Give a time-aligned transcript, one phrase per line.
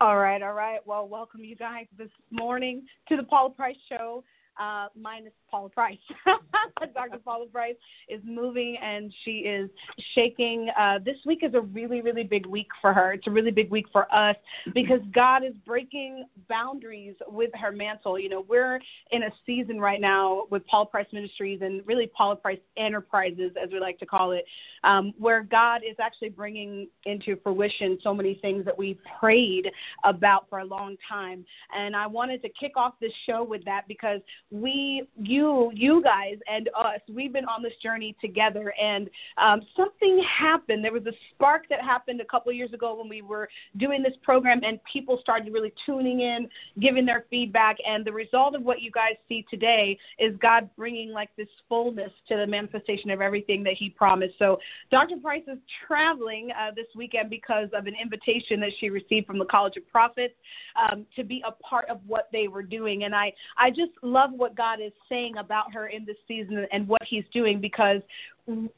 [0.00, 0.78] All right, all right.
[0.86, 4.22] Well, welcome you guys this morning to the Paula Price Show.
[4.58, 5.98] Uh, minus Paula Price.
[6.94, 7.18] Dr.
[7.24, 7.76] Paula Price
[8.08, 9.70] is moving and she is
[10.14, 10.68] shaking.
[10.78, 13.12] Uh, this week is a really, really big week for her.
[13.12, 14.36] It's a really big week for us
[14.74, 18.18] because God is breaking boundaries with her mantle.
[18.18, 18.80] You know, we're
[19.10, 23.70] in a season right now with Paula Price Ministries and really Paula Price Enterprises, as
[23.72, 24.44] we like to call it,
[24.84, 29.70] um, where God is actually bringing into fruition so many things that we prayed
[30.04, 31.44] about for a long time.
[31.76, 36.36] And I wanted to kick off this show with that because we, you, you guys,
[36.50, 38.72] and us, we've been on this journey together.
[38.80, 40.84] And um, something happened.
[40.84, 44.02] There was a spark that happened a couple of years ago when we were doing
[44.02, 46.48] this program, and people started really tuning in,
[46.80, 47.76] giving their feedback.
[47.86, 52.10] And the result of what you guys see today is God bringing like this fullness
[52.28, 54.34] to the manifestation of everything that He promised.
[54.38, 54.58] So
[54.90, 55.16] Dr.
[55.18, 59.44] Price is traveling uh, this weekend because of an invitation that she received from the
[59.44, 60.34] College of Prophets
[60.80, 63.04] um, to be a part of what they were doing.
[63.04, 66.88] And I, I just love what God is saying about her in this season and
[66.88, 68.00] what He's doing because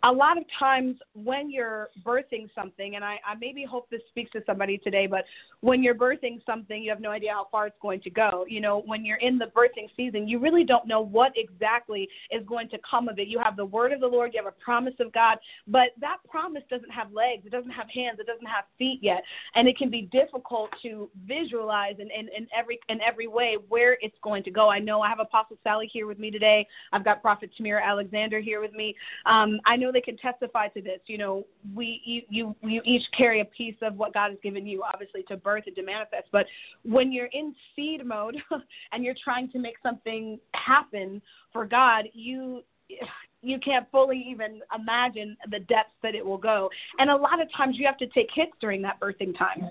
[0.03, 4.31] a lot of times when you're birthing something, and I, I maybe hope this speaks
[4.33, 5.25] to somebody today, but
[5.61, 8.45] when you're birthing something, you have no idea how far it's going to go.
[8.49, 12.45] You know, when you're in the birthing season, you really don't know what exactly is
[12.47, 13.29] going to come of it.
[13.29, 16.17] You have the word of the Lord, you have a promise of God, but that
[16.29, 19.23] promise doesn't have legs, it doesn't have hands, it doesn't have feet yet,
[19.55, 23.99] and it can be difficult to visualize in, in, in every in every way where
[24.01, 24.69] it's going to go.
[24.69, 26.67] I know I have Apostle Sally here with me today.
[26.93, 28.97] I've got Prophet Tamir Alexander here with me.
[29.27, 31.01] Um, I know they can testify to this.
[31.07, 34.67] You know, we you, you you each carry a piece of what God has given
[34.67, 36.29] you, obviously to birth and to manifest.
[36.33, 36.47] But
[36.85, 38.37] when you're in seed mode
[38.93, 41.21] and you're trying to make something happen
[41.53, 42.63] for God, you
[43.43, 46.69] you can't fully even imagine the depths that it will go.
[46.99, 49.71] And a lot of times you have to take hits during that birthing time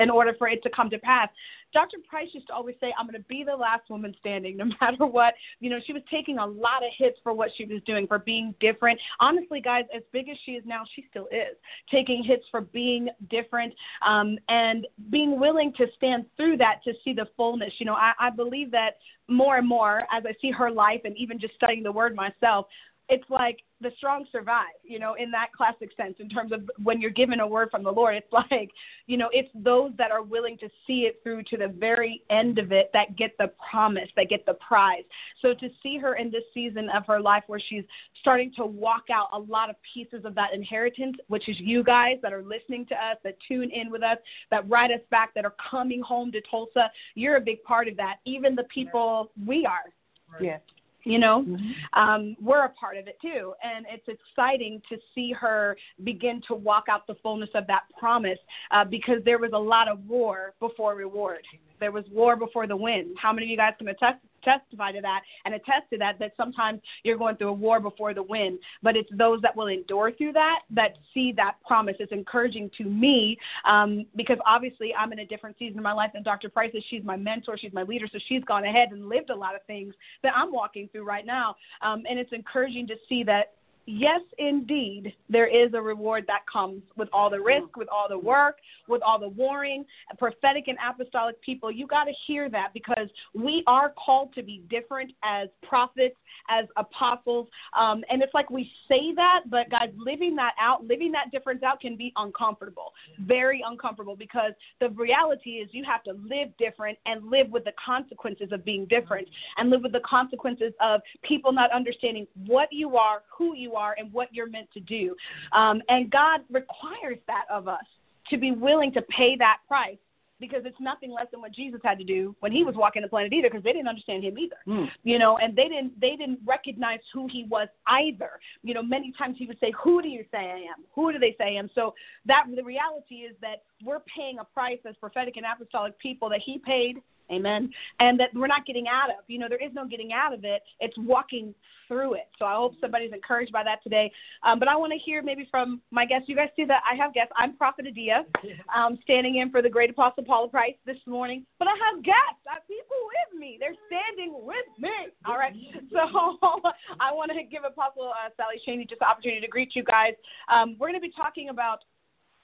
[0.00, 1.28] in order for it to come to pass.
[1.72, 1.96] Dr.
[2.08, 5.06] Price used to always say, I'm going to be the last woman standing no matter
[5.06, 5.34] what.
[5.60, 8.20] You know, she was taking a lot of hits for what she was doing, for
[8.20, 8.98] being different.
[9.20, 11.56] Honestly, guys, as big as she is now, she still is
[11.90, 13.74] taking hits for being different
[14.06, 17.72] um, and being willing to stand through that to see the fullness.
[17.78, 18.98] You know, I, I believe that
[19.28, 22.66] more and more as I see her life and even just studying the word myself,
[23.08, 27.00] it's like the strong survive, you know, in that classic sense, in terms of when
[27.00, 28.16] you're given a word from the Lord.
[28.16, 28.70] It's like,
[29.06, 32.58] you know, it's those that are willing to see it through to the very end
[32.58, 35.04] of it that get the promise, that get the prize.
[35.42, 37.84] So to see her in this season of her life where she's
[38.20, 42.16] starting to walk out a lot of pieces of that inheritance, which is you guys
[42.22, 44.18] that are listening to us, that tune in with us,
[44.50, 47.96] that write us back, that are coming home to Tulsa, you're a big part of
[47.98, 48.16] that.
[48.24, 49.92] Even the people we are.
[50.40, 50.60] Yes
[51.04, 51.44] you know?
[51.46, 52.00] Mm-hmm.
[52.00, 53.54] um, we're a part of it too.
[53.62, 58.38] And it's exciting to see her begin to walk out the fullness of that promise
[58.70, 61.44] uh, because there was a lot of war before reward.
[61.80, 63.14] There was war before the win.
[63.20, 66.32] How many of you guys can attest testify to that and attest to that that
[66.36, 70.12] sometimes you're going through a war before the win but it's those that will endure
[70.12, 71.96] through that that see that promise.
[71.98, 76.10] It's encouraging to me um, because obviously i'm in a different season of my life
[76.12, 76.84] than dr price is.
[76.90, 77.56] She's my mentor.
[77.58, 78.06] She's my leader.
[78.10, 81.26] So she's gone ahead and lived a lot of things that i'm walking through right
[81.26, 81.56] now.
[81.82, 83.54] Um, and it's encouraging to see that
[83.86, 88.18] yes, indeed, there is a reward that comes with all the risk, with all the
[88.18, 88.58] work,
[88.88, 89.84] with all the warring.
[90.18, 94.62] Prophetic and apostolic people, you got to hear that because we are called to be
[94.70, 96.16] different as prophets,
[96.48, 97.48] as apostles.
[97.78, 101.62] Um, and it's like we say that, but guys, living that out, living that difference
[101.62, 106.98] out can be uncomfortable, very uncomfortable because the reality is you have to live different
[107.06, 111.52] and live with the consequences of being different and live with the consequences of people
[111.52, 115.14] not understanding what you are, who you are and what you're meant to do.
[115.52, 117.84] Um, and God requires that of us
[118.30, 119.98] to be willing to pay that price
[120.40, 123.08] because it's nothing less than what Jesus had to do when he was walking the
[123.08, 124.56] planet either because they didn't understand him either.
[124.66, 124.88] Mm.
[125.02, 128.30] You know, and they didn't they didn't recognize who he was either.
[128.62, 130.84] You know, many times he would say, "Who do you say I am?
[130.94, 131.94] Who do they say I am?" So
[132.26, 136.40] that the reality is that we're paying a price as prophetic and apostolic people that
[136.44, 137.00] he paid
[137.30, 137.70] Amen.
[138.00, 139.24] And that we're not getting out of.
[139.28, 140.62] You know, there is no getting out of it.
[140.80, 141.54] It's walking
[141.88, 142.28] through it.
[142.38, 144.10] So I hope somebody's encouraged by that today.
[144.42, 146.28] Um, but I want to hear maybe from my guests.
[146.28, 147.32] You guys see that I have guests.
[147.36, 148.24] I'm Prophet Adia,
[148.76, 151.44] um, standing in for the great apostle Paula Price this morning.
[151.58, 152.44] But I have guests.
[152.48, 153.56] I have people with me.
[153.60, 154.90] They're standing with me.
[155.26, 155.54] All right.
[155.90, 155.98] So
[157.00, 160.14] I want to give Apostle uh, Sally Cheney just the opportunity to greet you guys.
[160.52, 161.80] Um, we're going to be talking about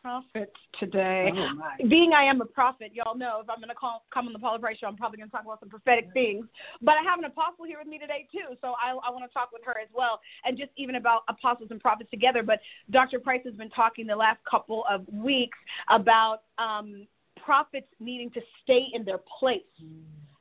[0.03, 1.31] prophets today.
[1.35, 4.33] Oh, Being I am a prophet, y'all know if I'm going to call, come on
[4.33, 6.47] the Paula Price show, I'm probably going to talk about some prophetic things.
[6.81, 9.33] But I have an apostle here with me today too, so I, I want to
[9.33, 12.43] talk with her as well, and just even about apostles and prophets together.
[12.43, 12.61] But
[12.91, 13.21] Dr.
[13.21, 15.59] Price has been talking the last couple of weeks
[15.89, 17.07] about um,
[17.43, 19.61] prophets needing to stay in their place.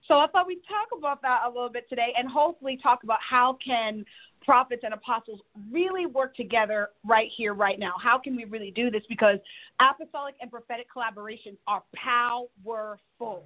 [0.08, 3.20] So I thought we'd talk about that a little bit today, and hopefully talk about
[3.28, 4.04] how can
[4.44, 5.40] prophets and apostles
[5.72, 7.94] really work together right here, right now?
[8.02, 9.04] How can we really do this?
[9.10, 9.38] Because
[9.80, 13.46] apostolic and prophetic collaborations are powerful.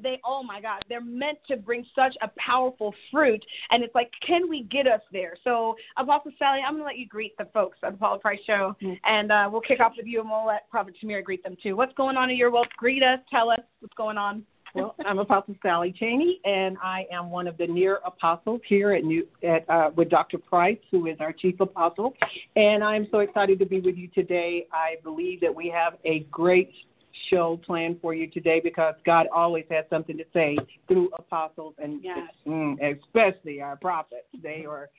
[0.00, 3.44] They, oh my God, they're meant to bring such a powerful fruit.
[3.70, 5.34] And it's like, can we get us there?
[5.42, 8.38] So, Apostle Sally, I'm going to let you greet the folks at the Paula Price
[8.46, 8.76] Show.
[9.04, 11.74] And uh, we'll kick off with you and we'll let Prophet Tamir greet them too.
[11.74, 12.68] What's going on in your world?
[12.76, 14.44] Greet us, tell us what's going on.
[14.74, 19.04] Well, I'm Apostle Sally Cheney, and I am one of the near apostles here at
[19.04, 20.36] New at uh, with Dr.
[20.36, 22.14] Price, who is our chief apostle.
[22.56, 24.66] And I'm so excited to be with you today.
[24.72, 26.72] I believe that we have a great
[27.30, 32.02] show planned for you today because God always has something to say through apostles and
[32.02, 32.32] Yes.
[32.44, 34.26] mm, especially our prophets.
[34.42, 34.90] They are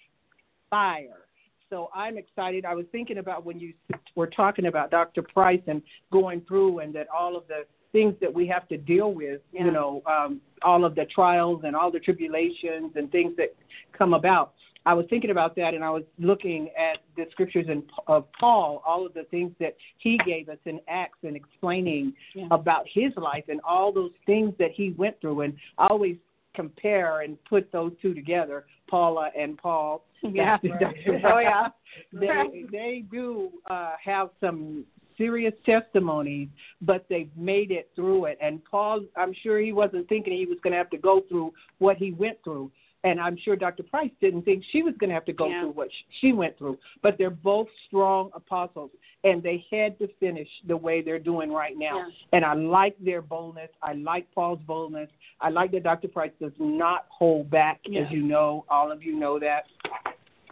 [0.69, 1.25] fire.
[1.69, 2.63] So I'm excited.
[2.63, 3.73] I was thinking about when you
[4.15, 5.21] were talking about Dr.
[5.21, 5.81] Price and
[6.11, 9.65] going through and that all of the things that we have to deal with, Yeah.
[9.65, 13.55] you know, um, all of the trials and all the tribulations and things that
[13.93, 14.53] come about.
[14.85, 18.83] I was thinking about that, and I was looking at the scriptures in, of Paul,
[18.85, 22.47] all of the things that he gave us in Acts, and explaining Yeah.
[22.51, 25.39] about his life and all those things that he went through.
[25.41, 26.17] And I always
[26.53, 30.03] compare and put those two together, Paula and Paul.
[30.21, 30.57] Yeah.
[31.23, 31.69] oh yeah.
[32.11, 34.85] They they do uh, have some
[35.17, 36.49] serious testimonies,
[36.81, 38.37] but they've made it through it.
[38.41, 41.53] And Paul, I'm sure he wasn't thinking he was going to have to go through
[41.79, 42.71] what he went through.
[43.03, 43.83] And I'm sure Dr.
[43.83, 45.61] Price didn't think she was going to have to go Yeah.
[45.61, 45.89] through what
[46.21, 46.79] she went through.
[47.03, 48.89] But they're both strong apostles,
[49.23, 51.97] and they had to finish the way they're doing right now.
[51.99, 52.09] Yeah.
[52.33, 53.69] And I like their boldness.
[53.83, 55.11] I like Paul's boldness.
[55.39, 56.07] I like that Dr.
[56.07, 58.01] Price does not hold back, Yeah.
[58.01, 58.65] as you know.
[58.69, 59.67] All of you know that.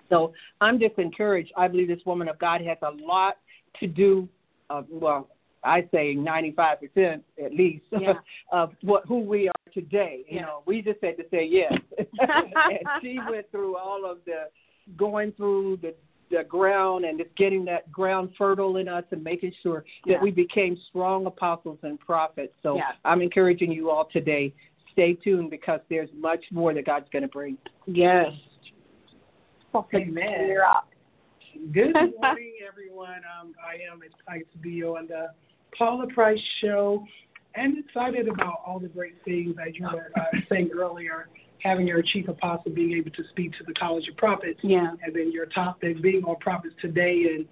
[0.10, 1.52] So I'm just encouraged.
[1.58, 3.40] I believe this woman of God has a lot
[3.80, 4.30] to do.
[4.70, 5.30] Uh, well,
[5.64, 8.14] I say 95% at least Yeah.
[8.52, 10.24] of what who we are today.
[10.28, 10.42] You Yeah.
[10.44, 11.74] know, we just had to say yes.
[12.20, 14.50] and she went through all of the
[14.98, 15.94] going through the
[16.32, 20.22] the ground and just getting that ground fertile in us and making sure that Yeah.
[20.22, 22.54] we became strong apostles and prophets.
[22.64, 22.94] So Yeah.
[23.06, 24.52] I'm encouraging you all today.
[24.94, 27.58] Stay tuned because there's much more that God's going to bring.
[27.86, 28.32] Yes.
[29.94, 30.58] Amen.
[31.72, 33.22] Good morning, everyone.
[33.40, 35.28] Um, I am excited to be on the
[35.78, 37.06] Paula Price Show
[37.56, 41.28] and excited about all the great things that you were uh, saying earlier,
[41.62, 44.92] having your chief apostle being able to speak to the College of Prophets, Yeah.
[45.04, 47.46] and then your topic being on prophets today and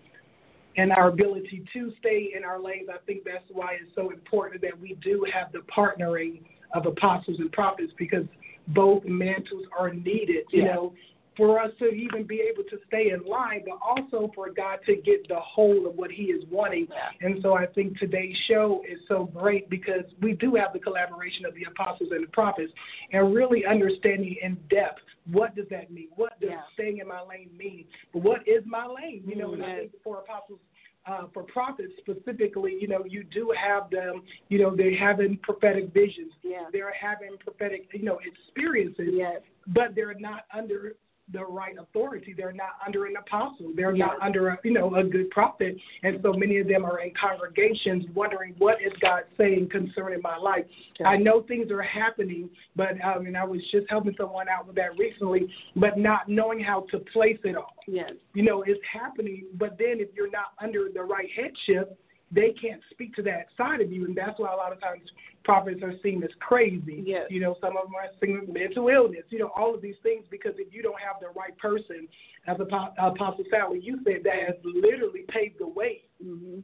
[0.77, 2.87] and our ability to stay in our lanes.
[2.89, 6.43] I think that's why it's so important that we do have the partnering
[6.73, 8.23] of apostles and prophets because
[8.69, 10.73] both mantles are needed, you Yeah.
[10.75, 10.93] know,
[11.41, 14.95] for us to even be able to stay in line, but also for God to
[14.97, 16.87] get the whole of what He is wanting.
[17.21, 21.47] And so I think today's show is so great because we do have the collaboration
[21.47, 22.71] of the apostles and the prophets
[23.11, 24.99] and really understanding in depth
[25.31, 26.09] what does that mean?
[26.15, 26.61] What does Yeah.
[26.73, 27.85] staying in my lane mean?
[28.13, 29.23] But what is my lane?
[29.25, 30.59] You know, and I think for apostles
[31.07, 35.91] uh, for prophets specifically, you know, you do have them, you know, they're having prophetic
[35.93, 36.31] visions.
[36.43, 36.65] Yeah.
[36.71, 39.41] They're having prophetic, you know, experiences Yes.
[39.67, 40.95] but they're not under
[41.33, 42.33] the right authority.
[42.35, 43.71] They're not under an apostle.
[43.75, 44.07] They're Yeah.
[44.07, 45.77] not under a you know a good prophet.
[46.03, 50.37] And so many of them are in congregations wondering what is God saying concerning my
[50.37, 50.65] life.
[51.03, 54.75] I know things are happening, but um, and I was just helping someone out with
[54.75, 57.75] that recently, but not knowing how to place it all.
[57.87, 58.13] Yes.
[58.33, 61.97] You know, it's happening, but then if you're not under the right headship,
[62.31, 65.01] they can't speak to that side of you, and that's why a lot of times
[65.43, 67.03] prophets are seen as crazy.
[67.05, 67.25] Yes.
[67.29, 69.23] You know, some of them are seen as mental illness.
[69.29, 72.07] You know, all of these things because if you don't have the right person,
[72.47, 76.59] as Apo- Apostle Sally, you said that has literally paved the way hmm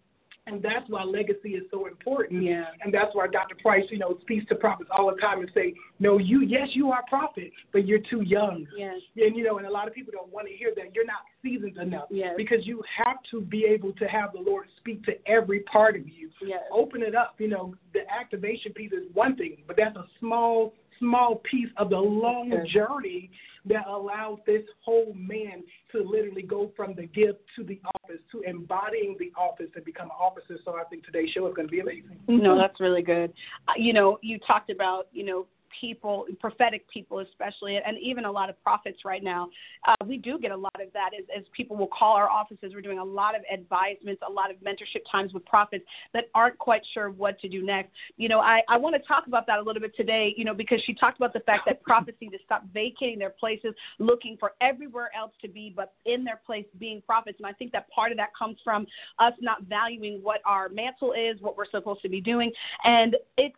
[0.48, 2.42] And that's why legacy is so important.
[2.42, 2.66] Yeah.
[2.82, 3.56] And that's why Dr.
[3.62, 6.92] Price, you know, speaks to prophets all the time and say, no, you, yes, you
[6.92, 8.66] are a prophet, but you're too young.
[8.78, 8.96] Yes.
[9.18, 10.96] And, you know, and a lot of people don't want to hear that.
[10.96, 12.08] You're not seasoned enough.
[12.10, 12.34] Yes.
[12.38, 16.08] Because you have to be able to have the Lord speak to every part of
[16.08, 16.30] you.
[16.42, 16.62] Yes.
[16.72, 17.36] Open it up.
[17.40, 21.90] You know, the activation piece is one thing, but that's a small, small piece of
[21.90, 22.68] the long Okay.
[22.68, 23.30] journey
[23.66, 28.42] that allowed this whole man to literally go from the gift to the office to
[28.42, 30.58] embodying the office and become an officer.
[30.64, 32.18] So I think today's show is going to be amazing.
[32.28, 33.34] No, that's really good.
[33.68, 35.48] Uh, you know, you talked about, you know,
[35.80, 39.50] people, prophetic people especially, and even a lot of prophets right now.
[39.88, 42.72] Uh, we do get a lot of that as, as people will call our offices.
[42.74, 46.58] We're doing a lot of advisements, a lot of mentorship times with prophets that aren't
[46.58, 47.92] quite sure what to do next.
[48.18, 50.54] You know, I, I want to talk about that a little bit today, you know,
[50.54, 54.38] because she talked about the fact that prophets need to stop vacating their places, looking
[54.40, 57.38] for everywhere else to be, but in their place being prophets.
[57.40, 58.88] And I think that part of that comes from
[59.20, 62.52] us not valuing what our mantle is, what we're supposed to be doing.
[62.84, 63.56] And it's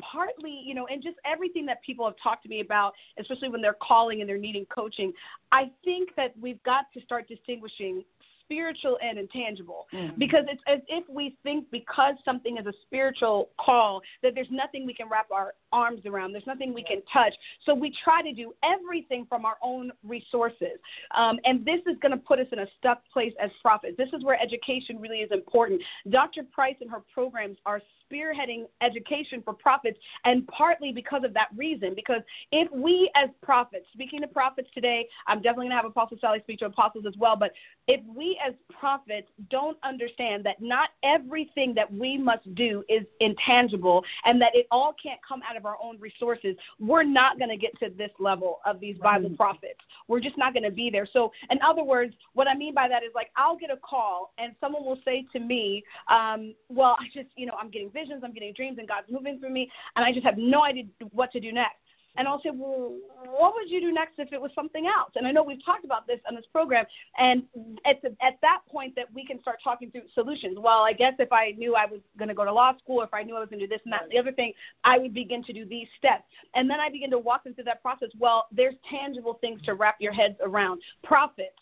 [0.00, 3.60] partly, you know, and just everything that people have talked to me about, especially when
[3.60, 5.12] they're calling and they're needing coaching,
[5.50, 8.04] I think that we've got to start distinguishing
[8.44, 9.86] spiritual and intangible.
[10.18, 14.86] Because it's as if we think because something is a spiritual call that there's nothing
[14.86, 16.32] we can wrap our arms around.
[16.32, 17.34] There's nothing we can touch.
[17.64, 20.78] So we try to do everything from our own resources.
[21.16, 23.96] Um, and this is going to put us in a stuck place as prophets.
[23.96, 25.80] This is where education really is important.
[26.10, 27.80] Dr price and her programs are
[28.12, 31.94] spearheading education for prophets, and partly because of that reason.
[31.94, 32.20] Because
[32.50, 36.40] if we as prophets, speaking to prophets today, I'm definitely going to have Apostle Sally
[36.42, 37.52] speak to apostles as well, but
[37.88, 44.04] if we as prophets don't understand that not everything that we must do is intangible
[44.24, 47.56] and that it all can't come out of our own resources, we're not going to
[47.56, 49.80] get to this level of these Bible prophets.
[50.08, 51.06] We're just not going to be there.
[51.12, 54.32] So, in other words, what I mean by that is like I'll get a call
[54.38, 58.22] and someone will say to me, um, Well, I just, you know, I'm getting visions,
[58.24, 61.32] I'm getting dreams, and God's moving through me, and I just have no idea what
[61.32, 61.76] to do next.
[62.16, 65.12] And I'll say, well, what would you do next if it was something else?
[65.16, 66.84] And I know we've talked about this on this program,
[67.16, 67.44] and
[67.86, 70.58] it's at that point that we can start talking through solutions.
[70.60, 73.14] Well, I guess if I knew I was going to go to law school, if
[73.14, 74.52] I knew I was going to do this and that the other thing,
[74.84, 76.24] I would begin to do these steps.
[76.54, 78.10] And then I begin to walk them through that process.
[78.18, 80.82] Well, there's tangible things to wrap your heads around.
[81.02, 81.56] Prophets,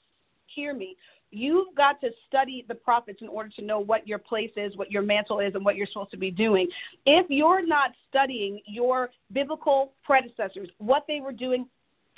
[0.47, 0.97] hear me.
[1.31, 4.91] You've got to study the prophets in order to know what your place is, what
[4.91, 6.69] your mantle is, and what you're supposed to be doing.
[7.07, 11.67] If you're not studying your biblical predecessors, what they were doing,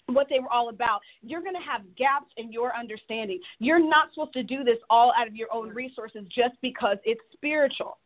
[0.07, 3.39] what they were all about, you're going to have gaps in your understanding.
[3.59, 7.21] You're not supposed to do this all out of your own resources just because it's
[7.33, 7.99] spiritual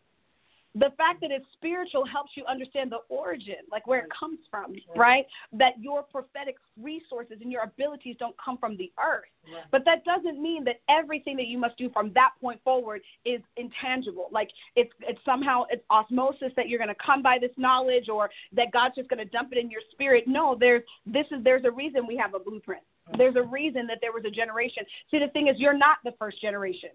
[0.78, 4.75] the fact that it's spiritual helps you understand the origin, like where it comes from,
[4.95, 5.26] right?
[5.52, 9.25] That your prophetic resources and your abilities don't come from the earth.
[9.71, 13.40] But that doesn't mean that everything that you must do from that point forward is
[13.56, 14.28] intangible.
[14.30, 18.28] Like it's it's somehow it's osmosis that you're going to come by this knowledge or
[18.52, 20.25] that God's just going to dump it in your spirit.
[20.26, 22.83] No, there's this is there's a reason we have a blueprint.
[23.16, 24.83] There's a reason that there was a generation.
[25.11, 26.90] See, the thing is, you're not the first generation.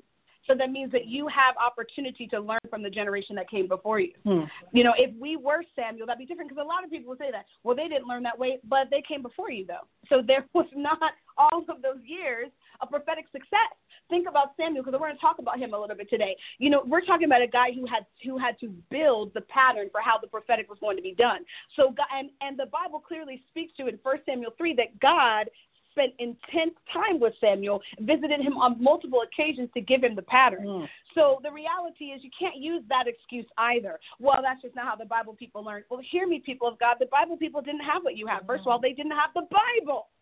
[0.47, 3.99] So that means that you have opportunity to learn from the generation that came before
[3.99, 4.13] you.
[4.23, 4.43] Hmm.
[4.73, 7.17] You know, if we were Samuel, that'd be different because a lot of people will
[7.17, 7.45] say that.
[7.63, 9.87] Well, they didn't learn that way, but they came before you, though.
[10.09, 10.99] So there was not
[11.37, 12.49] all of those years
[12.81, 13.73] of prophetic success.
[14.09, 16.35] Think about Samuel because we're going to talk about him a little bit today.
[16.57, 19.89] You know, we're talking about a guy who had who had to build the pattern
[19.91, 21.45] for how the prophetic was going to be done.
[21.75, 25.49] So, and and the Bible clearly speaks to in First Samuel three that God
[25.91, 30.65] spent intense time with Samuel, visited him on multiple occasions to give him the pattern.
[30.65, 30.87] Mm.
[31.15, 33.99] So the reality is you can't use that excuse either.
[34.19, 35.83] Well, that's just not how the Bible people learn.
[35.89, 36.97] Well, hear me, people of God.
[36.99, 38.45] The Bible people didn't have what you have.
[38.45, 40.07] First of all, they didn't have the Bible.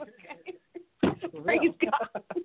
[0.00, 0.56] Okay.
[1.44, 2.22] Praise God.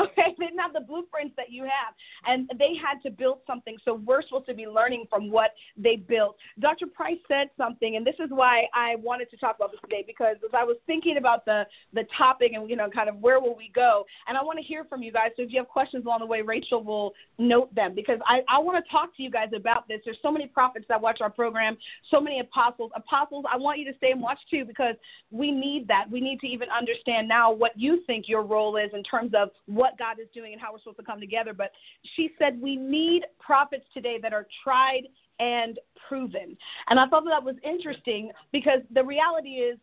[0.00, 1.94] okay, they didn't have the blueprints that you have,
[2.26, 3.76] and they had to build something.
[3.84, 6.36] So we're supposed to be learning from what they built.
[6.60, 6.86] Dr.
[6.86, 10.36] Price said something, and this is why I wanted to talk about this today because
[10.44, 13.56] as I was thinking about the the topic and you know kind of where will
[13.56, 15.30] we go, and I want to hear from you guys.
[15.36, 18.58] So if you have questions along the way, Rachel will note them because I I
[18.58, 20.00] want to talk to you guys about this.
[20.04, 21.76] There's so many prophets that watch our program,
[22.10, 22.90] so many apostles.
[22.94, 24.94] Apostles, I want you to stay and watch too because
[25.30, 26.04] we need that.
[26.10, 29.50] We need to even understand now what you think your role is in terms of
[29.66, 31.52] what God is doing and how we're supposed to come together.
[31.52, 31.70] But
[32.14, 35.02] she said we need prophets today that are tried
[35.38, 36.56] and proven.
[36.88, 39.78] And I thought that, that was interesting because the reality is,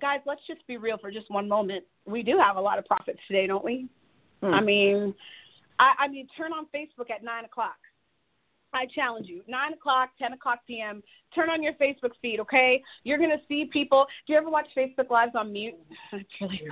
[0.00, 1.84] guys, let's just be real for just one moment.
[2.06, 3.88] We do have a lot of prophets today, don't we?
[4.42, 4.54] Hmm.
[4.54, 5.14] I mean,
[5.78, 7.76] I, I mean, turn on Facebook at nine o'clock.
[8.72, 11.02] I challenge you, nine o'clock, ten o'clock p.m.
[11.34, 12.82] Turn on your Facebook feed, okay?
[13.04, 14.06] You're gonna see people.
[14.26, 15.74] Do you ever watch Facebook Lives on mute?
[16.40, 16.68] Really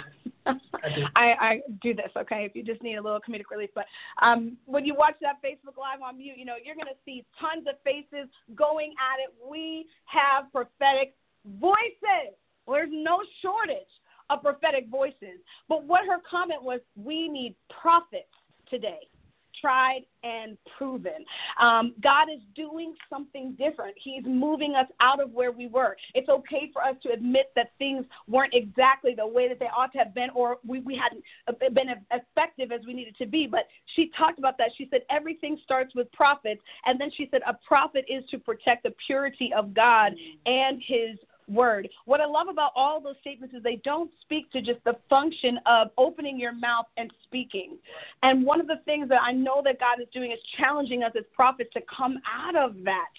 [1.16, 3.70] I, I do this, okay, if you just need a little comedic relief.
[3.74, 3.86] But
[4.22, 7.24] um, when you watch that Facebook Live on mute, you know, you're going to see
[7.40, 9.34] tons of faces going at it.
[9.48, 11.14] We have prophetic
[11.60, 12.36] voices.
[12.68, 13.90] There's no shortage
[14.30, 15.40] of prophetic voices.
[15.68, 18.30] But what her comment was, we need prophets
[18.68, 19.08] today
[19.66, 21.24] tried and proven.
[21.60, 23.96] Um, God is doing something different.
[24.00, 25.96] He's moving us out of where we were.
[26.14, 29.92] It's okay for us to admit that things weren't exactly the way that they ought
[29.92, 33.48] to have been, or we, we hadn't uh, been effective as we needed to be.
[33.48, 33.62] But
[33.96, 34.70] she talked about that.
[34.78, 38.84] She said everything starts with prophets, and then she said a prophet is to protect
[38.84, 40.12] the purity of God
[40.46, 41.88] and His word.
[42.04, 45.58] What I love about all those statements is they don't speak to just the function
[45.66, 47.78] of opening your mouth and speaking.
[48.22, 51.12] And one of the things that I know that God is doing is challenging us
[51.16, 53.10] as prophets to come out of that.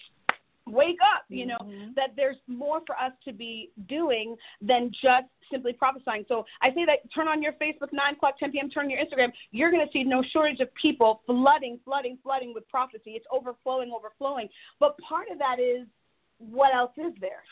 [0.66, 1.92] Wake up, you know, mm-hmm.
[1.96, 6.26] that there's more for us to be doing than just simply prophesying.
[6.28, 9.00] So I say that turn on your Facebook, 9 o'clock, 10 p.m., turn on your
[9.00, 9.32] Instagram.
[9.50, 13.12] You're going to see no shortage of people flooding, flooding, flooding with prophecy.
[13.12, 14.50] It's overflowing, overflowing.
[14.78, 15.86] But part of that is
[16.38, 17.42] what else is there?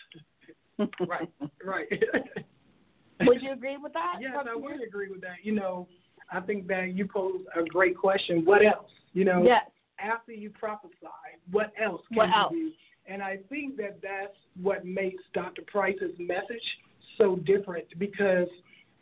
[0.79, 1.29] Right,
[1.65, 1.89] right.
[3.23, 4.17] would you agree with that?
[4.21, 5.37] Yes, I would agree with that.
[5.43, 5.89] You know,
[6.31, 8.45] I think that you pose a great question.
[8.45, 8.91] What else?
[9.13, 9.63] You know, yes.
[9.99, 10.95] after you prophesy,
[11.51, 12.53] what else can what you else?
[12.53, 12.71] do?
[13.09, 15.63] And I think that that's what makes Dr.
[15.67, 16.63] Price's message
[17.19, 18.49] so different because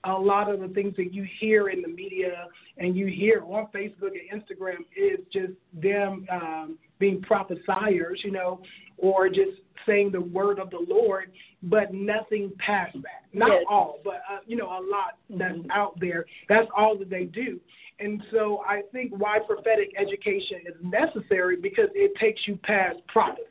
[0.05, 3.69] a lot of the things that you hear in the media and you hear on
[3.75, 8.61] Facebook and Instagram is just them um, being prophesiers, you know,
[8.97, 11.33] or just saying the word of the Lord,
[11.63, 13.27] but nothing past that.
[13.33, 13.65] Not yes.
[13.69, 15.71] all, but uh, you know, a lot that's mm-hmm.
[15.71, 16.25] out there.
[16.49, 17.61] That's all that they do.
[18.01, 23.43] And so I think why prophetic education is necessary because it takes you past prophecy.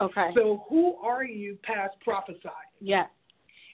[0.00, 0.30] Okay.
[0.34, 2.52] So who are you past prophesying?
[2.80, 3.08] Yes.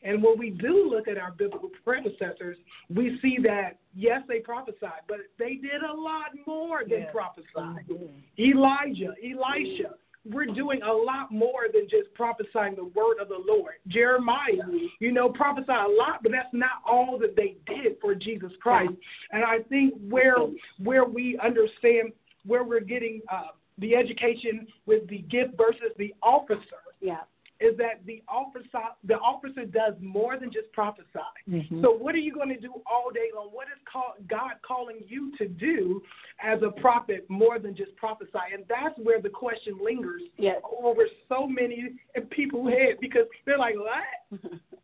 [0.04, 2.56] And when we do look at our biblical predecessors,
[2.88, 7.10] we see that yes, they prophesied, but they did a lot more than yeah.
[7.10, 7.46] prophesy.
[7.56, 8.06] Mm-hmm.
[8.38, 9.94] Elijah, Elisha,
[10.24, 13.74] we're doing a lot more than just prophesying the word of the Lord.
[13.88, 14.68] Jeremiah,
[15.00, 18.92] you know, prophesy a lot, but that's not all that they did for Jesus Christ.
[19.32, 20.36] And I think where
[20.82, 22.12] where we understand
[22.46, 26.60] where we're getting uh, the education with the gift versus the officer.
[27.00, 27.20] Yeah
[27.62, 28.66] is that the officer
[29.04, 31.06] the officer does more than just prophesy.
[31.48, 31.82] Mm-hmm.
[31.82, 33.48] So what are you going to do all day long?
[33.52, 36.02] What is call, God calling you to do
[36.42, 38.30] as a prophet more than just prophesy?
[38.52, 40.60] And that's where the question lingers yes.
[40.82, 41.90] over so many
[42.30, 44.40] people's head because they're like, what?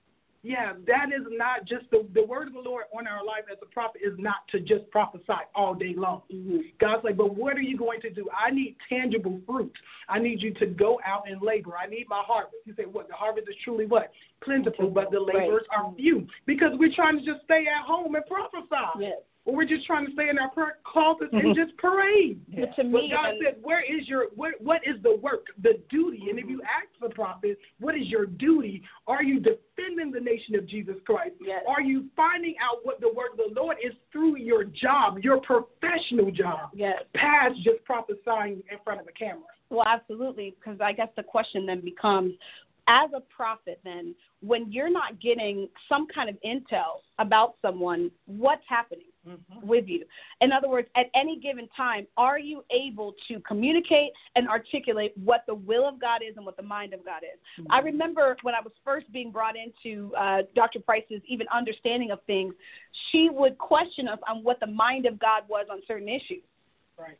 [0.49, 3.59] Yeah, that is not just the the word of the Lord on our life as
[3.61, 6.23] a prophet is not to just prophesy all day long.
[6.35, 6.61] Mm-hmm.
[6.81, 8.27] God's like, but what are you going to do?
[8.33, 9.75] I need tangible fruit.
[10.09, 11.77] I need you to go out and labor.
[11.77, 12.57] I need my harvest.
[12.65, 13.09] You say, what?
[13.09, 14.11] The harvest is truly what?
[14.43, 15.85] Plentiful, but the laborers right.
[15.85, 19.01] are few because we're trying to just stay at home and prophesy.
[19.01, 20.51] Yes or we're just trying to stay in our
[20.85, 21.59] closets and mm-hmm.
[21.59, 22.39] just parade.
[22.49, 22.67] Yeah.
[22.67, 24.53] But to me, but God um, said, "Where is your what?
[24.61, 28.27] What is the work, the duty?" And if you ask the prophet, "What is your
[28.27, 31.37] duty?" Are you defending the nation of Jesus Christ?
[31.41, 31.63] Yes.
[31.67, 35.41] Are you finding out what the work of the Lord is through your job, your
[35.41, 37.03] professional job, yes.
[37.15, 39.49] past just prophesying in front of a camera?
[39.71, 42.35] Well, absolutely, because I guess the question then becomes,
[42.89, 48.63] as a prophet, then when you're not getting some kind of intel about someone, what's
[48.69, 49.05] happening?
[49.29, 49.67] Mm-hmm.
[49.67, 50.05] with you.
[50.41, 55.45] In other words, at any given time, are you able to communicate and articulate what
[55.47, 57.39] the will of God is and what the mind of God is?
[57.61, 57.73] Mm-hmm.
[57.73, 60.81] I remember when I was first being brought into uh, Dr.
[60.81, 62.55] Price's even understanding of things,
[63.11, 66.43] she would question us on what the mind of God was on certain issues.
[66.99, 67.19] Right.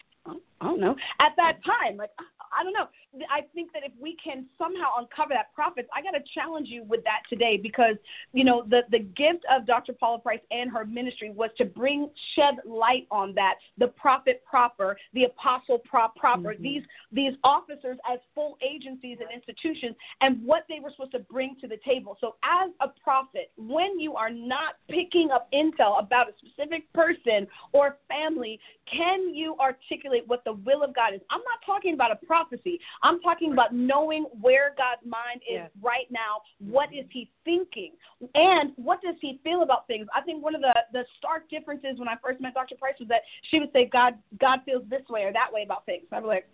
[0.61, 0.97] I don't know.
[1.21, 2.11] At that time, like
[2.59, 2.89] I don't know.
[3.31, 6.85] I think that if we can somehow uncover that prophets, I got to challenge you
[6.85, 7.97] with that today because
[8.33, 9.95] you know the the gift of Dr.
[9.95, 14.97] Paula Price and her ministry was to bring shed light on that the prophet proper,
[15.15, 16.63] the apostle prop proper, mm-hmm.
[16.63, 21.57] these these officers as full agencies and institutions, and what they were supposed to bring
[21.61, 22.17] to the table.
[22.21, 27.47] So as a prophet, when you are not picking up intel about a specific person
[27.73, 31.21] or family, can you articulate what the will of God is?
[31.31, 32.81] I'm not talking about a prophecy.
[33.03, 35.71] I'm talking about knowing where God's mind is yes.
[35.83, 36.43] right now.
[36.59, 37.93] What is He thinking?
[38.35, 40.07] And what does He feel about things?
[40.15, 42.77] I think one of the, the stark differences when I first met Dr.
[42.77, 45.87] Price was that she would say, God, God feels this way or that way about
[45.87, 46.05] things.
[46.13, 46.49] I'd be like,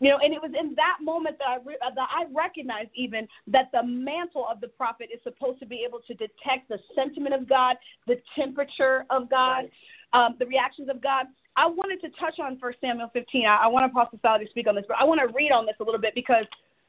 [0.00, 3.28] you know, and it was in that moment that I re- that I recognized even
[3.48, 7.34] that the mantle of the prophet is supposed to be able to detect the sentiment
[7.34, 9.64] of God, the temperature of God,
[10.12, 11.26] um, the reactions of God.
[11.56, 13.46] I wanted to touch on First Samuel 15.
[13.46, 15.66] I, I want Apostle Sally to speak on this, but I want to read on
[15.66, 16.44] this a little bit because,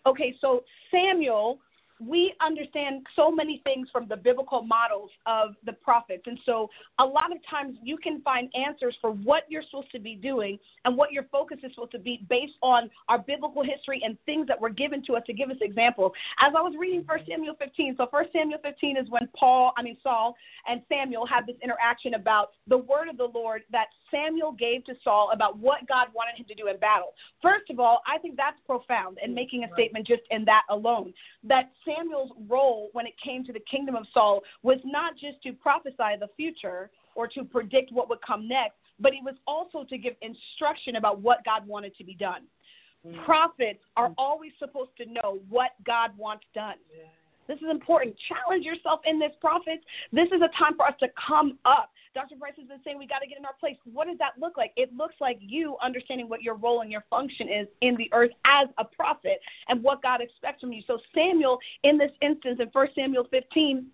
[0.06, 1.60] okay, so Samuel
[2.08, 6.24] we understand so many things from the biblical models of the prophets.
[6.26, 10.00] And so a lot of times you can find answers for what you're supposed to
[10.00, 14.02] be doing and what your focus is supposed to be based on our biblical history
[14.04, 16.12] and things that were given to us to give us examples.
[16.40, 19.84] As I was reading First Samuel 15, so First Samuel 15 is when Paul, I
[19.84, 20.36] mean Saul
[20.68, 24.94] and Samuel had this interaction about the word of the Lord that Samuel gave to
[25.04, 27.14] Saul about what God wanted him to do in battle.
[27.42, 31.14] First of all, I think that's profound and making a statement just in that alone.
[31.44, 35.54] That Samuel's role when it came to the kingdom of Saul was not just to
[35.54, 39.98] prophesy the future or to predict what would come next, but he was also to
[39.98, 42.44] give instruction about what God wanted to be done.
[43.06, 43.26] Mm.
[43.26, 46.76] Prophets are always supposed to know what God wants done.
[46.96, 47.06] Yeah.
[47.52, 48.16] This is important.
[48.30, 49.84] Challenge yourself in this, prophets.
[50.14, 51.92] This is a time for us to come up.
[52.16, 52.36] Dr.
[52.40, 53.76] Price has been saying we got to get in our place.
[53.84, 54.72] What does that look like?
[54.78, 58.32] It looks like you understanding what your role and your function is in the earth
[58.46, 60.82] as a prophet and what God expects from you.
[60.88, 63.86] So, Samuel, in this instance, in 1 Samuel 15,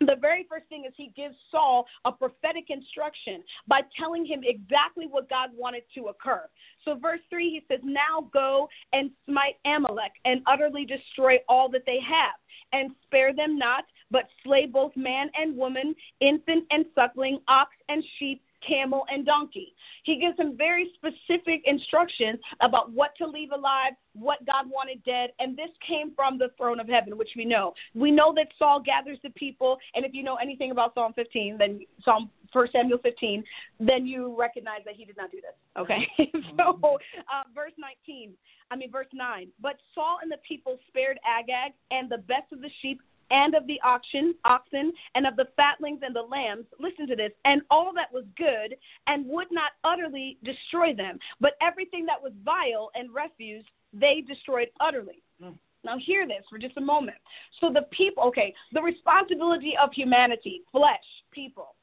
[0.00, 5.06] the very first thing is he gives Saul a prophetic instruction by telling him exactly
[5.06, 6.42] what God wanted to occur.
[6.84, 11.82] So, verse 3, he says, Now go and smite Amalek and utterly destroy all that
[11.86, 12.34] they have,
[12.72, 18.02] and spare them not, but slay both man and woman, infant and suckling, ox and
[18.18, 19.74] sheep, camel, and donkey.
[20.04, 25.30] He gives him very specific instructions about what to leave alive, what God wanted dead,
[25.38, 27.74] and this came from the throne of heaven, which we know.
[27.94, 31.56] We know that Saul gathers the people, and if you know anything about Psalm 15,
[31.58, 33.44] then Psalm 1 Samuel 15,
[33.78, 35.54] then you recognize that he did not do this.
[35.78, 36.06] Okay,
[36.56, 38.32] so uh, verse 19,
[38.70, 39.48] I mean verse 9.
[39.60, 43.66] But Saul and the people spared Agag and the best of the sheep and of
[43.66, 46.66] the oxen, oxen, and of the fatlings and the lambs.
[46.78, 51.52] Listen to this, and all that was good, and would not utterly destroy them, but
[51.60, 55.22] everything that was vile and refuse they destroyed utterly.
[55.42, 55.56] Mm.
[55.82, 57.16] Now, hear this for just a moment.
[57.60, 60.98] So, the people, okay, the responsibility of humanity, flesh,
[61.32, 61.74] people,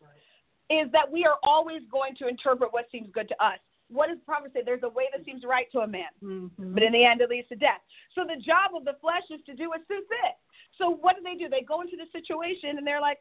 [0.00, 0.84] right.
[0.84, 3.58] is that we are always going to interpret what seems good to us
[3.88, 4.60] what does the prophet say?
[4.64, 6.74] There's a way that seems right to a man, mm-hmm.
[6.74, 7.80] but in the end it leads to death.
[8.14, 10.36] So the job of the flesh is to do what suits it.
[10.76, 11.48] So what do they do?
[11.48, 13.18] They go into the situation and they're like,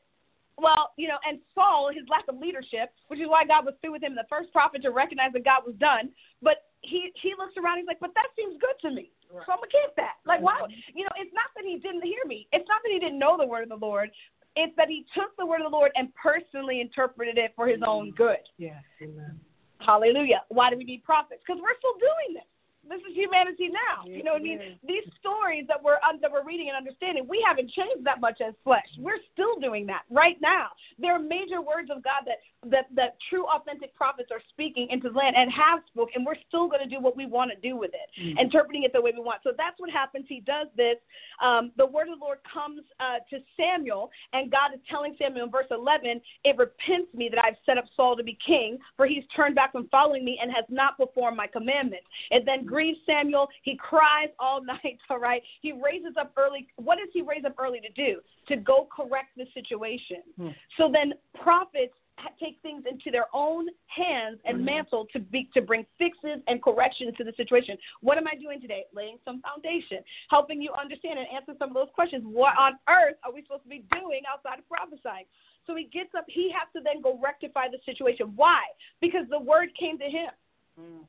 [0.58, 3.94] well, you know, and Saul, his lack of leadership, which is why God was through
[3.94, 6.10] with him, the first prophet to recognize that God was done.
[6.42, 9.46] But he he looks around, he's like, but that seems good to me, right.
[9.46, 10.18] so I'm gonna keep that.
[10.26, 10.62] Like, why?
[10.94, 12.48] You know, it's not that he didn't hear me.
[12.52, 14.10] It's not that he didn't know the word of the Lord.
[14.56, 17.82] It's that he took the word of the Lord and personally interpreted it for his
[17.86, 18.42] own good.
[18.58, 18.82] Yeah.
[19.02, 19.40] Amen.
[19.80, 20.44] Hallelujah.
[20.50, 21.42] Why do we need prophets?
[21.46, 22.50] Because we're still doing this
[22.90, 24.06] this is humanity now.
[24.06, 24.80] You know what I mean?
[24.88, 28.54] These stories that we're that we're reading and understanding, we haven't changed that much as
[28.64, 28.88] flesh.
[29.00, 30.70] We're still doing that right now.
[31.00, 32.40] There are major words of God that
[32.72, 36.40] that that true authentic prophets are speaking into the land and have spoken, and we're
[36.48, 38.38] still going to do what we want to do with it, mm-hmm.
[38.40, 39.42] interpreting it the way we want.
[39.44, 40.26] So that's what happens.
[40.28, 40.98] He does this.
[41.42, 45.46] Um, the word of the Lord comes uh, to Samuel, and God is telling Samuel
[45.46, 49.06] in verse 11, "It repents me that I've set up Saul to be king, for
[49.06, 53.00] he's turned back from following me and has not performed my commandments." And then grieves
[53.08, 53.48] Samuel.
[53.64, 55.42] He cries all night, all right?
[55.62, 56.68] He raises up early.
[56.76, 58.20] What does he raise up early to do?
[58.50, 60.22] To go correct the situation.
[60.38, 60.50] Hmm.
[60.78, 61.94] So then prophets
[62.40, 64.66] take things into their own hands and mm-hmm.
[64.66, 67.78] mantle to be to bring fixes and corrections to the situation.
[68.02, 68.86] What am I doing today?
[68.94, 72.24] Laying some foundation, helping you understand and answer some of those questions.
[72.26, 75.26] What on earth are we supposed to be doing outside of prophesying?
[75.66, 76.26] So he gets up.
[76.28, 78.34] He has to then go rectify the situation.
[78.36, 78.62] Why?
[79.02, 80.34] Because the word came to him.
[80.78, 81.06] Mm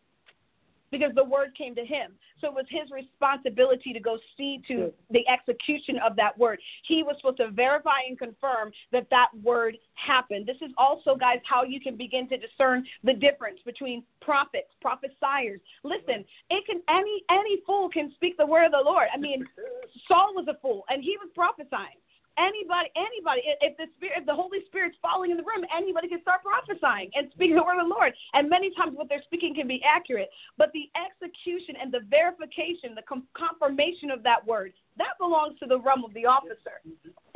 [0.90, 2.12] because the word came to him.
[2.40, 6.61] So it was his responsibility to go see to the execution of that word.
[6.85, 10.46] He was supposed to verify and confirm that that word happened.
[10.46, 15.61] This is also, guys, how you can begin to discern the difference between prophets, prophesiers.
[15.83, 19.09] Listen, it can any any fool can speak the word of the Lord.
[19.12, 19.44] I mean,
[20.09, 21.98] Saul was a fool and he was prophesying
[22.38, 26.22] anybody, anybody, if the spirit, if the Holy Spirit's falling in the room, anybody can
[26.22, 28.12] start prophesying and speaking the word of the Lord.
[28.35, 32.94] And many times, what they're speaking can be accurate, but the execution and the verification,
[32.94, 36.81] the com- confirmation of that word, that belongs to the realm of the officer.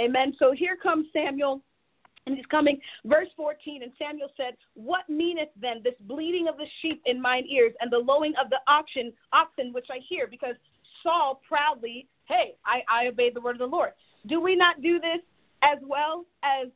[0.01, 0.35] Amen.
[0.39, 1.63] So here comes Samuel.
[2.25, 6.67] And he's coming, verse 14, and Samuel said, What meaneth then this bleating of the
[6.81, 10.29] sheep in mine ears, and the lowing of the oxen, oxen which I hear?
[10.29, 10.55] Because
[11.03, 13.91] Saul proudly, hey, I, I obeyed the word of the Lord.
[14.27, 15.21] Do we not do this
[15.63, 16.69] as well as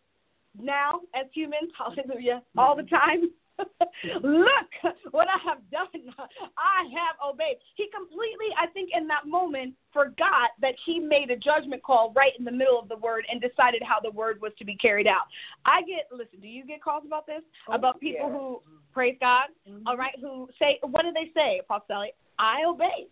[0.61, 1.71] now as humans?
[1.79, 2.43] Hallelujah.
[2.57, 3.31] All the time.
[4.23, 6.13] Look what I have done.
[6.59, 7.57] I have obeyed.
[7.75, 12.33] He completely, I think, in that moment forgot that he made a judgment call right
[12.39, 15.07] in the middle of the word and decided how the word was to be carried
[15.07, 15.25] out.
[15.65, 17.43] I get, listen, do you get calls about this?
[17.69, 18.39] Oh, about people yeah.
[18.39, 18.61] who,
[18.93, 19.87] praise God, mm-hmm.
[19.87, 22.13] all right, who say, what do they say, Apostle Sally?
[22.39, 23.09] I obeyed.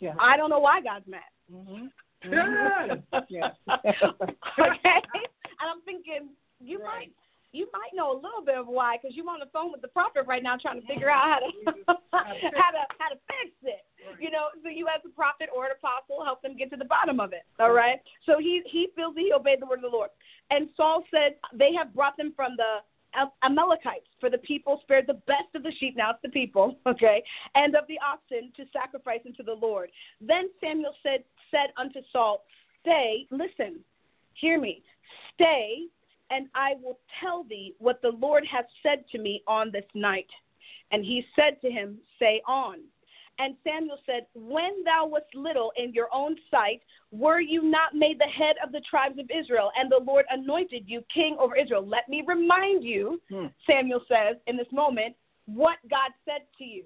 [0.00, 0.14] Yeah.
[0.20, 1.20] I don't know why God's mad.
[1.52, 1.86] Mm-hmm.
[3.28, 3.50] yeah.
[3.68, 4.98] okay,
[5.60, 6.86] and I'm thinking you Right.
[6.86, 7.12] might
[7.52, 9.88] you might know a little bit of why because you're on the phone with the
[9.88, 11.48] prophet right now trying to figure out how to
[12.12, 13.86] how to how to fix it.
[14.18, 16.84] You know, so you as a prophet or an apostle help them get to the
[16.84, 17.44] bottom of it.
[17.60, 18.00] All right.
[18.26, 20.10] So he he feels that he obeyed the word of the Lord,
[20.50, 22.82] and Saul said they have brought them from the
[23.42, 27.22] Amalekites, for the people spared the best of the sheep, now it's the people, okay,
[27.54, 29.90] and of the oxen to sacrifice unto the Lord.
[30.20, 32.44] Then Samuel said, said unto Saul,
[32.82, 33.80] Stay, listen,
[34.34, 34.82] hear me,
[35.34, 35.84] stay,
[36.30, 40.26] and I will tell thee what the Lord hath said to me on this night.
[40.90, 42.78] And he said to him, Say on.
[43.38, 48.18] And Samuel said, When thou wast little in your own sight, were you not made
[48.18, 51.86] the head of the tribes of Israel, and the Lord anointed you king over Israel?
[51.86, 53.46] Let me remind you, Hmm.
[53.66, 56.84] Samuel says in this moment, what God said to you.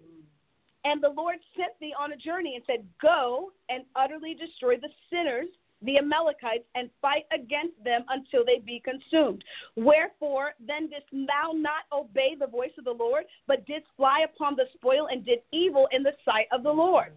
[0.85, 4.89] And the Lord sent thee on a journey and said, Go and utterly destroy the
[5.11, 5.49] sinners,
[5.83, 9.43] the Amalekites, and fight against them until they be consumed.
[9.77, 14.57] Wherefore then didst thou not obey the voice of the Lord, but didst fly upon
[14.57, 17.13] the spoil and did evil in the sight of the Lord?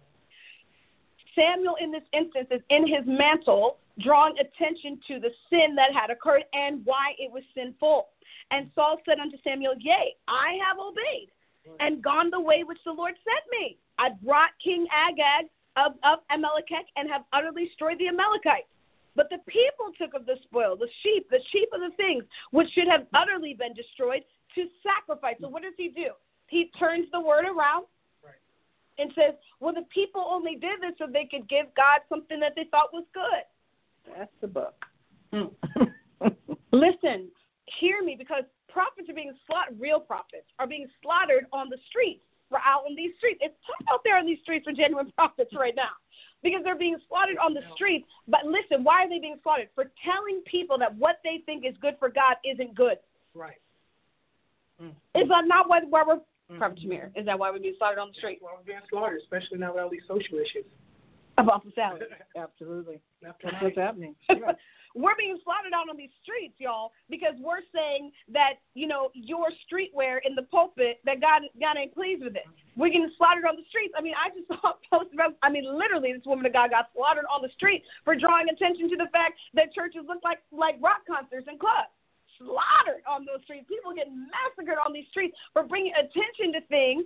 [1.34, 6.10] Samuel, in this instance, is in his mantle, drawing attention to the sin that had
[6.10, 8.08] occurred and why it was sinful.
[8.50, 11.30] And Saul said unto Samuel, Yea, I have obeyed
[11.80, 13.78] and gone the way which the Lord sent me.
[13.98, 15.46] I brought King Agag
[15.76, 18.68] of, of Amalekech and have utterly destroyed the Amalekites.
[19.14, 22.68] But the people took of the spoil, the sheep, the sheep of the things which
[22.72, 24.22] should have utterly been destroyed
[24.54, 25.36] to sacrifice.
[25.40, 26.10] So what does he do?
[26.48, 27.86] He turns the word around
[28.24, 28.34] Right.
[28.98, 32.52] and says, Well, the people only did this so they could give God something that
[32.56, 33.44] they thought was good.
[34.16, 34.74] That's the book.
[35.32, 35.46] Hmm.
[36.72, 37.30] Listen,
[37.80, 42.24] hear me, because prophets are being slaughtered, real prophets are being slaughtered on the streets.
[42.50, 43.40] We're out in these streets.
[43.40, 45.96] It's tough out there on these streets for genuine prophets right now
[46.42, 48.06] because they're being slaughtered on the streets.
[48.28, 49.68] But listen, why are they being slaughtered?
[49.74, 52.98] For telling people that what they think is good for God isn't good.
[53.34, 53.60] Right.
[54.82, 55.20] Mm-hmm.
[55.20, 56.58] Is that not why, why we're, mm-hmm.
[56.58, 58.40] Prophet Jameer, is that why we're being slaughtered on the street?
[58.42, 60.66] Well, we're being slaughtered, especially now with all these social issues.
[61.38, 62.02] About the salad.
[62.36, 63.00] Absolutely.
[63.22, 63.78] That's what's right.
[63.78, 64.14] happening.
[64.94, 69.48] We're being slaughtered out on these streets, y'all, because we're saying that you know your
[69.64, 72.46] streetwear in the pulpit that God God ain't pleased with it.
[72.76, 73.94] We're getting slaughtered on the streets.
[73.96, 75.36] I mean, I just saw a post about.
[75.42, 78.88] I mean, literally, this woman of God got slaughtered on the street for drawing attention
[78.90, 81.92] to the fact that churches look like like rock concerts and clubs.
[82.40, 83.68] Slaughtered on those streets.
[83.68, 87.04] People getting massacred on these streets for bringing attention to things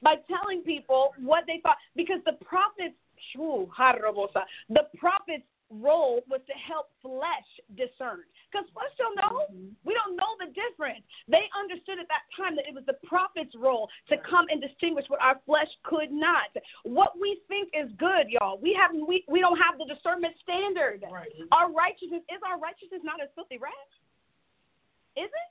[0.00, 2.94] by telling people what they thought because the prophets
[3.34, 8.24] the prophets role was to help flesh discern.
[8.48, 9.76] Because flesh don't know mm-hmm.
[9.84, 11.04] we don't know the difference.
[11.28, 15.04] They understood at that time that it was the prophet's role to come and distinguish
[15.08, 16.48] what our flesh could not.
[16.84, 21.04] What we think is good y'all we have we, we don't have the discernment standard.
[21.08, 21.30] Right.
[21.52, 23.94] our righteousness is our righteousness not as filthy rags?
[25.16, 25.48] Is it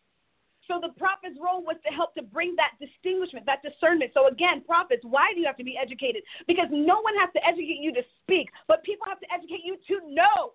[0.68, 4.12] so the prophet's role was to help to bring that distinguishment, that discernment.
[4.14, 6.24] So again, prophets, why do you have to be educated?
[6.46, 9.80] Because no one has to educate you to speak, but people have to educate you
[9.88, 10.54] to know.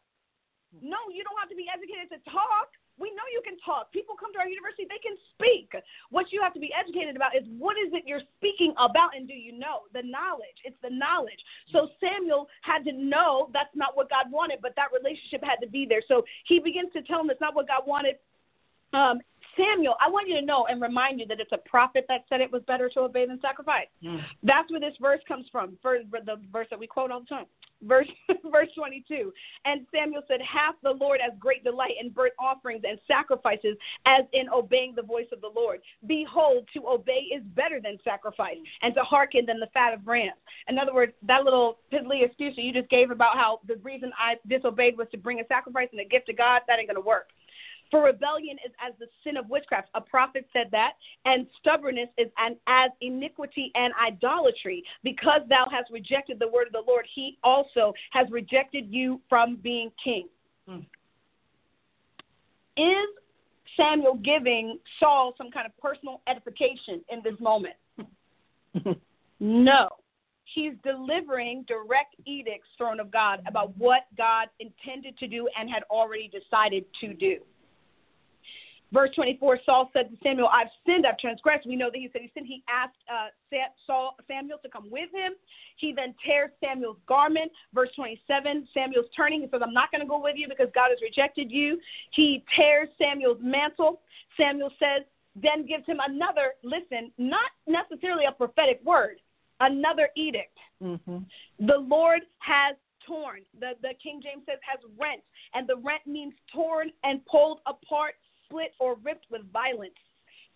[0.81, 2.73] No, you don't have to be educated to talk.
[3.01, 3.93] We know you can talk.
[3.93, 5.73] People come to our university, they can speak.
[6.11, 9.27] What you have to be educated about is what is it you're speaking about and
[9.27, 9.89] do you know?
[9.93, 10.61] The knowledge.
[10.65, 11.41] It's the knowledge.
[11.73, 15.69] So Samuel had to know that's not what God wanted, but that relationship had to
[15.69, 16.05] be there.
[16.07, 18.17] So he begins to tell him it's not what God wanted.
[18.93, 19.21] Um,
[19.57, 22.41] Samuel, I want you to know and remind you that it's a prophet that said
[22.41, 23.87] it was better to obey than sacrifice.
[24.03, 24.19] Hmm.
[24.43, 25.77] That's where this verse comes from.
[25.83, 27.47] Verse, the verse that we quote all the time.
[27.83, 28.07] Verse
[28.51, 29.33] verse 22.
[29.65, 34.25] And Samuel said, Hath the Lord as great delight in burnt offerings and sacrifices as
[34.33, 35.81] in obeying the voice of the Lord.
[36.07, 40.39] Behold, to obey is better than sacrifice, and to hearken than the fat of rams.
[40.69, 44.13] In other words, that little piddly excuse that you just gave about how the reason
[44.19, 47.03] I disobeyed was to bring a sacrifice and a gift to God, that ain't going
[47.03, 47.29] to work.
[47.93, 49.91] For rebellion is as the sin of witchcraft.
[49.95, 50.95] A prophet said that.
[51.27, 54.83] And stubbornness is an, as iniquity and idolatry.
[55.05, 59.57] Because thou hast rejected the word of the Lord, he also has rejected you from
[59.63, 60.27] being king.
[60.67, 60.79] Hmm.
[62.79, 63.07] Is
[63.77, 67.75] Samuel giving Saul some kind of personal edification in this moment?
[69.43, 69.89] No.
[70.55, 75.83] He's delivering direct edicts, throne of God, about what God intended to do and had
[75.91, 77.39] already decided to do.
[78.93, 81.67] Verse 24, Saul said to Samuel, I've sinned, I've transgressed.
[81.67, 82.47] We know that he said he sinned.
[82.47, 83.29] He asked uh,
[83.87, 85.33] Saul, Samuel to come with him.
[85.77, 87.51] He then tears Samuel's garment.
[87.75, 89.41] Verse 27, Samuel's turning.
[89.41, 91.79] He says, I'm not going to go with you because God has rejected you.
[92.13, 94.01] He tears Samuel's mantle.
[94.37, 99.17] Samuel says, then gives him another, listen, not necessarily a prophetic word,
[99.61, 100.59] another edict.
[100.81, 100.97] hmm
[101.59, 102.77] The Lord has
[103.07, 103.41] torn.
[103.59, 105.23] The, the King James says has rent,
[105.55, 108.15] and the rent means torn and pulled apart,
[108.53, 109.95] split, or ripped with violence.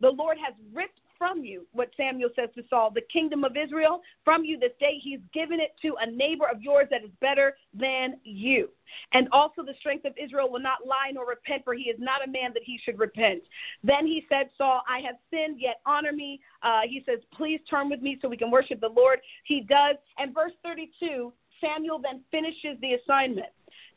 [0.00, 4.02] The Lord has ripped from you, what Samuel says to Saul, the kingdom of Israel
[4.22, 5.00] from you this day.
[5.02, 8.68] He's given it to a neighbor of yours that is better than you.
[9.12, 12.26] And also the strength of Israel will not lie nor repent, for he is not
[12.26, 13.42] a man that he should repent.
[13.82, 16.40] Then he said, Saul, I have sinned, yet honor me.
[16.62, 19.20] Uh, he says, Please turn with me so we can worship the Lord.
[19.44, 19.96] He does.
[20.18, 23.48] And verse 32, Samuel then finishes the assignment.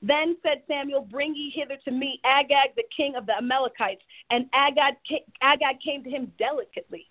[0.02, 4.02] Then said Samuel, Bring ye hither to me Agag, the king of the Amalekites.
[4.30, 4.96] And Agag,
[5.42, 7.10] Agag came to him delicately.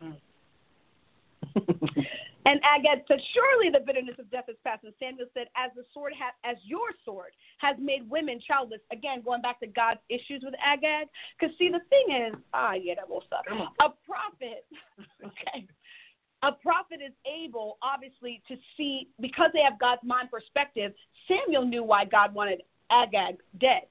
[2.46, 4.84] And Agag said, Surely the bitterness of death is past.
[4.84, 8.80] And Samuel said, As the sword ha- as your sword has made women childless.
[8.90, 11.08] Again, going back to God's issues with Agag.
[11.38, 13.44] Because see, the thing is, ah, yeah, that will suck.
[13.80, 14.64] A prophet,
[15.24, 15.66] okay,
[16.42, 20.92] a prophet is able, obviously, to see, because they have God's mind perspective,
[21.28, 23.82] Samuel knew why God wanted Agag dead.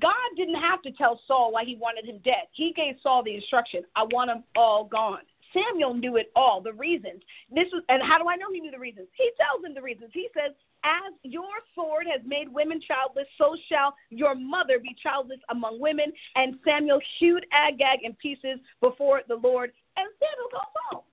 [0.00, 2.48] God didn't have to tell Saul why he wanted him dead.
[2.52, 5.20] He gave Saul the instruction, I want them all gone.
[5.52, 7.22] Samuel knew it all, the reasons.
[7.48, 9.06] This was, and how do I know he knew the reasons?
[9.16, 10.10] He tells him the reasons.
[10.12, 10.52] He says,
[10.82, 16.12] "As your sword has made women childless, so shall your mother be childless among women."
[16.34, 21.04] And Samuel hewed Agag in pieces before the Lord, and Samuel goes home.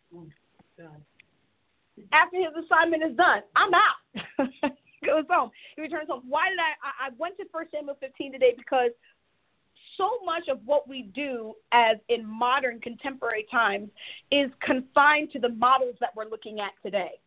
[2.11, 4.71] After his assignment is done, I'm out.
[5.05, 5.51] goes home.
[5.75, 6.23] He returns home.
[6.27, 7.07] Why did I?
[7.07, 8.91] I went to First Samuel 15 today because
[9.97, 13.89] so much of what we do as in modern contemporary times
[14.31, 17.19] is confined to the models that we're looking at today.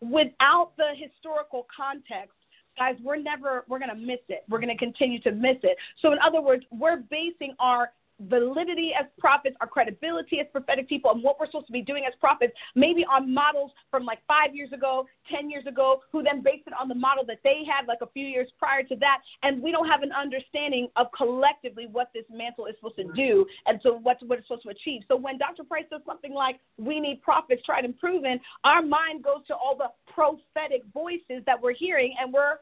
[0.00, 2.34] Without the historical context,
[2.76, 4.44] guys, we're never we're going to miss it.
[4.48, 5.76] We're going to continue to miss it.
[6.02, 7.92] So in other words, we're basing our
[8.28, 12.04] validity as prophets, our credibility as prophetic people, and what we're supposed to be doing
[12.06, 16.42] as prophets, maybe on models from like five years ago, 10 years ago, who then
[16.42, 19.18] based it on the model that they had like a few years prior to that.
[19.42, 23.46] And we don't have an understanding of collectively what this mantle is supposed to do
[23.66, 25.02] and so what's what it's supposed to achieve.
[25.08, 25.64] So when Dr.
[25.64, 29.76] Price does something like, we need prophets tried and proven, our mind goes to all
[29.76, 32.56] the prophetic voices that we're hearing and we're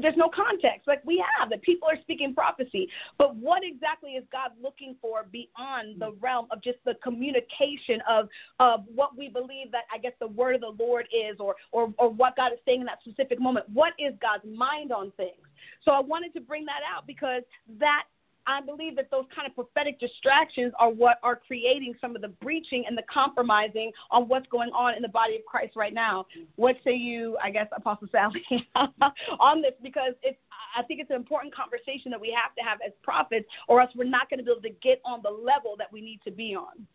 [0.00, 0.86] there's no context.
[0.86, 2.88] Like we have that people are speaking prophecy.
[3.18, 8.28] But what exactly is god looking for beyond the realm of just the communication of
[8.60, 11.92] of what we believe that i guess the word of the lord is or or
[11.98, 13.66] or what god is saying in that specific moment?
[13.72, 15.40] What is god's mind on things?
[15.84, 17.42] So i wanted to bring that out because
[17.78, 18.04] that
[18.46, 22.28] I believe that those kind of prophetic distractions are what are creating some of the
[22.28, 26.26] breaching and the compromising on what's going on in the body of Christ right now.
[26.56, 28.42] What say you, I guess, Apostle Sally,
[28.74, 29.72] on this?
[29.82, 30.38] Because it's,
[30.76, 33.90] I think it's an important conversation that we have to have as prophets, or else
[33.94, 36.30] we're not going to be able to get on the level that we need to
[36.30, 36.86] be on.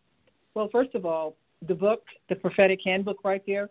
[0.54, 3.70] Well, first of all, the book, the prophetic handbook, right there,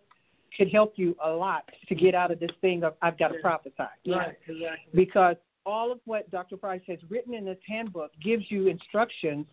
[0.58, 3.40] could help you a lot to get out of this thing of I've got to
[3.42, 3.74] prophesy.
[4.08, 4.78] Right, exactly.
[4.94, 5.36] Because
[5.68, 6.58] all of what Dr.
[6.58, 9.46] Price has written in this handbook gives you instructions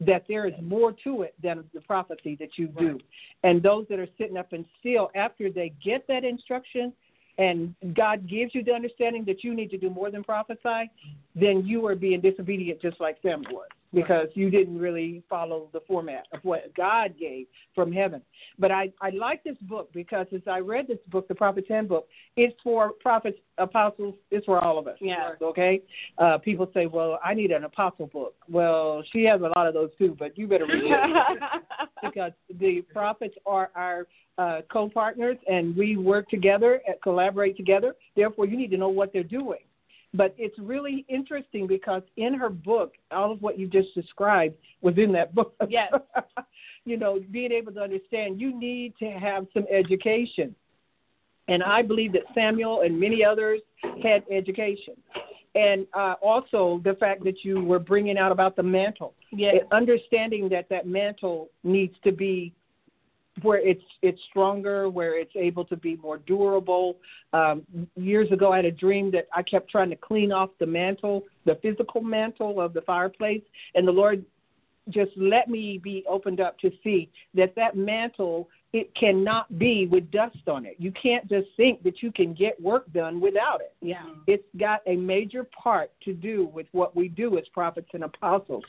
[0.00, 2.92] that there is more to it than the prophecy that you do.
[2.92, 3.02] Right.
[3.44, 6.92] And those that are sitting up and still, after they get that instruction
[7.38, 10.90] and God gives you the understanding that you need to do more than prophesy,
[11.34, 15.80] then you are being disobedient just like Sam was because you didn't really follow the
[15.86, 18.22] format of what God gave from heaven.
[18.58, 22.06] But I, I like this book because as I read this book, the Prophet's Handbook,
[22.36, 24.96] it's for prophets, apostles, it's for all of us.
[25.00, 25.32] Yeah.
[25.40, 25.82] Okay?
[26.18, 28.34] Uh, people say, well, I need an apostle book.
[28.48, 31.42] Well, she has a lot of those too, but you better read it
[32.02, 34.06] because the prophets are our
[34.38, 37.94] uh, co-partners and we work together, and collaborate together.
[38.16, 39.58] Therefore, you need to know what they're doing.
[40.14, 44.94] But it's really interesting because in her book, all of what you just described was
[44.98, 45.54] in that book.
[45.68, 45.92] Yes.
[46.84, 50.54] you know, being able to understand, you need to have some education.
[51.48, 53.60] And I believe that Samuel and many others
[54.02, 54.94] had education.
[55.54, 59.14] And uh, also the fact that you were bringing out about the mantle.
[59.30, 59.56] Yes.
[59.70, 62.52] Understanding that that mantle needs to be
[63.40, 66.98] where it's it's stronger, where it's able to be more durable.
[67.32, 67.62] Um,
[67.96, 71.24] years ago, I had a dream that I kept trying to clean off the mantle,
[71.46, 73.42] the physical mantle of the fireplace,
[73.74, 74.24] and the Lord
[74.90, 80.10] just let me be opened up to see that that mantle it cannot be with
[80.10, 80.76] dust on it.
[80.78, 83.74] You can't just think that you can get work done without it.
[83.82, 84.06] Yeah.
[84.26, 88.64] It's got a major part to do with what we do as prophets and apostles.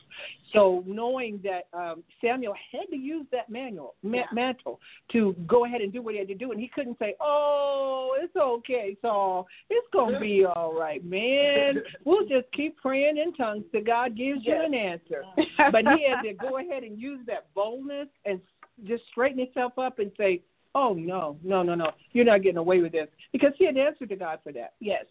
[0.52, 4.24] So knowing that um, Samuel had to use that manual ma- Yeah.
[4.34, 4.82] mantle
[5.14, 8.16] to go ahead and do what he had to do, and he couldn't say, "Oh,
[8.22, 9.48] it's okay, Saul.
[9.70, 11.82] It's gonna be all right, man.
[12.04, 15.24] We'll just keep praying in tongues till God gives you an answer."
[15.72, 18.40] But he had to go ahead and use that boldness and
[18.84, 20.42] just straighten himself up and say,
[20.76, 21.92] Oh no, no, no, no!
[22.14, 24.74] You're not getting away with this because he had answered to God for that.
[24.80, 25.06] Yes.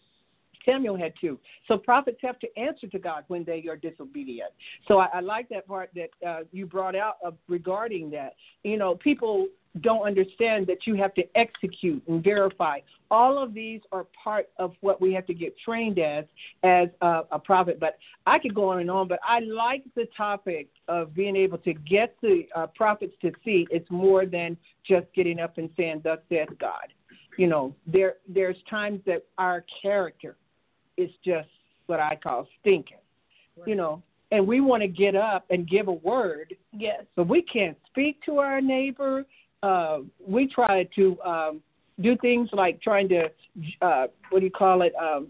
[0.65, 1.39] Samuel had too.
[1.67, 4.51] So prophets have to answer to God when they are disobedient.
[4.87, 8.35] So I, I like that part that uh, you brought out of regarding that.
[8.63, 9.47] You know, people
[9.81, 12.79] don't understand that you have to execute and verify.
[13.09, 16.25] All of these are part of what we have to get trained as
[16.63, 17.79] as a, a prophet.
[17.79, 19.07] But I could go on and on.
[19.07, 23.67] But I like the topic of being able to get the uh, prophets to see
[23.71, 24.57] it's more than
[24.87, 26.93] just getting up and saying, "Thus saith God."
[27.37, 30.35] You know, there there's times that our character
[30.97, 31.49] is just
[31.87, 32.97] what I call stinking.
[33.57, 33.67] Right.
[33.67, 36.55] You know, and we want to get up and give a word.
[36.71, 37.03] Yes.
[37.15, 39.25] But we can't speak to our neighbor.
[39.61, 41.61] Uh, we try to um,
[42.01, 43.29] do things like trying to
[43.81, 44.93] uh, what do you call it?
[44.99, 45.27] Um,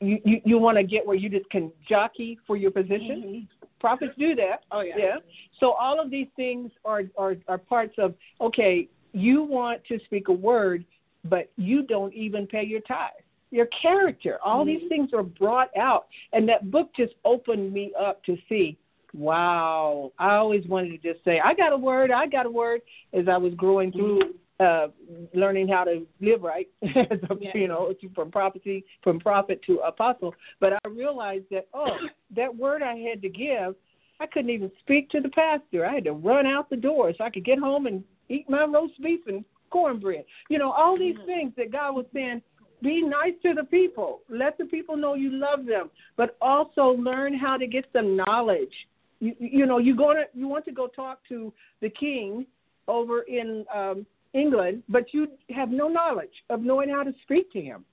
[0.00, 3.22] you you, you want to get where you just can jockey for your position.
[3.26, 3.66] Mm-hmm.
[3.78, 4.64] Prophets do that.
[4.72, 4.94] Oh yeah.
[4.96, 5.16] Yeah.
[5.60, 8.88] So all of these things are are are parts of okay.
[9.12, 10.84] You want to speak a word,
[11.24, 13.23] but you don't even pay your tithes
[13.54, 14.38] your character.
[14.44, 14.80] All mm-hmm.
[14.80, 16.06] these things are brought out.
[16.32, 18.76] And that book just opened me up to see,
[19.14, 22.80] wow, I always wanted to just say, I got a word, I got a word
[23.12, 24.20] as I was growing through
[24.60, 24.86] uh
[25.34, 27.50] learning how to live right as a, yeah.
[27.56, 31.88] you know from prophecy from prophet to apostle but i realized that oh
[32.36, 33.74] that word i had to give
[34.20, 37.24] i couldn't even speak to the pastor i had to run out the door so
[37.24, 41.16] i could get home and eat my roast beef and cornbread you know all these
[41.16, 41.26] mm-hmm.
[41.26, 42.40] things that god was saying
[42.84, 44.20] be nice to the people.
[44.28, 48.74] Let the people know you love them, but also learn how to get some knowledge.
[49.18, 52.46] You, you know, you going to you want to go talk to the king
[52.86, 57.60] over in um, England, but you have no knowledge of knowing how to speak to
[57.60, 57.84] him.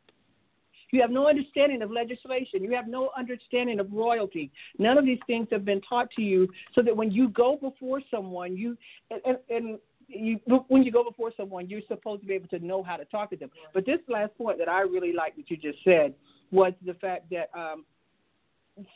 [0.91, 2.63] You have no understanding of legislation.
[2.63, 4.51] You have no understanding of royalty.
[4.77, 8.01] None of these things have been taught to you so that when you go before
[8.11, 8.77] someone, you
[9.09, 9.79] and, and
[10.11, 13.05] you when you go before someone, you're supposed to be able to know how to
[13.05, 13.49] talk to them.
[13.73, 16.13] But this last point that I really like that you just said
[16.51, 17.85] was the fact that um,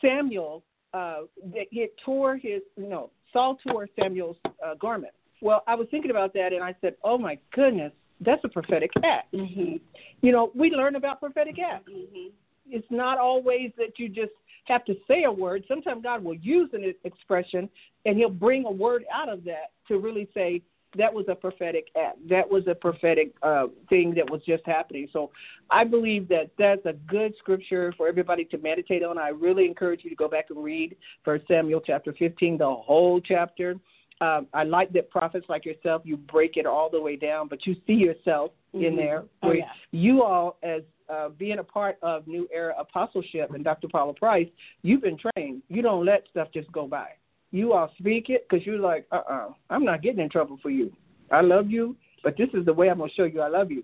[0.01, 0.63] Samuel
[0.93, 1.21] uh,
[1.53, 5.13] that he tore his you know Saul tore Samuel's uh, garment.
[5.41, 7.91] Well, I was thinking about that and I said, oh my goodness,
[8.21, 9.33] that's a prophetic act.
[9.33, 9.75] Mm-hmm.
[10.21, 11.91] You know, we learn about prophetic acts.
[11.91, 12.29] Mm-hmm.
[12.69, 14.31] It's not always that you just
[14.65, 15.63] have to say a word.
[15.67, 17.69] Sometimes God will use an expression
[18.05, 20.61] and He'll bring a word out of that to really say,
[20.97, 22.17] that was a prophetic act.
[22.29, 25.07] That was a prophetic uh, thing that was just happening.
[25.13, 25.31] So
[25.69, 29.17] I believe that that's a good scripture for everybody to meditate on.
[29.17, 33.19] I really encourage you to go back and read First Samuel chapter 15, the whole
[33.21, 33.75] chapter.
[34.21, 37.65] Um, I like that prophets like yourself, you break it all the way down, but
[37.65, 38.85] you see yourself mm-hmm.
[38.85, 39.25] in there.
[39.43, 39.65] Oh, yeah.
[39.91, 43.89] You all, as uh, being a part of New Era Apostleship and Dr.
[43.89, 44.47] Paula Price,
[44.83, 45.63] you've been trained.
[45.67, 47.09] You don't let stuff just go by
[47.55, 50.29] you all speak it because you're like, uh uh-uh, uh, i am not getting in
[50.29, 50.91] trouble for you.
[51.31, 53.71] I love you, but this is the way I'm going to show you I love
[53.71, 53.83] you.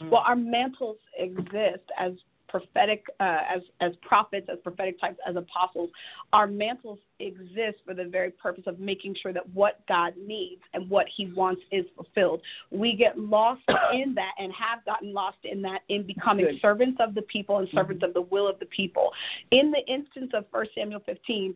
[0.00, 2.12] Well, our mantles exist as
[2.60, 5.90] prophetic uh, as as prophets, as prophetic types, as apostles,
[6.32, 10.88] our mantles exist for the very purpose of making sure that what God needs and
[10.88, 12.40] what He wants is fulfilled.
[12.70, 16.60] We get lost in that and have gotten lost in that in becoming Good.
[16.62, 18.10] servants of the people and servants mm-hmm.
[18.10, 19.10] of the will of the people.
[19.50, 21.54] In the instance of 1 Samuel 15,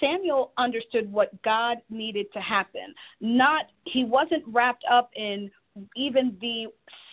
[0.00, 2.94] Samuel understood what God needed to happen.
[3.20, 5.50] Not he wasn't wrapped up in
[5.96, 6.66] even the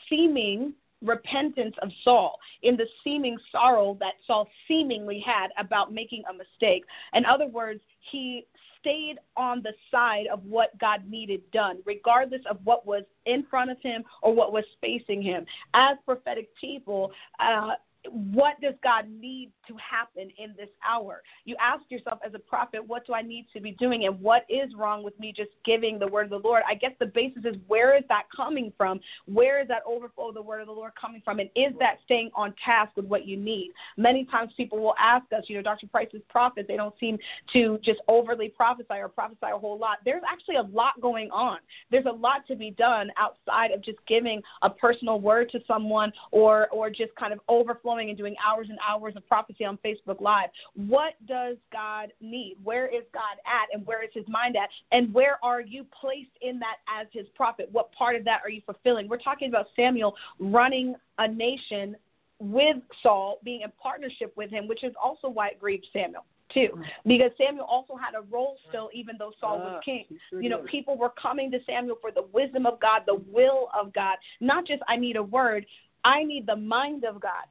[0.10, 6.34] seeming repentance of Saul, in the seeming sorrow that Saul seemingly had about making a
[6.34, 6.84] mistake.
[7.14, 7.82] In other words,
[8.12, 8.45] he
[8.80, 13.70] stayed on the side of what God needed done, regardless of what was in front
[13.70, 15.45] of him or what was facing him.
[15.74, 17.72] As prophetic people, uh,
[18.12, 21.22] what does God need to happen in this hour?
[21.45, 24.43] You ask yourself as a prophet, what do I need to be doing and what
[24.49, 26.64] is wrong with me just giving the word of the Lord?
[26.68, 28.99] I guess the basis is where is that coming from?
[29.26, 31.39] Where is that overflow of the word of the Lord coming from?
[31.39, 33.72] And is that staying on task with what you need?
[33.97, 35.88] Many times people will ask us, you know, Dr.
[35.88, 37.18] Price's prophets, they don't seem
[37.53, 39.97] to just overly prophesy or prophesy a whole lot.
[40.05, 41.60] There's actually a lot going on.
[41.91, 46.12] There's a lot to be done outside of just giving a personal word to someone
[46.32, 50.22] or or just kind of overflowing and doing hours and hours of prophecy on Facebook
[50.22, 50.50] Live.
[50.76, 52.56] What does God need?
[52.64, 54.70] Where is God at and where is his mind at?
[54.93, 57.68] And where are you placed in that as his prophet?
[57.72, 59.10] What part of that are you fulfilling?
[59.10, 61.97] We're talking about Samuel running a nation
[62.39, 66.24] with Saul, being in partnership with him, which is also why it grieved Samuel
[66.54, 70.06] too, because Samuel also had a role still, even though Saul was ah, king.
[70.32, 73.93] You know, people were coming to Samuel for the wisdom of God, the will of
[73.93, 75.66] God, not just I need a word.
[76.04, 77.45] I need the mind of God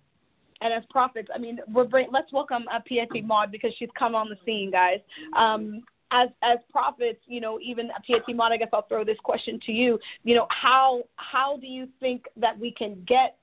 [0.60, 4.14] and as prophets, I mean, we're bring, let's welcome uh, PSC Maud because she's come
[4.14, 5.00] on the scene, guys.
[5.36, 9.72] Um, as as prophets, you know, even Pietimon, I guess I'll throw this question to
[9.72, 9.98] you.
[10.24, 13.36] You know, how how do you think that we can get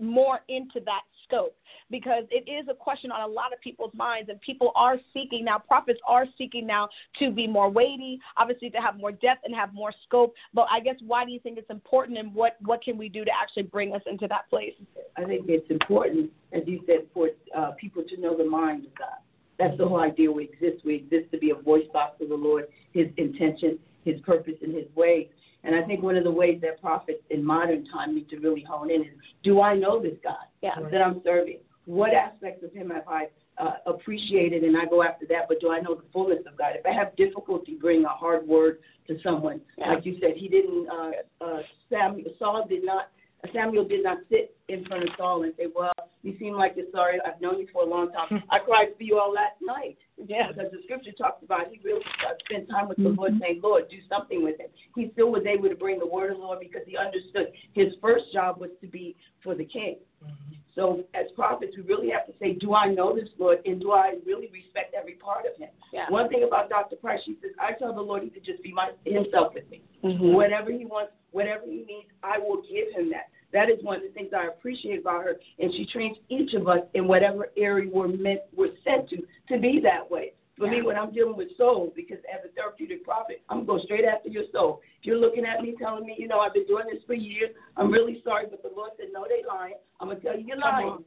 [0.00, 1.56] more into that scope?
[1.90, 5.44] Because it is a question on a lot of people's minds, and people are seeking
[5.44, 5.58] now.
[5.58, 6.88] Prophets are seeking now
[7.18, 10.34] to be more weighty, obviously to have more depth and have more scope.
[10.52, 13.24] But I guess why do you think it's important, and what what can we do
[13.24, 14.74] to actually bring us into that place?
[15.16, 18.94] I think it's important, as you said, for uh, people to know the mind of
[18.94, 19.18] God.
[19.58, 20.84] That's the whole idea we exist.
[20.84, 24.74] We exist to be a voice box of the Lord, His intention, His purpose, and
[24.74, 25.28] His ways.
[25.64, 28.62] And I think one of the ways that prophets in modern time need to really
[28.68, 29.08] hone in is
[29.42, 30.74] do I know this God yeah.
[30.90, 31.58] that I'm serving?
[31.86, 33.26] What aspects of Him have I
[33.58, 35.48] uh, appreciated and I go after that?
[35.48, 36.72] But do I know the fullness of God?
[36.74, 39.94] If I have difficulty bringing a hard word to someone, yeah.
[39.94, 41.60] like you said, he didn't, uh, uh,
[41.90, 43.08] Samuel, Saul did not
[43.52, 45.92] Samuel did not sit in front of Saul and say, Well,
[46.22, 47.18] you seem like you're sorry.
[47.24, 48.42] I've known you for a long time.
[48.50, 49.98] I cried for you all last night.
[50.16, 50.48] Yeah.
[50.48, 52.02] Because the scripture talks about he really
[52.48, 54.68] spent time with the Lord saying, Lord, do something with him.
[54.94, 57.92] He still was able to bring the word of the Lord because he understood his
[58.00, 59.96] first job was to be for the king.
[60.24, 60.54] Mm-hmm.
[60.74, 63.92] So as prophets, we really have to say, Do I know this Lord and do
[63.92, 65.68] I really respect every part of him?
[65.92, 66.06] Yeah.
[66.08, 66.96] One thing about Dr.
[66.96, 69.82] Price, she says, I tell the Lord he could just be my himself with me.
[70.02, 70.32] Mm-hmm.
[70.32, 73.28] Whatever he wants, whatever he needs, I will give him that.
[73.54, 76.68] That is one of the things I appreciate about her, and she trains each of
[76.68, 80.32] us in whatever area we're meant, we're sent to, to be that way.
[80.58, 84.04] For me, when I'm dealing with souls, because as a therapeutic prophet, I'm going straight
[84.04, 84.82] after your soul.
[85.00, 87.50] If you're looking at me telling me, you know, I've been doing this for years,
[87.76, 89.74] I'm really sorry, but the Lord said, no, they lying.
[90.00, 91.04] I'm going to tell you you're lying.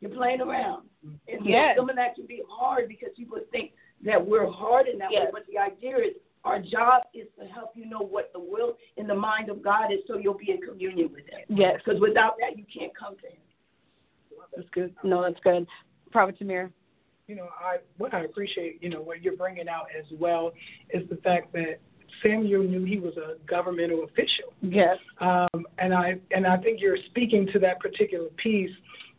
[0.00, 0.88] You're playing around.
[1.28, 1.76] And yes.
[1.76, 3.72] some of that can be hard because people think
[4.04, 5.24] that we're hard in that yes.
[5.24, 6.14] way, but the idea is
[6.44, 9.92] our job is to help you know what the will and the mind of God
[9.92, 11.40] is so you'll be in communion with Him.
[11.48, 11.80] Yes.
[11.84, 13.36] Because without that, you can't come to Him.
[14.54, 14.94] That's good.
[15.02, 15.66] No, that's good.
[16.10, 16.70] Prophet Tamir.
[17.28, 20.52] You know, I what I appreciate, you know, what you're bringing out as well
[20.90, 21.78] is the fact that
[22.22, 24.52] Samuel knew he was a governmental official.
[24.60, 24.98] Yes.
[25.20, 28.70] Um, and I and I think you're speaking to that particular piece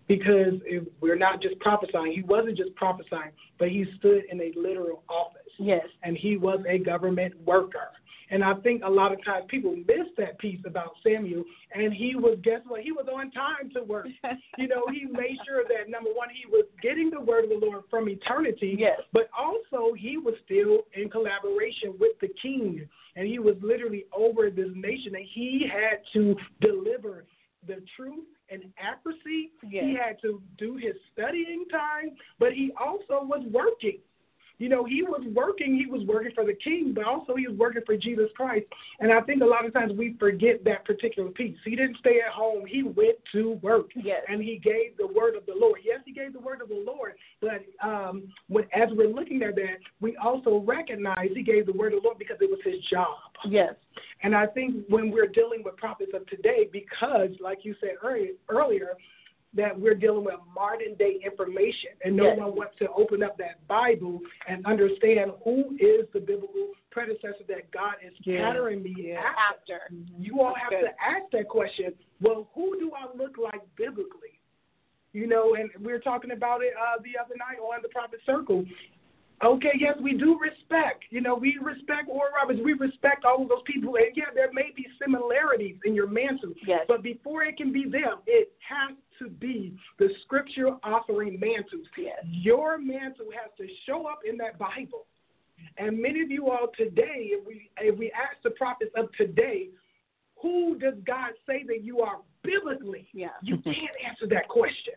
[0.08, 2.12] because if we're not just prophesying.
[2.12, 5.40] He wasn't just prophesying, but he stood in a literal office.
[5.60, 5.86] Yes.
[6.04, 7.90] And he was a government worker.
[8.30, 11.44] And I think a lot of times people miss that piece about Samuel.
[11.76, 12.82] And he was, guess what?
[12.82, 14.08] He was on time to work.
[14.58, 17.64] you know, he made sure that, number one, he was getting the word of the
[17.64, 18.76] Lord from eternity.
[18.80, 19.02] Yes.
[19.12, 22.88] But also, he was still in collaboration with the king.
[23.16, 25.16] And he was literally over this nation.
[25.16, 27.26] And he had to deliver
[27.68, 29.52] the truth and accuracy.
[29.70, 29.84] Yes.
[29.86, 34.00] He had to do his studying time, but he also was working.
[34.64, 37.58] You know, he was working, he was working for the king, but also he was
[37.58, 38.66] working for Jesus Christ.
[39.02, 41.58] And I think a lot of times we forget that particular piece.
[41.66, 43.88] He didn't stay at home, he went to work.
[43.94, 44.22] Yes.
[44.30, 45.82] And he gave the word of the Lord.
[45.84, 49.56] Yes, he gave the word of the Lord, but um, when, as we're looking at
[49.56, 52.82] that, we also recognize he gave the word of the Lord because it was his
[52.90, 53.18] job.
[53.46, 53.74] Yes.
[54.22, 57.96] And I think when we're dealing with prophets of today, because, like you said
[58.48, 58.92] earlier,
[59.56, 62.38] that we're dealing with modern day information, and no yes.
[62.40, 67.70] one wants to open up that Bible and understand who is the biblical predecessor that
[67.72, 69.22] God is patterning me yeah.
[69.52, 69.80] after.
[70.18, 70.82] You all have Good.
[70.82, 71.94] to ask that question.
[72.22, 74.40] Well, who do I look like biblically?
[75.12, 78.20] You know, and we were talking about it uh, the other night on the Prophet
[78.26, 78.66] Circle.
[79.44, 81.04] Okay, yes, we do respect.
[81.10, 82.60] You know, we respect Oral Roberts.
[82.64, 83.96] We respect all of those people.
[83.98, 86.54] And yeah, there may be similarities in your mantle.
[86.66, 86.86] Yes.
[86.88, 91.80] But before it can be them, it has to be the scripture authoring mantle.
[91.98, 92.18] Yes.
[92.26, 95.06] Your mantle has to show up in that Bible.
[95.78, 99.70] And many of you all today, if we if we ask the prophets of today,
[100.42, 103.08] who does God say that you are biblically?
[103.14, 103.30] Yeah.
[103.42, 104.94] You can't answer that question.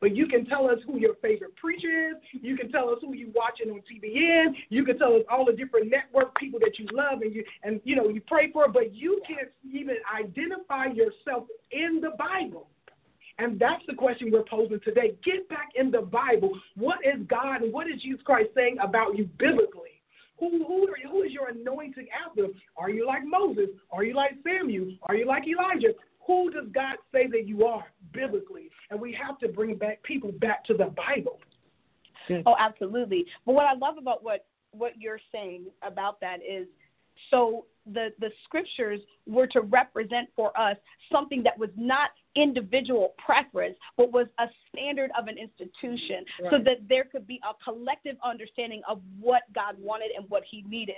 [0.00, 2.16] But you can tell us who your favorite preacher is.
[2.32, 4.54] You can tell us who you watching on TBN.
[4.68, 7.80] You can tell us all the different network people that you love and you and
[7.84, 8.68] you know you pray for.
[8.68, 12.68] But you can't even identify yourself in the Bible.
[13.38, 15.12] And that's the question we're posing today.
[15.24, 16.58] Get back in the Bible.
[16.76, 20.02] What is God and what is Jesus Christ saying about you biblically?
[20.40, 22.46] Who, who, are, who is your anointing after?
[22.76, 23.68] Are you like Moses?
[23.90, 24.92] Are you like Samuel?
[25.04, 25.94] Are you like Elijah?
[26.26, 28.70] Who does God say that you are biblically?
[28.90, 31.40] And we have to bring back people back to the Bible.
[32.46, 33.24] Oh, absolutely.
[33.46, 36.66] But what I love about what what you're saying about that is
[37.30, 40.76] so the the scriptures were to represent for us
[41.10, 46.50] something that was not individual preference, but was a standard of an institution, right.
[46.50, 50.62] so that there could be a collective understanding of what God wanted and what He
[50.68, 50.96] needed.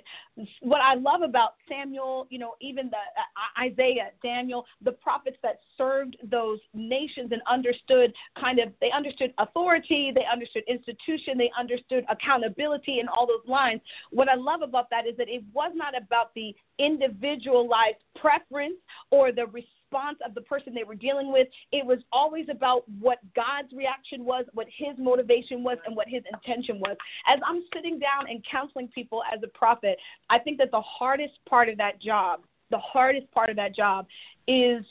[0.61, 5.61] What I love about Samuel, you know, even the uh, Isaiah, Daniel, the prophets that
[5.79, 12.05] served those nations and understood kind of they understood authority, they understood institution, they understood
[12.09, 13.81] accountability, and all those lines.
[14.11, 18.77] What I love about that is that it was not about the individualized preference
[19.11, 19.47] or the
[19.91, 21.49] response of the person they were dealing with.
[21.73, 26.23] It was always about what God's reaction was, what his motivation was, and what his
[26.33, 26.97] intention was.
[27.27, 31.35] As I'm sitting down and counseling people as a prophet, I think that the hardest
[31.49, 34.07] part of that job, the hardest part of that job
[34.47, 34.85] is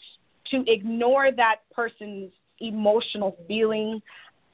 [0.51, 4.01] to ignore that person's emotional feeling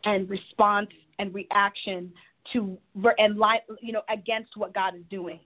[0.04, 2.12] and response and reaction
[2.54, 2.78] to
[3.18, 3.40] and
[3.82, 5.40] you know against what God is doing.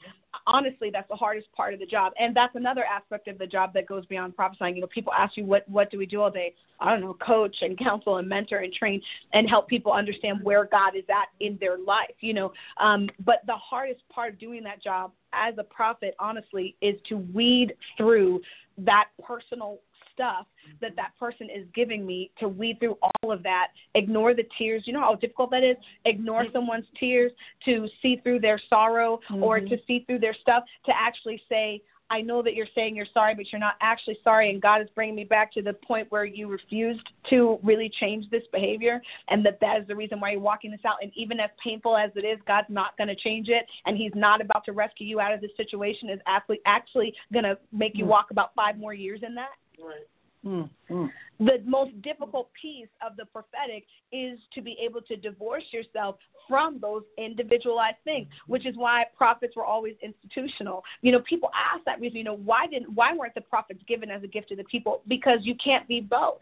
[0.45, 3.73] Honestly, that's the hardest part of the job, and that's another aspect of the job
[3.73, 4.75] that goes beyond prophesying.
[4.75, 6.53] You know, people ask you what what do we do all day?
[6.79, 9.01] I don't know, coach and counsel and mentor and train
[9.33, 12.15] and help people understand where God is at in their life.
[12.19, 16.75] You know, um, but the hardest part of doing that job as a prophet, honestly,
[16.81, 18.41] is to weed through
[18.79, 19.79] that personal
[20.19, 20.45] stuff
[20.81, 24.83] that that person is giving me to weed through all of that, ignore the tears.
[24.85, 25.77] You know how difficult that is?
[26.05, 27.31] Ignore someone's tears
[27.65, 29.43] to see through their sorrow mm-hmm.
[29.43, 33.05] or to see through their stuff, to actually say, I know that you're saying you're
[33.13, 34.49] sorry, but you're not actually sorry.
[34.49, 38.27] And God is bringing me back to the point where you refused to really change
[38.31, 38.99] this behavior,
[39.29, 40.95] and that that is the reason why you're walking this out.
[41.03, 44.11] And even as painful as it is, God's not going to change it, and He's
[44.15, 46.09] not about to rescue you out of this situation.
[46.09, 48.09] Is actually actually going to make you mm.
[48.09, 49.49] walk about five more years in that.
[49.83, 50.07] Right.
[50.45, 51.05] Mm-hmm.
[51.39, 56.15] The most difficult piece of the prophetic is to be able to divorce yourself
[56.47, 60.83] from those individualized things, which is why prophets were always institutional.
[61.01, 64.09] You know, people ask that reason, you know, why didn't why weren't the prophets given
[64.09, 65.01] as a gift to the people?
[65.07, 66.39] Because you can't be both.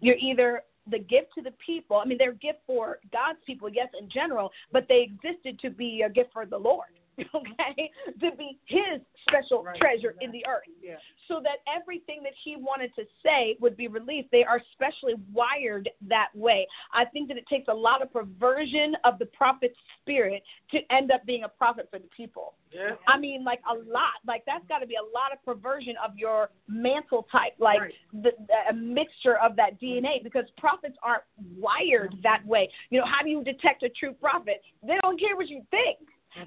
[0.00, 1.96] You're either the gift to the people.
[1.96, 5.70] I mean, they're a gift for God's people, yes, in general, but they existed to
[5.70, 6.88] be a gift for the Lord.
[7.34, 7.90] okay,
[8.20, 10.24] to be his special right, treasure exactly.
[10.24, 10.64] in the earth.
[10.82, 10.96] Yeah.
[11.26, 14.28] So that everything that he wanted to say would be released.
[14.32, 16.66] They are specially wired that way.
[16.92, 21.10] I think that it takes a lot of perversion of the prophet's spirit to end
[21.10, 22.54] up being a prophet for the people.
[22.70, 22.92] Yeah.
[23.06, 24.20] I mean, like a lot.
[24.26, 27.94] Like that's got to be a lot of perversion of your mantle type, like right.
[28.12, 31.24] the, the, a mixture of that DNA, because prophets aren't
[31.56, 32.68] wired that way.
[32.90, 34.62] You know, how do you detect a true prophet?
[34.86, 35.98] They don't care what you think.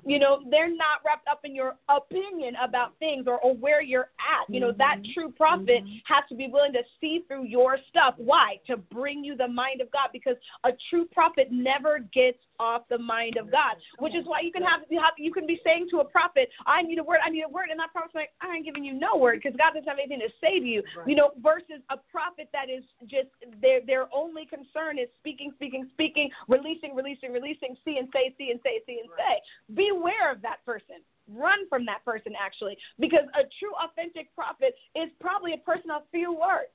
[0.05, 4.09] You know, they're not wrapped up in your opinion about things or, or where you're
[4.19, 4.53] at.
[4.53, 5.11] You know, that mm-hmm.
[5.13, 6.13] true prophet mm-hmm.
[6.13, 8.15] has to be willing to see through your stuff.
[8.17, 8.59] Why?
[8.67, 12.97] To bring you the mind of God because a true prophet never gets off the
[12.97, 15.87] mind of God, which is why you can have you have you can be saying
[15.89, 18.31] to a prophet, "I need a word, I need a word," and that prophet's like,
[18.39, 20.83] "I ain't giving you no word because God doesn't have anything to say to you."
[20.95, 21.07] Right.
[21.09, 25.89] You know, versus a prophet that is just their their only concern is speaking, speaking,
[25.93, 29.41] speaking, releasing, releasing, releasing, see and say, see and say, see and right.
[29.41, 29.73] say.
[29.73, 31.01] Beware of that person
[31.33, 36.01] run from that person actually because a true authentic prophet is probably a person of
[36.11, 36.73] few words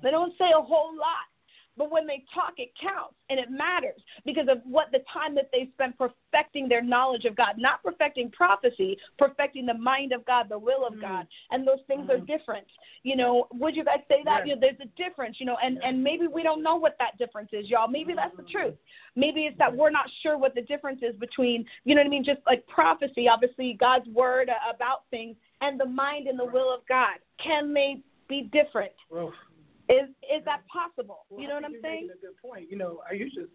[0.00, 0.16] they mm-hmm.
[0.16, 1.28] don't say a whole lot
[1.76, 5.50] but when they talk, it counts and it matters because of what the time that
[5.52, 10.46] they spend perfecting their knowledge of God, not perfecting prophecy, perfecting the mind of God,
[10.48, 11.26] the will of mm God.
[11.50, 12.66] And those things mm are different.
[13.02, 14.46] You know, would you guys say that?
[14.46, 17.18] You know, there's a difference, you know, and, and maybe we don't know what that
[17.18, 17.88] difference is, y'all.
[17.88, 18.74] Maybe that's the truth.
[19.16, 22.10] Maybe it's that we're not sure what the difference is between, you know what I
[22.10, 26.72] mean, just like prophecy, obviously God's word about things, and the mind and the will
[26.72, 27.18] of God.
[27.42, 28.92] Can they be different?
[29.92, 31.26] Is is that possible?
[31.28, 32.08] Well, you know what I'm saying?
[32.12, 32.70] a good point.
[32.70, 33.46] You know, I used to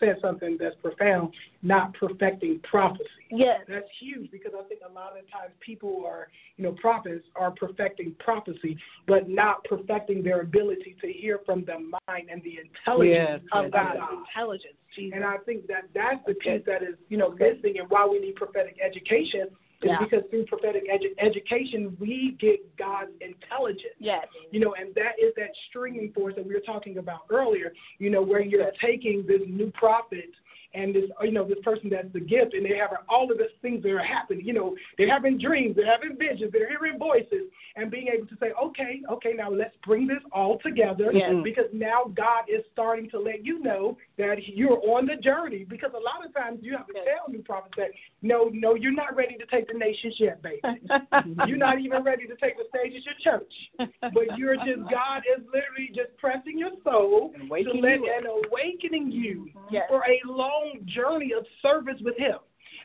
[0.00, 3.04] say something that's profound, not perfecting prophecy.
[3.30, 3.60] Yes.
[3.68, 7.50] That's huge because I think a lot of times people are, you know, prophets are
[7.50, 13.42] perfecting prophecy, but not perfecting their ability to hear from the mind and the intelligence
[13.44, 13.96] yes, of God.
[14.26, 14.74] Intelligence.
[14.96, 15.16] Jesus.
[15.16, 18.18] And I think that that's the piece that is, you know, missing and why we
[18.18, 19.48] need prophetic education
[19.82, 19.98] is yeah.
[20.00, 23.94] because through prophetic edu- education we get God's intelligence.
[23.98, 24.26] Yes.
[24.50, 27.72] You know, and that is that stringing force that we were talking about earlier.
[27.98, 30.30] You know, where you're taking this new prophet
[30.74, 33.46] and this you know this person that's the gift and they're having all of these
[33.62, 37.48] things that are happening you know they're having dreams they're having visions they're hearing voices
[37.76, 41.32] and being able to say okay okay now let's bring this all together yes.
[41.42, 45.90] because now god is starting to let you know that you're on the journey because
[45.92, 47.88] a lot of times you have to tell new prophets that
[48.22, 50.60] no no you're not ready to take the nations yet baby.
[51.46, 53.52] You're not even ready to take the stage at your church.
[54.00, 59.10] But you're just god is literally just pressing your soul and, to let, and awakening
[59.10, 59.84] you yes.
[59.88, 62.38] for a long long journey of service with Him.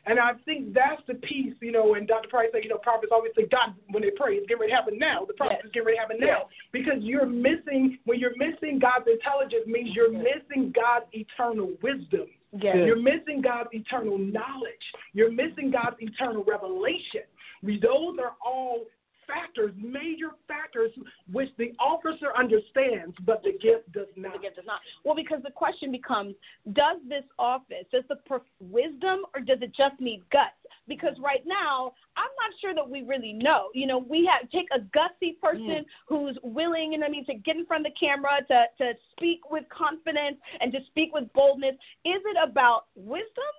[0.06, 2.28] And I think that's the piece, you know, and Dr.
[2.28, 4.76] Price said, you know, prophets always say, God, when they pray, it's getting ready to
[4.76, 5.24] happen now.
[5.24, 5.64] The prophet yes.
[5.64, 6.26] is getting ready to happen now.
[6.26, 6.46] Yes.
[6.72, 12.28] Because you're missing, when you're missing God's intelligence, means you're missing God's eternal wisdom.
[12.52, 12.76] Yes.
[12.84, 14.84] You're missing God's eternal knowledge.
[15.14, 17.24] You're missing God's eternal revelation.
[17.62, 18.84] Those are all
[19.26, 20.90] factors, major factors,
[21.30, 24.34] which the officer understands, but the gift does not.
[24.34, 24.80] The gift does not.
[25.04, 26.34] Well, because the question becomes,
[26.72, 30.56] does this office, does the prof- wisdom, or does it just need guts?
[30.86, 33.68] Because right now, I'm not sure that we really know.
[33.74, 35.86] You know, we have take a gutsy person mm.
[36.08, 39.50] who's willing, and I mean, to get in front of the camera, to to speak
[39.50, 41.74] with confidence, and to speak with boldness.
[42.04, 43.54] Is it about wisdom?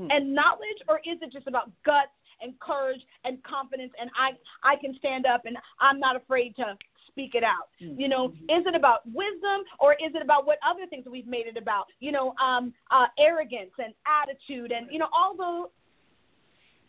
[0.00, 0.08] Mm.
[0.10, 2.08] And knowledge, or is it just about guts
[2.42, 4.32] and courage and confidence and I
[4.62, 6.76] I can stand up and I'm not afraid to
[7.08, 7.68] speak it out.
[7.80, 8.00] Mm-hmm.
[8.00, 11.46] You know, is it about wisdom or is it about what other things we've made
[11.46, 11.84] it about?
[12.00, 15.68] You know, um, uh, arrogance and attitude and you know all the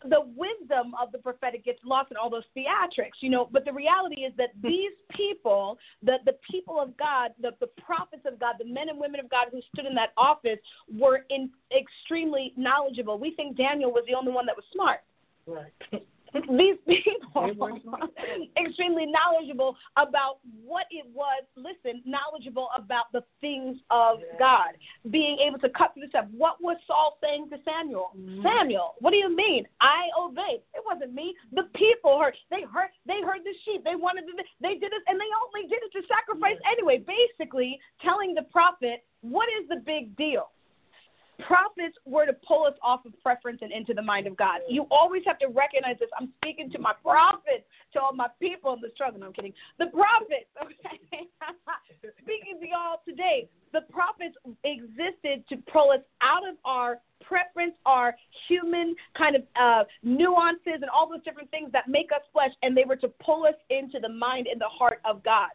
[0.08, 3.48] the wisdom of the prophetic gets lost in all those theatrics, you know.
[3.50, 4.68] But the reality is that hmm.
[4.68, 8.98] these people, the the people of God, the the prophets of God, the men and
[8.98, 10.58] women of God who stood in that office,
[10.92, 13.18] were in extremely knowledgeable.
[13.18, 15.00] We think Daniel was the only one that was smart.
[15.46, 15.72] Right.
[16.34, 17.54] These people
[18.58, 21.44] extremely knowledgeable about what it was.
[21.54, 24.38] Listen, knowledgeable about the things of yeah.
[24.38, 24.74] God,
[25.10, 26.26] being able to cut through the stuff.
[26.36, 28.10] What was Saul saying to Samuel?
[28.18, 28.42] Mm-hmm.
[28.42, 29.66] Samuel, what do you mean?
[29.80, 30.66] I obeyed.
[30.74, 31.34] It wasn't me.
[31.52, 32.34] The people heard.
[32.50, 32.90] They heard.
[33.06, 33.84] They heard the sheep.
[33.84, 34.32] They wanted to.
[34.60, 36.72] They did it, and they only did it to sacrifice yeah.
[36.72, 36.98] anyway.
[36.98, 40.50] Basically, telling the prophet, what is the big deal?
[41.40, 44.60] Prophets were to pull us off of preference and into the mind of God.
[44.68, 46.08] You always have to recognize this.
[46.18, 49.20] I'm speaking to my prophets, to all my people in the struggle.
[49.20, 49.52] No, I'm kidding.
[49.78, 51.28] The prophets, okay?
[52.22, 53.48] speaking to y'all today.
[53.72, 58.14] The prophets existed to pull us out of our preference, our
[58.48, 62.76] human kind of uh, nuances, and all those different things that make us flesh, and
[62.76, 65.50] they were to pull us into the mind and the heart of God.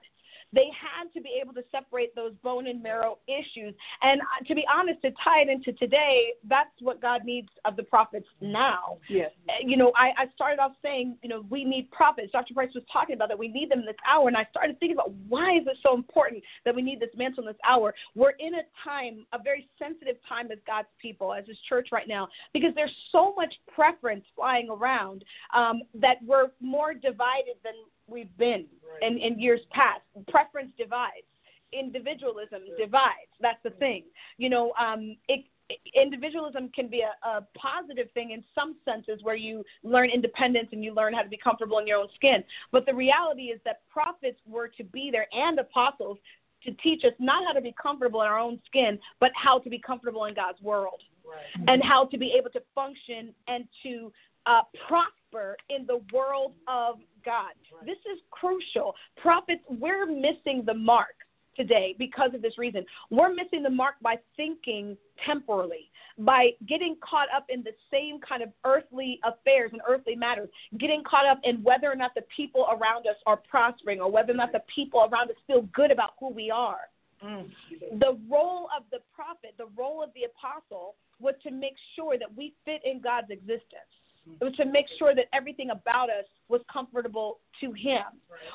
[0.54, 3.74] They had to be able to separate those bone and marrow issues.
[4.02, 7.76] And uh, to be honest, to tie it into today, that's what God needs of
[7.76, 8.98] the prophets now.
[9.10, 9.32] Yes.
[9.48, 12.32] Uh, you know, I, I started off saying, you know, we need prophets.
[12.32, 12.54] Dr.
[12.54, 13.38] Price was talking about that.
[13.38, 14.28] We need them in this hour.
[14.28, 17.44] And I started thinking about why is it so important that we need this mantle
[17.44, 17.94] in this hour?
[18.16, 22.08] We're in a time, a very sensitive time as God's people, as His church right
[22.08, 25.24] now, because there's so much preference flying around
[25.56, 27.74] um, that we're more divided than
[28.10, 29.12] we've been right.
[29.12, 30.02] in, in years past.
[30.28, 31.28] Preference divides,
[31.74, 33.32] individualism divides.
[33.42, 34.04] That's the thing.
[34.38, 35.46] You know, um, it,
[35.94, 40.84] individualism can be a, a, positive thing in some senses where you learn independence and
[40.84, 42.44] you learn how to be comfortable in your own skin.
[42.72, 46.18] But the reality is that prophets were to be there and apostles
[46.64, 49.70] to teach us not how to be comfortable in our own skin, but how to
[49.70, 51.70] be comfortable in God's world right.
[51.70, 54.12] and how to be able to function and to
[54.46, 54.62] uh,
[55.70, 57.52] in the world of God.
[57.86, 58.96] This is crucial.
[59.22, 61.16] Prophets, we're missing the mark
[61.56, 62.86] today because of this reason.
[63.10, 68.42] We're missing the mark by thinking temporally, by getting caught up in the same kind
[68.42, 70.50] of earthly affairs and earthly matters,
[70.80, 74.32] getting caught up in whether or not the people around us are prospering or whether
[74.32, 76.90] or not the people around us feel good about who we are.
[77.24, 77.50] Mm.
[78.00, 82.34] The role of the prophet, the role of the apostle, was to make sure that
[82.36, 83.92] we fit in God's existence.
[84.40, 88.06] It was to make sure that everything about us was comfortable to him,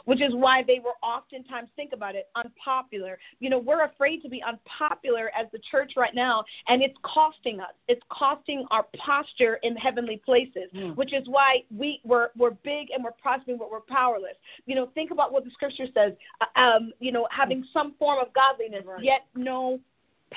[0.05, 3.19] which is why they were oftentimes, think about it, unpopular.
[3.41, 7.61] You know, we're afraid to be unpopular as the church right now, and it's costing
[7.61, 7.73] us.
[7.89, 10.97] It's costing our posture in heavenly places, mm.
[10.97, 14.37] which is why we, we're, we're big and we're prospering, but we're powerless.
[14.67, 18.19] You know, think about what the scripture says, uh, um, you know, having some form
[18.21, 19.03] of godliness, right.
[19.03, 19.81] yet no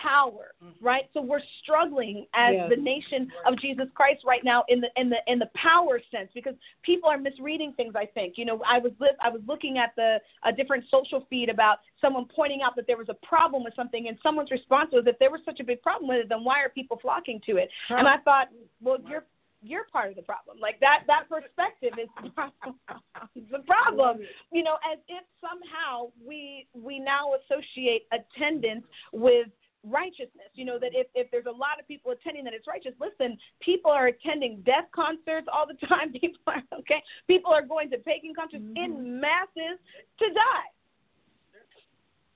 [0.02, 0.86] power, mm-hmm.
[0.86, 1.04] right?
[1.14, 2.70] So we're struggling as yes.
[2.70, 6.30] the nation of Jesus Christ right now in the in the in the power sense
[6.34, 7.94] because people are misreading things.
[7.96, 11.26] I think you know I was li- I was looking at the a different social
[11.30, 14.90] feed about someone pointing out that there was a problem with something, and someone's response
[14.92, 17.42] was, "If there was such a big problem with it, then why are people flocking
[17.46, 17.96] to it?" Huh.
[18.00, 18.48] And I thought,
[18.82, 19.24] well, you're
[19.62, 20.58] you're part of the problem.
[20.60, 22.10] Like that that perspective is
[23.52, 24.20] the problem.
[24.52, 29.48] You know, as if somehow we we now associate attendance with
[29.84, 30.50] righteousness.
[30.54, 33.38] You know, that if, if there's a lot of people attending that it's righteous, listen,
[33.60, 36.12] people are attending death concerts all the time.
[36.12, 37.02] People are okay.
[37.28, 38.78] People are going to pagan concerts mm-hmm.
[38.78, 39.80] in masses
[40.20, 40.70] to die.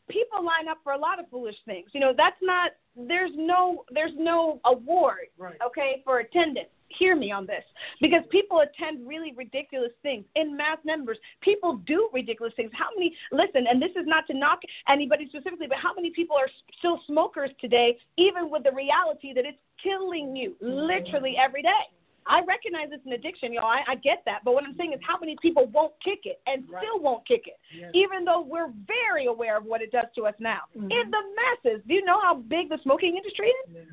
[0.10, 1.90] People line up for a lot of foolish things.
[1.94, 5.56] You know, that's not there's no there's no award, right.
[5.66, 6.68] okay, for attendance
[6.98, 7.64] hear me on this
[8.00, 11.18] because people attend really ridiculous things in mass numbers.
[11.42, 12.72] People do ridiculous things.
[12.74, 16.36] How many, listen, and this is not to knock anybody specifically, but how many people
[16.36, 21.70] are still smokers today, even with the reality that it's killing you literally every day?
[22.28, 23.66] I recognize it's an addiction, y'all.
[23.66, 24.42] I, I get that.
[24.46, 26.84] But what I'm saying is how many people won't kick it and Right.
[26.84, 27.90] still won't kick it, Yes.
[27.96, 30.62] even though we're very aware of what it does to us now.
[30.78, 30.92] Mhm.
[30.92, 33.70] In the masses, do you know how big the smoking industry is?
[33.74, 33.86] Yes.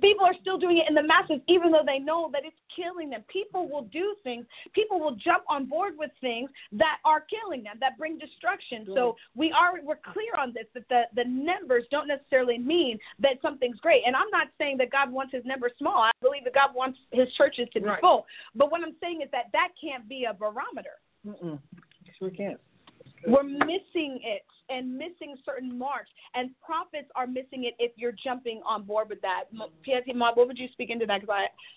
[0.00, 3.10] People are still doing it in the masses, even though they know that it's killing
[3.10, 3.24] them.
[3.28, 4.44] People will do things.
[4.72, 8.86] People will jump on board with things that are killing them, that bring destruction.
[8.94, 13.40] So we are we're clear on this that the the numbers don't necessarily mean that
[13.40, 14.02] something's great.
[14.06, 15.98] And I'm not saying that God wants His numbers small.
[16.02, 18.00] I believe that God wants His churches to be Right.
[18.00, 18.26] full.
[18.54, 20.98] But what I'm saying is that that can't be a barometer.
[21.26, 21.58] Mm-mm.
[22.18, 22.56] Sure can.
[23.26, 28.60] We're missing it and missing certain marks, and prophets are missing it if you're jumping
[28.66, 29.44] on board with that.
[29.52, 31.20] M- Pieti Ma, what would you speak into that?
[31.20, 31.34] Because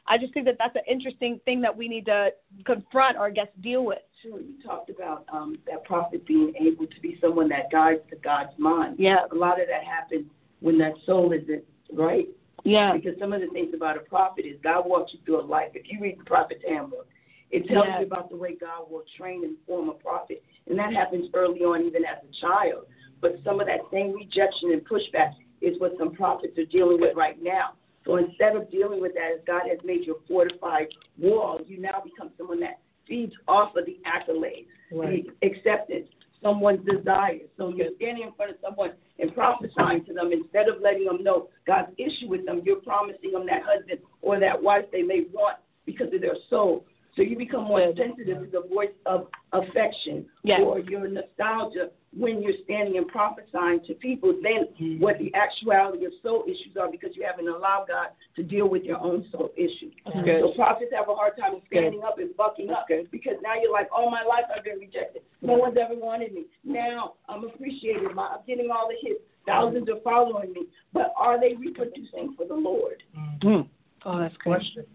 [0.07, 2.29] I, I just think that that's an interesting thing that we need to
[2.65, 3.99] confront or I guess deal with.
[4.23, 8.15] Sure, you talked about um, that prophet being able to be someone that guides the
[8.17, 8.95] God's mind.
[8.99, 10.25] Yeah, A lot of that happens
[10.59, 11.63] when that soul isn't
[11.93, 12.27] right.
[12.65, 15.45] yeah, Because some of the things about a prophet is God walks you through a
[15.45, 15.69] life.
[15.75, 17.07] If you read the prophet's handbook,
[17.51, 17.99] it tells Yeah.
[18.01, 20.43] you about the way God will train and form a prophet.
[20.70, 22.86] And that happens early on, even as a child.
[23.22, 27.15] But some of that same rejection and pushback is what some prophets are dealing with
[27.15, 27.74] right now.
[28.05, 31.80] So instead of dealing with that, as God has made you a fortified wall, you
[31.80, 35.26] now become someone that feeds off of the accolades, Right.
[35.39, 36.07] the acceptance,
[36.41, 37.49] someone's desires.
[37.57, 41.24] So you're standing in front of someone and prophesying to them instead of letting them
[41.24, 42.61] know God's issue with them.
[42.63, 46.86] You're promising them that husband or that wife they may want because of their soul.
[47.20, 47.97] So you become more Good.
[47.97, 50.61] sensitive to the voice of affection Yes.
[50.63, 55.03] or your nostalgia when you're standing and prophesying to people than mm-hmm.
[55.03, 58.84] what the actuality of soul issues are because you haven't allowed God to deal with
[58.84, 59.93] your own soul issues.
[60.07, 60.24] Mm-hmm.
[60.24, 60.43] good.
[60.43, 63.89] So prophets have a hard time standing up and bucking up because now you're like,
[63.91, 65.22] all my life I've been rejected.
[65.41, 65.59] No mm-hmm.
[65.59, 66.45] one's ever wanted me.
[66.63, 68.15] Now I'm appreciated.
[68.15, 69.20] My- I'm getting all the hits.
[69.45, 70.67] Thousands are following me.
[70.93, 73.03] But are they reproducing for the Lord?
[73.43, 73.67] Mm.
[74.05, 74.55] Oh, that's good.
[74.55, 74.86] Question.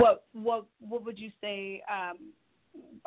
[0.00, 2.32] What what what would you say, um,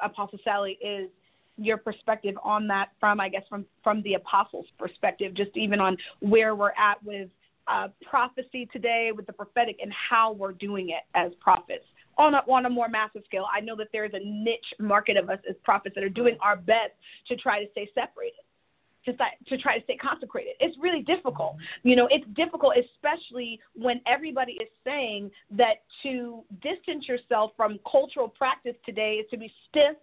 [0.03, 1.09] Apostle Sally, is
[1.57, 5.97] your perspective on that from I guess from from the apostles' perspective, just even on
[6.19, 7.29] where we're at with
[7.67, 11.85] uh, prophecy today, with the prophetic, and how we're doing it as prophets
[12.17, 13.45] on a, on a more massive scale.
[13.51, 16.37] I know that there is a niche market of us as prophets that are doing
[16.41, 16.91] our best
[17.27, 18.44] to try to stay separated.
[19.05, 20.53] To, to try to stay consecrated.
[20.59, 21.57] It's really difficult.
[21.83, 28.27] You know, it's difficult, especially when everybody is saying that to distance yourself from cultural
[28.27, 29.95] practice today is to be stiff,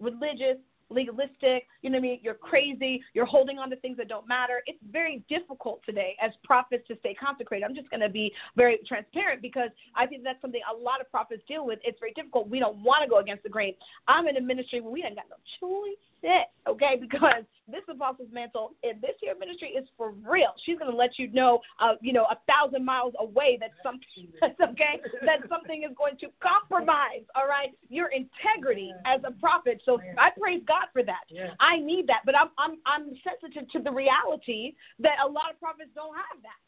[0.00, 0.56] religious,
[0.90, 1.66] legalistic.
[1.82, 2.20] You know what I mean?
[2.22, 3.02] You're crazy.
[3.14, 4.62] You're holding on to things that don't matter.
[4.66, 7.64] It's very difficult today as prophets to stay consecrated.
[7.64, 11.08] I'm just going to be very transparent because I think that's something a lot of
[11.10, 11.78] prophets deal with.
[11.84, 12.48] It's very difficult.
[12.48, 13.74] We don't want to go against the grain.
[14.08, 16.02] I'm in a ministry where we ain't got no choice.
[16.68, 20.54] Okay, because this apostle's mantle and this here ministry is for real.
[20.64, 25.00] She's gonna let you know, uh, you know, a thousand miles away that something okay,
[25.24, 29.80] that something is going to compromise, all right, your integrity as a prophet.
[29.84, 31.24] So I praise God for that.
[31.28, 31.50] Yeah.
[31.60, 35.58] I need that, but I'm I'm I'm sensitive to the reality that a lot of
[35.60, 36.60] prophets don't have that.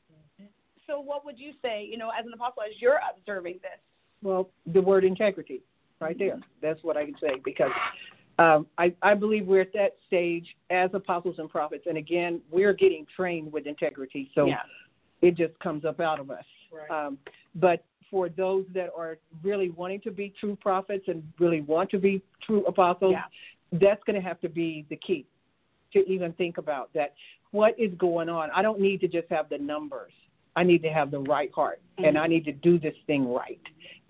[0.86, 3.78] So what would you say, you know, as an apostle, as you're observing this?
[4.22, 5.62] Well, the word integrity,
[6.00, 6.40] right there.
[6.60, 7.70] That's what I can say because
[8.38, 12.72] um, I, I believe we're at that stage as apostles and prophets, and again, we're
[12.72, 14.62] getting trained with integrity, so yeah.
[15.20, 16.44] it just comes up out of us.
[16.72, 17.06] Right.
[17.06, 17.18] Um,
[17.54, 21.98] but for those that are really wanting to be true prophets and really want to
[21.98, 23.78] be true apostles, Yeah.
[23.78, 25.26] that's going to have to be the key
[25.92, 27.14] to even think about that.
[27.50, 28.50] What is going on?
[28.54, 30.12] I don't need to just have the numbers.
[30.56, 33.60] I need to have the right heart, and I need to do this thing right.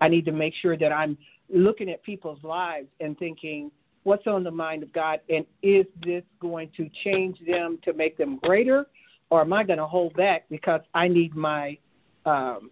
[0.01, 1.17] I need to make sure that I'm
[1.49, 3.71] looking at people's lives and thinking,
[4.03, 8.17] what's on the mind of God, and is this going to change them to make
[8.17, 8.85] them greater,
[9.29, 11.77] or am I going to hold back because I need my
[12.25, 12.69] um,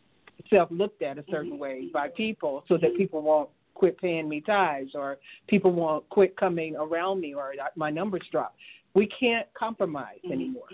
[0.50, 4.42] self looked at a certain way by people so that people won't quit paying me
[4.42, 5.18] tithes or
[5.48, 8.56] people won't quit coming around me or my numbers drop.
[8.94, 10.68] We can't compromise anymore.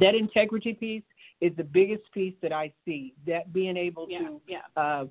[0.00, 1.02] That integrity piece
[1.40, 3.14] is the biggest piece that I see.
[3.26, 4.58] That being able Yeah, to yeah.
[4.76, 5.06] uh,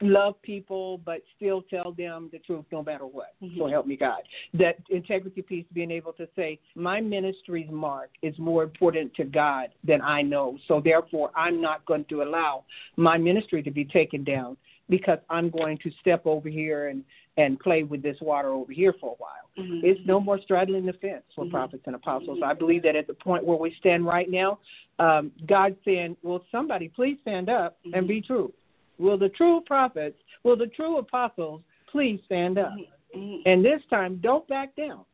[0.00, 3.34] love people but still tell them the truth no matter what.
[3.40, 3.70] So mm-hmm.
[3.70, 4.20] help me God.
[4.54, 9.68] That integrity piece, being able to say, my ministry's mark is more important to God
[9.84, 10.58] than I know.
[10.68, 12.64] So therefore, I'm not going to allow
[12.96, 14.56] my ministry to be taken down
[14.88, 17.04] because I'm going to step over here and
[17.38, 19.30] and play with this water over here for a while.
[19.56, 19.86] Mm-hmm.
[19.86, 21.52] It's no more straddling the fence for mm-hmm.
[21.52, 22.40] prophets and apostles.
[22.44, 24.58] I believe that at the point where we stand right now,
[24.98, 28.52] um, God's saying, "Will somebody please stand up and be true?
[28.98, 32.72] Will the true prophets, will the true apostles please stand up?
[33.14, 35.04] And this time, don't back down,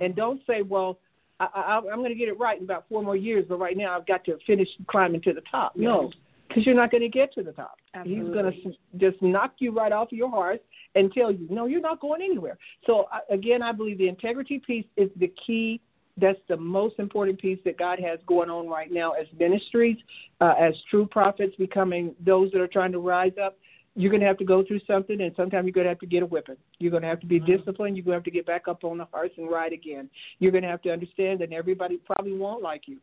[0.00, 0.18] and mm-hmm.
[0.18, 0.98] don't say, "Well,
[1.40, 3.76] I, I, I'm going to get it right in about four more years, but right
[3.76, 6.10] now I've got to finish climbing to the top." No,
[6.48, 7.76] because you're not going to get to the top.
[7.94, 8.24] Absolutely.
[8.24, 10.60] He's going to just knock you right off your horse
[10.94, 12.58] and tell you, no, you're not going anywhere.
[12.86, 15.80] So again, I believe the integrity piece is the key.
[16.20, 19.96] That's the most important piece that God has going on right now as ministries,
[20.40, 23.56] uh, as true prophets becoming those that are trying to rise up.
[23.94, 26.06] You're going to have to go through something, and sometimes you're going to have to
[26.06, 26.56] get a whipping.
[26.78, 27.96] You're going to have to be disciplined.
[27.96, 30.08] You're going to have to get back up on the horse and ride again.
[30.38, 32.98] You're going to have to understand that everybody probably won't like you,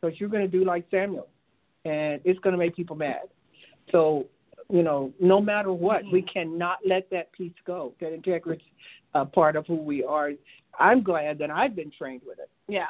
[0.00, 1.28] because you're going to do like Samuel,
[1.84, 3.28] and it's going to make people mad.
[3.92, 4.26] So
[4.68, 7.92] you know, no matter what, we cannot let that piece go.
[8.00, 8.64] That integrity
[9.14, 10.32] uh, part of who we are.
[10.78, 12.50] I'm glad that I've been trained with it.
[12.68, 12.86] Yeah.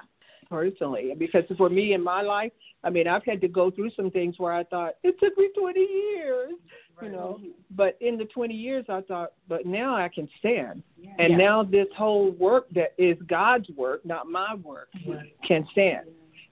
[0.48, 2.52] Personally, because for me in my life,
[2.84, 5.50] I mean, I've had to go through some things where I thought it took me
[5.58, 6.52] 20 years,
[6.96, 7.10] right.
[7.10, 7.40] you know.
[7.72, 11.10] But in the 20 years, I thought, but now I can stand, yeah.
[11.18, 11.36] and yeah.
[11.36, 15.34] now this whole work that is God's work, not my work, right.
[15.44, 16.06] can stand.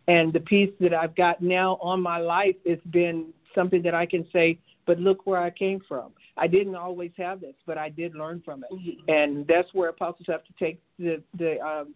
[0.09, 4.05] And the piece that I've got now on my life has been something that I
[4.05, 6.13] can say, but look where I came from.
[6.37, 9.09] I didn't always have this, but I did learn from it, mm-hmm.
[9.09, 11.95] and that's where apostles have to take the the um,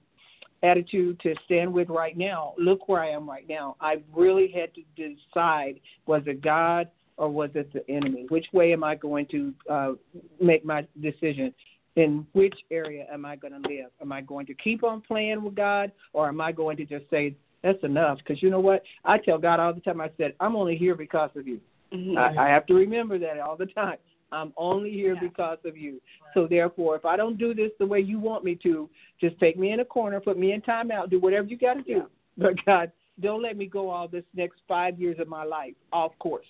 [0.62, 2.54] attitude to stand with right now.
[2.58, 3.76] Look where I am right now.
[3.80, 8.26] I really had to decide: was it God or was it the enemy?
[8.28, 9.92] Which way am I going to uh,
[10.40, 11.52] make my decision?
[11.96, 13.90] In which area am I going to live?
[14.00, 17.10] Am I going to keep on playing with God, or am I going to just
[17.10, 17.34] say
[17.64, 18.18] that's enough?
[18.18, 18.84] Because you know what?
[19.04, 20.00] I tell God all the time.
[20.00, 21.60] I said, I'm only here because of you.
[21.92, 22.16] Mm-hmm.
[22.16, 23.96] I, I have to remember that all the time.
[24.32, 25.20] I'm only here yeah.
[25.20, 26.00] because of you.
[26.34, 28.88] So therefore, if I don't do this the way you want me to,
[29.20, 31.82] just take me in a corner, put me in timeout, do whatever you got to
[31.82, 31.92] do.
[31.92, 32.02] Yeah.
[32.36, 36.12] But God, don't let me go all this next five years of my life off
[36.18, 36.46] course.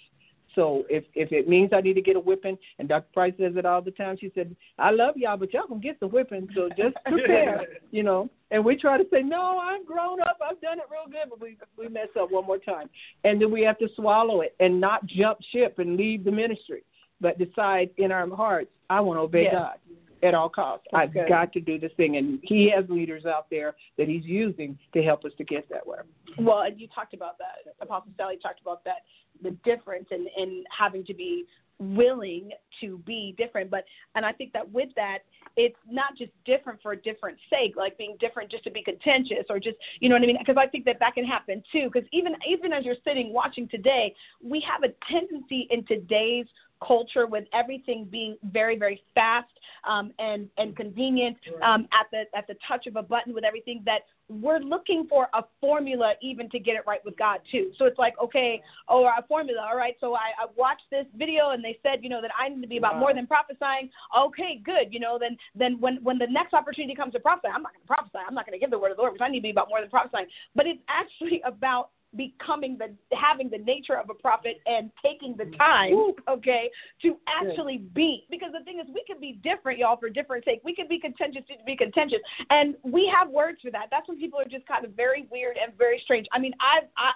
[0.54, 3.06] So if if it means I need to get a whipping, and Dr.
[3.12, 6.00] Price says it all the time, she said, "I love y'all, but y'all gonna get
[6.00, 8.28] the whipping, so just prepare." you know.
[8.50, 10.38] And we try to say, "No, I'm grown up.
[10.44, 12.88] I've done it real good," but we we mess up one more time,
[13.24, 16.82] and then we have to swallow it and not jump ship and leave the ministry,
[17.20, 19.54] but decide in our hearts, "I want to obey yes.
[19.54, 19.78] God."
[20.20, 21.28] At all costs, That's I've good.
[21.28, 25.00] got to do this thing, and He has leaders out there that He's using to
[25.00, 25.98] help us to get that way.
[26.36, 27.72] Well, and you talked about that.
[27.80, 29.04] Apostle Sally talked about that
[29.42, 31.44] the difference and in, in having to be
[31.80, 32.50] willing
[32.80, 33.84] to be different but
[34.16, 35.18] and i think that with that
[35.56, 39.44] it's not just different for a different sake like being different just to be contentious
[39.48, 41.88] or just you know what i mean because i think that that can happen too
[41.92, 44.12] because even even as you're sitting watching today
[44.42, 46.46] we have a tendency in today's
[46.86, 49.48] culture with everything being very very fast
[49.88, 53.82] um, and and convenient um, at the at the touch of a button with everything
[53.84, 57.72] that we're looking for a formula even to get it right with God too.
[57.78, 59.96] So it's like okay, oh a formula, all right.
[60.00, 62.68] So I, I watched this video and they said you know that I need to
[62.68, 63.00] be about wow.
[63.00, 63.90] more than prophesying.
[64.16, 64.92] Okay, good.
[64.92, 67.82] You know then then when when the next opportunity comes to prophesy, I'm not going
[67.82, 68.18] to prophesy.
[68.26, 69.50] I'm not going to give the word of the Lord because I need to be
[69.50, 70.26] about more than prophesying.
[70.54, 75.44] But it's actually about becoming the having the nature of a prophet and taking the
[75.44, 75.58] mm.
[75.58, 75.92] time
[76.28, 76.70] okay
[77.02, 78.26] to actually be.
[78.30, 80.60] Because the thing is we can be different y'all for different sake.
[80.64, 82.20] We can be contentious to be contentious.
[82.50, 83.88] And we have words for that.
[83.90, 86.26] That's when people are just kind of very weird and very strange.
[86.32, 87.12] I mean i've I,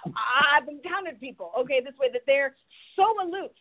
[0.55, 2.55] i've encountered people okay this way that they're
[2.95, 3.51] so aloof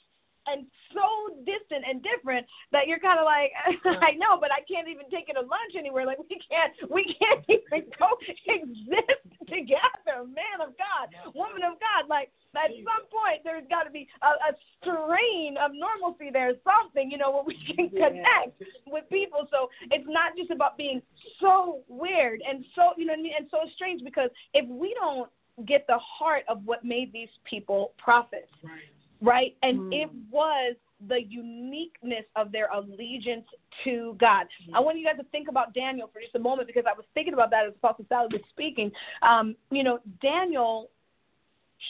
[0.46, 3.54] and so distant and different that you're kind of like,
[4.02, 6.06] I know, but I can't even take it to lunch anywhere.
[6.06, 8.10] Like we can't, we can't even go
[8.46, 10.26] exist together.
[10.26, 14.32] Man of God, woman of God, like at some point there's got to be a,
[14.50, 19.46] a strain of normalcy there, something you know where we can connect with people.
[19.50, 21.00] So it's not just about being
[21.40, 25.30] so weird and so you know and so strange because if we don't
[25.66, 28.50] get the heart of what made these people prophets.
[28.64, 28.88] Right
[29.22, 29.56] right?
[29.62, 30.02] And mm.
[30.02, 30.76] it was
[31.08, 33.46] the uniqueness of their allegiance
[33.84, 34.46] to God.
[34.74, 37.04] I want you guys to think about Daniel for just a moment because I was
[37.14, 38.90] thinking about that as Apostle Sally was speaking.
[39.22, 40.90] Um, you know, Daniel,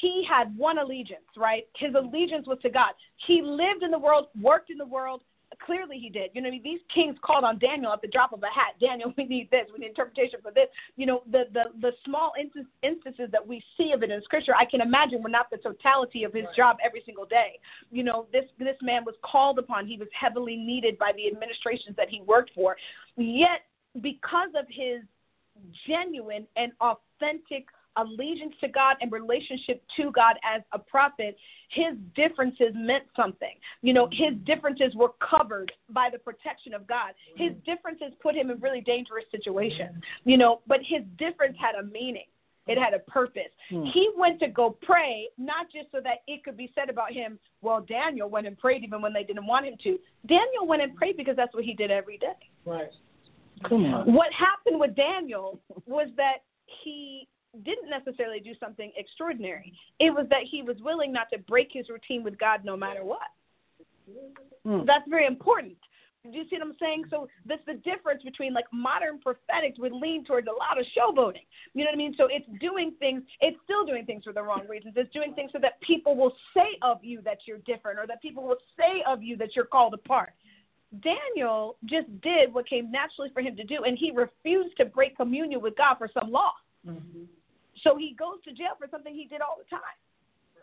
[0.00, 1.64] he had one allegiance, right?
[1.76, 2.92] His allegiance was to God.
[3.26, 5.22] He lived in the world, worked in the world,
[5.64, 6.30] clearly he did.
[6.34, 8.74] You know, I mean, these kings called on Daniel at the drop of a hat.
[8.80, 9.66] Daniel, we need this.
[9.72, 10.68] We need interpretation for this.
[10.96, 14.64] You know, the the the small instances that we see of it in Scripture, I
[14.64, 16.56] can imagine were not the totality of his right.
[16.56, 17.58] job every single day.
[17.90, 19.86] You know, this this man was called upon.
[19.86, 22.76] He was heavily needed by the administrations that he worked for.
[23.16, 23.62] Yet,
[24.00, 25.02] because of his
[25.86, 27.66] genuine and authentic
[27.96, 31.36] allegiance to God and relationship to God as a prophet,
[31.68, 33.54] his differences meant something.
[33.82, 37.12] You know, his differences were covered by the protection of God.
[37.36, 41.84] His differences put him in really dangerous situations, you know, but his difference had a
[41.84, 42.26] meaning.
[42.68, 43.50] It had a purpose.
[43.70, 43.86] Hmm.
[43.92, 47.38] He went to go pray, not just so that it could be said about him,
[47.60, 49.98] well, Daniel went and prayed even when they didn't want him to.
[50.26, 52.36] Daniel went and prayed because that's what he did every day.
[52.64, 52.90] Right.
[53.68, 54.12] Come on.
[54.12, 56.38] What happened with Daniel was that
[56.84, 57.28] he
[57.64, 59.72] didn't necessarily do something extraordinary.
[59.98, 63.04] It was that he was willing not to break his routine with God no matter
[63.04, 63.28] what.
[64.66, 64.86] Mm.
[64.86, 65.76] That's very important.
[66.24, 67.04] Do you see what I'm saying?
[67.10, 71.46] So that's the difference between like modern prophetics would lean towards a lot of showboating.
[71.74, 72.14] You know what I mean?
[72.16, 74.94] So it's doing things, it's still doing things for the wrong reasons.
[74.96, 78.22] It's doing things so that people will say of you that you're different or that
[78.22, 80.34] people will say of you that you're called apart.
[81.02, 85.16] Daniel just did what came naturally for him to do, and he refused to break
[85.16, 86.52] communion with God for some law.
[86.86, 87.24] Mm-hmm.
[87.82, 89.98] So he goes to jail for something he did all the time.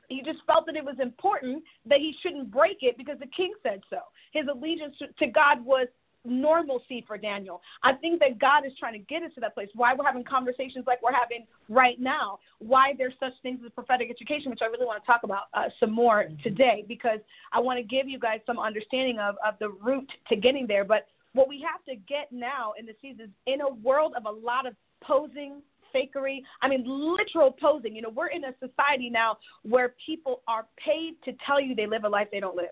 [0.07, 3.53] He just felt that it was important that he shouldn't break it because the king
[3.61, 3.99] said so.
[4.33, 5.87] His allegiance to God was
[6.25, 7.61] normalcy for Daniel.
[7.83, 9.69] I think that God is trying to get us to that place.
[9.73, 12.39] Why we're having conversations like we're having right now.
[12.59, 15.69] Why there's such things as prophetic education, which I really want to talk about uh,
[15.79, 17.19] some more today because
[17.53, 20.83] I want to give you guys some understanding of, of the route to getting there.
[20.83, 24.31] But what we have to get now in the season in a world of a
[24.31, 25.61] lot of posing
[25.95, 26.41] fakery.
[26.61, 27.95] I mean, literal posing.
[27.95, 31.87] You know, we're in a society now where people are paid to tell you they
[31.87, 32.69] live a life they don't live.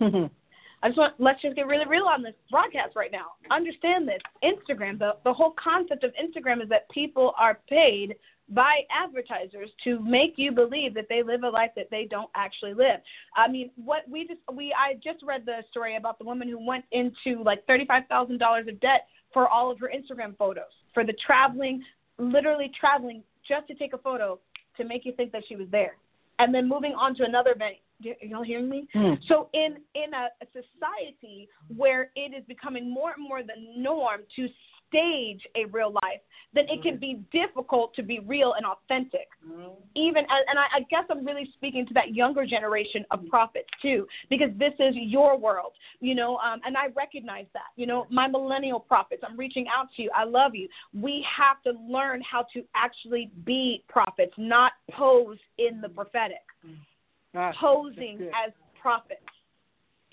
[0.00, 0.26] Mm-hmm.
[0.82, 3.32] I just want let's just get really real on this broadcast right now.
[3.50, 4.20] Understand this.
[4.42, 8.16] Instagram, the the whole concept of Instagram is that people are paid
[8.50, 12.74] by advertisers to make you believe that they live a life that they don't actually
[12.74, 13.00] live.
[13.36, 16.64] I mean, what we just we I just read the story about the woman who
[16.64, 21.84] went into like $35,000 of debt for all of her Instagram photos, for the traveling,
[22.20, 24.38] literally traveling just to take a photo
[24.76, 25.96] to make you think that she was there.
[26.38, 27.76] And then moving on to another event.
[28.22, 28.88] Y'all hearing me?
[28.94, 29.18] Mm.
[29.28, 34.22] So in in a, a society where it is becoming more and more the norm
[34.36, 34.48] to
[34.90, 36.20] stage a real life,
[36.52, 39.28] then it can be difficult to be real and authentic.
[39.48, 39.70] Mm-hmm.
[39.94, 44.06] Even and I, I guess I'm really speaking to that younger generation of prophets too,
[44.28, 46.38] because this is your world, you know.
[46.38, 49.22] Um, and I recognize that, you know, my millennial prophets.
[49.24, 50.10] I'm reaching out to you.
[50.14, 50.68] I love you.
[50.92, 57.54] We have to learn how to actually be prophets, not pose in the prophetic, mm.
[57.54, 59.20] posing as prophets,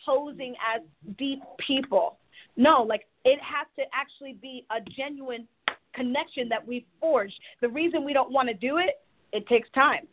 [0.06, 0.84] posing as
[1.18, 2.18] deep people.
[2.56, 5.46] No, like it has to actually be a genuine
[5.94, 7.38] connection that we've forged.
[7.60, 9.02] The reason we don't want to do it,
[9.34, 10.08] it takes time,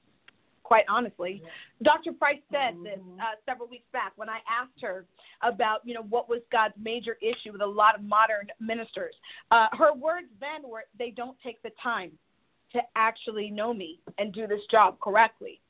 [0.64, 1.40] quite honestly.
[1.84, 2.12] Dr.
[2.12, 5.06] Price said this uh, several weeks back when I asked her
[5.42, 9.14] about, you know, what was God's major issue with a lot of modern ministers.
[9.52, 12.10] Uh, her words then were, they don't take the time
[12.72, 15.60] to actually know me and do this job correctly.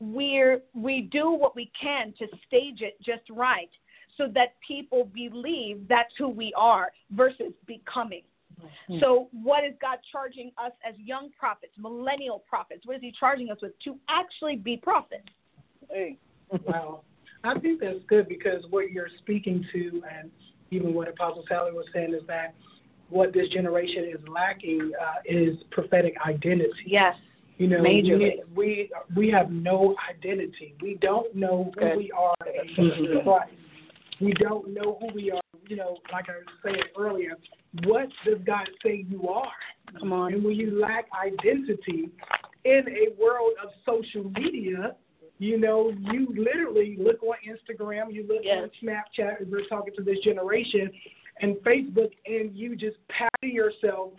[0.00, 3.68] We're, we do what we can to stage it just right
[4.16, 8.22] so that people believe that's who we are versus becoming.
[8.60, 8.98] Mm-hmm.
[9.00, 12.86] So, what is God charging us as young prophets, millennial prophets?
[12.86, 15.28] What is He charging us with to actually be prophets?
[15.90, 16.18] Hey,
[16.66, 17.00] wow.
[17.42, 20.30] I think that's good because what you're speaking to, and
[20.70, 22.54] even what Apostle Sally was saying, is that
[23.10, 26.72] what this generation is lacking uh, is prophetic identity.
[26.86, 27.14] Yes.
[27.58, 28.38] You know, Majorly.
[28.54, 30.74] we we have no identity.
[30.80, 31.96] We don't know who okay.
[31.96, 33.52] we are in Christ
[34.24, 35.40] we don't know who we are.
[35.66, 37.36] You know, like I was saying earlier,
[37.84, 39.52] what does God say you are?
[39.98, 40.34] Come on.
[40.34, 42.10] And when you lack identity
[42.64, 44.96] in a world of social media,
[45.38, 48.62] you know, you literally look on Instagram, you look yes.
[48.62, 50.90] on Snapchat, as we're talking to this generation,
[51.40, 54.12] and Facebook, and you just pattern yourself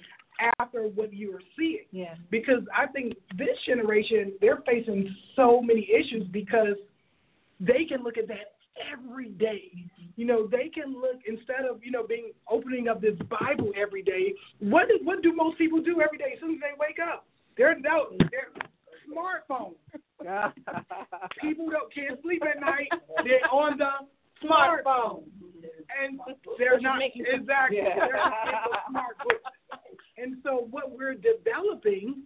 [0.60, 1.86] after what you are seeing.
[1.92, 2.16] Yeah.
[2.30, 6.76] Because I think this generation, they're facing so many issues because
[7.60, 8.55] they can look at that
[8.92, 9.72] every day.
[10.16, 14.02] You know, they can look instead of you know being opening up this Bible every
[14.02, 14.34] day.
[14.60, 17.26] What is what do most people do every day as soon as they wake up?
[17.58, 18.52] They're no, they're
[19.06, 19.74] smartphone.
[21.42, 22.90] people don't can't sleep at night.
[23.24, 25.24] They're on the smartphone,
[26.04, 26.20] and
[26.58, 27.96] they're not exactly yeah.
[27.96, 28.20] they're
[28.90, 29.16] smart.
[30.18, 32.24] And so what we're developing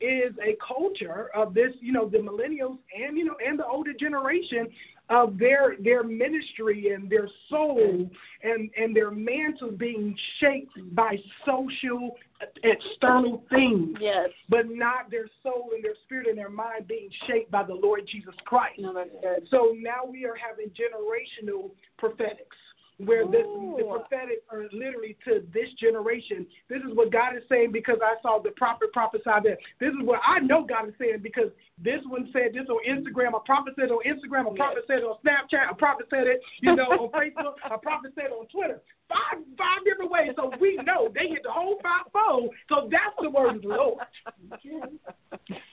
[0.00, 3.92] is a culture of this, you know, the millennials and you know and the older
[3.98, 4.68] generation
[5.10, 8.10] of their their ministry and their soul
[8.42, 12.16] and and their mantle being shaped by social
[12.64, 17.50] external things, yes, but not their soul and their spirit and their mind being shaped
[17.50, 18.80] by the Lord Jesus Christ.
[18.80, 19.48] No, that's good.
[19.50, 22.56] So now we are having generational prophetics
[23.04, 23.46] where this
[23.76, 26.46] the prophetic are literally to this generation.
[26.68, 29.58] This is what God is saying because I saw the prophet prophesy that.
[29.80, 33.34] This is what I know God is saying because this one said this on Instagram,
[33.34, 36.76] a prophet said on Instagram, a prophet said on Snapchat, a prophet said it, you
[36.76, 38.80] know, on Facebook, a prophet said on Twitter.
[39.08, 40.30] Five five different ways.
[40.36, 42.50] So we know they hit the whole five fold.
[42.68, 43.98] So that's the word of the Lord.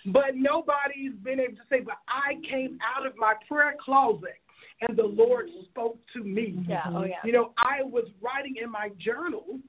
[0.07, 4.39] but nobody's been able to say, but I came out of my prayer closet
[4.81, 6.63] and the Lord spoke to me.
[6.67, 7.15] Yeah, oh yeah.
[7.23, 9.59] You know, I was writing in my journal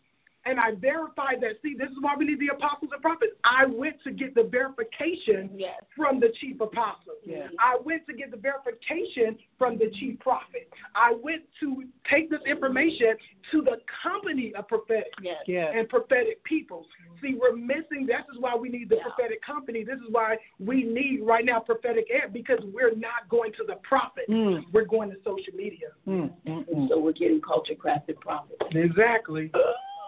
[0.46, 1.60] and I verified that.
[1.62, 3.32] See, this is why we need the apostles and prophets.
[3.44, 5.82] I went to get the verification Yes.
[5.96, 7.14] from the chief apostle.
[7.24, 7.50] Yes.
[7.58, 10.72] I went to get the verification from the chief prophet.
[10.94, 13.16] I went to take this information
[13.52, 15.42] to the company of prophetic Yes.
[15.46, 15.74] Yes.
[15.76, 16.86] and prophetic people.
[17.20, 18.06] See, we're missing.
[18.06, 19.84] This is why we need the prophetic company.
[19.84, 23.74] This is why we need right now prophetic air because we're not going to the
[23.82, 24.24] prophet.
[24.28, 24.64] Mm.
[24.72, 25.88] We're going to social media.
[26.08, 26.88] Mm, mm, And mm.
[26.88, 28.62] so we're getting culture crafted prophets.
[28.72, 29.50] Exactly.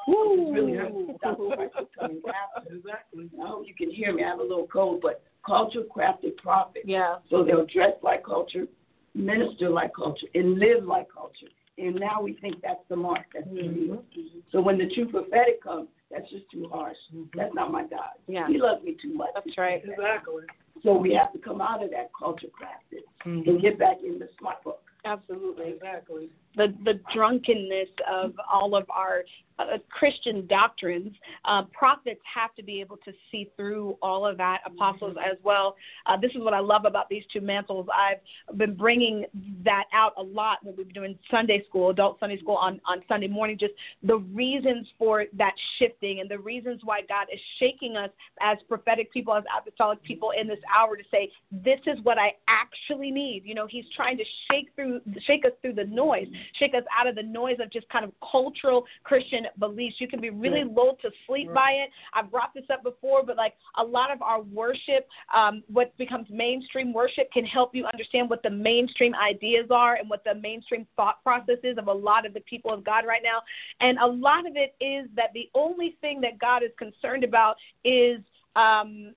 [0.08, 1.56] It's really Dr.
[1.56, 2.22] Price is coming
[2.56, 2.74] after.
[2.74, 3.30] Exactly.
[3.42, 4.24] I hope you can hear me.
[4.24, 6.84] I have a little cold, but culture crafted prophets.
[6.86, 7.16] Yeah.
[7.30, 8.66] So they'll dress like culture,
[9.14, 11.48] minister like culture, and live like culture.
[11.78, 13.24] And now we think that's the mark.
[13.34, 13.96] That's the real.
[13.96, 14.38] Mm-hmm.
[14.50, 16.96] So when the true prophetic comes, that's just too harsh.
[17.14, 17.38] Mm-hmm.
[17.38, 18.20] That's not my God.
[18.26, 18.46] Yeah.
[18.46, 19.30] He loves me too much.
[19.34, 19.82] That's right.
[19.82, 20.44] Exactly.
[20.82, 23.48] So we have to come out of that culture crafted mm-hmm.
[23.48, 24.82] and get back in the smart book.
[25.04, 25.70] Absolutely.
[25.70, 26.30] Exactly.
[26.56, 29.24] The the drunkenness of all of our
[29.58, 31.12] uh, Christian doctrines.
[31.44, 34.60] Uh, prophets have to be able to see through all of that.
[34.66, 35.76] Apostles as well.
[36.06, 37.86] Uh, this is what I love about these two mantles.
[37.92, 39.26] I've been bringing
[39.64, 43.02] that out a lot when we've been doing Sunday school, adult Sunday school on on
[43.08, 43.58] Sunday morning.
[43.58, 48.10] Just the reasons for that shifting and the reasons why God is shaking us
[48.40, 52.32] as prophetic people, as apostolic people in this hour to say, this is what I
[52.48, 53.42] actually need.
[53.44, 56.26] You know, He's trying to shake through, shake us through the noise,
[56.58, 59.96] shake us out of the noise of just kind of cultural Christian beliefs.
[59.98, 61.90] You can be really lulled to sleep by it.
[62.14, 66.26] I've brought this up before, but like a lot of our worship, um, what becomes
[66.30, 70.86] mainstream worship, can help you understand what the mainstream ideas are and what the mainstream
[70.96, 73.40] thought process is of a lot of the people of God right now.
[73.80, 77.56] And a lot of it is that the only thing that God is concerned about
[77.84, 78.18] is
[78.56, 79.14] um,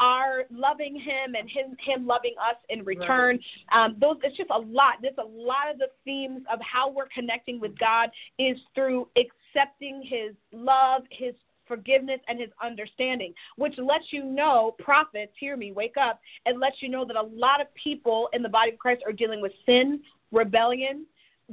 [0.00, 3.38] our loving him and him him loving us in return.
[3.72, 4.94] Um, those it's just a lot.
[5.02, 10.02] There's a lot of the themes of how we're connecting with God is through accepting
[10.04, 11.34] His love, His
[11.66, 16.76] forgiveness, and His understanding, which lets you know, prophets, hear me, wake up, and lets
[16.80, 19.52] you know that a lot of people in the body of Christ are dealing with
[19.64, 20.00] sin,
[20.32, 21.06] rebellion,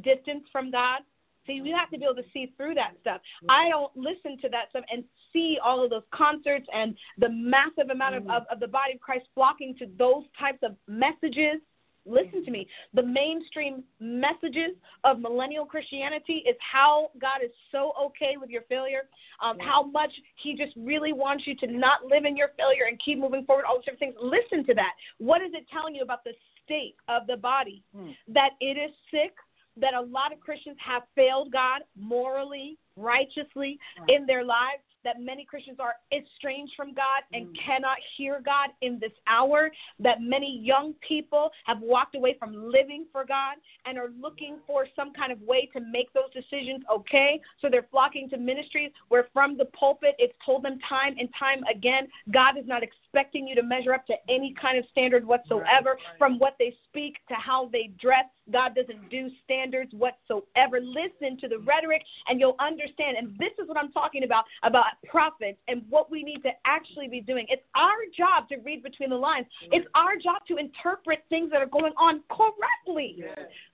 [0.03, 1.01] distance from God.
[1.47, 3.22] See, we have to be able to see through that stuff.
[3.49, 5.03] I don't listen to that stuff and
[5.34, 8.35] see all of those concerts and the massive amount of, mm.
[8.35, 11.61] of, of the body of Christ flocking to those types of messages.
[12.05, 12.53] Listen to mm.
[12.53, 12.68] me.
[12.93, 19.09] The mainstream messages of millennial Christianity is how God is so okay with your failure,
[19.43, 22.99] um, how much He just really wants you to not live in your failure and
[23.03, 24.15] keep moving forward, all those different things.
[24.22, 24.91] Listen to that.
[25.18, 26.34] What is it telling you about the
[26.65, 27.84] state of the body?
[27.95, 28.15] Mm.
[28.27, 29.34] That it is sick,
[29.77, 35.45] that a lot of Christians have failed God morally, righteously in their lives, that many
[35.45, 37.53] Christians are estranged from God and mm.
[37.65, 43.05] cannot hear God in this hour, that many young people have walked away from living
[43.11, 43.55] for God
[43.85, 47.39] and are looking for some kind of way to make those decisions okay.
[47.61, 51.63] So they're flocking to ministries where from the pulpit it's told them time and time
[51.73, 55.97] again God is not expecting you to measure up to any kind of standard whatsoever
[56.18, 58.26] from what they speak to how they dress.
[58.51, 60.80] God doesn't do standards whatsoever.
[60.81, 61.68] Listen to the mm.
[61.68, 62.80] rhetoric and you'll understand.
[63.17, 67.07] And this is what I'm talking about about prophets and what we need to actually
[67.07, 67.45] be doing.
[67.49, 69.45] It's our job to read between the lines.
[69.71, 73.23] It's our job to interpret things that are going on correctly.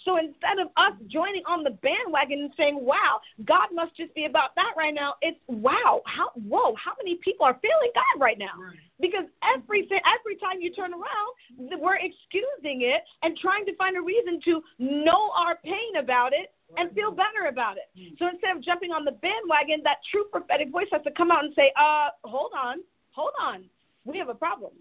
[0.04, 4.26] So instead of us joining on the bandwagon and saying, "Wow, God must just be
[4.26, 8.38] about that right now," it's "Wow, how whoa, how many people are failing God right
[8.38, 8.56] now?"
[9.00, 14.02] Because everything, every time you turn around, we're excusing it and trying to find a
[14.02, 17.90] reason to know our pain about it and feel better about it.
[18.20, 21.46] So instead of jumping on the bandwagon, that true prophetic voice has to come out
[21.46, 23.70] and say, "Uh, hold on, hold on,
[24.04, 24.74] we have a problem."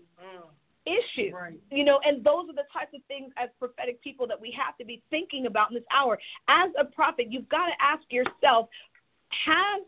[0.86, 1.34] issue.
[1.34, 1.58] Right.
[1.70, 4.76] You know, and those are the types of things as prophetic people that we have
[4.78, 6.18] to be thinking about in this hour.
[6.48, 8.68] As a prophet, you've got to ask yourself,
[9.44, 9.82] has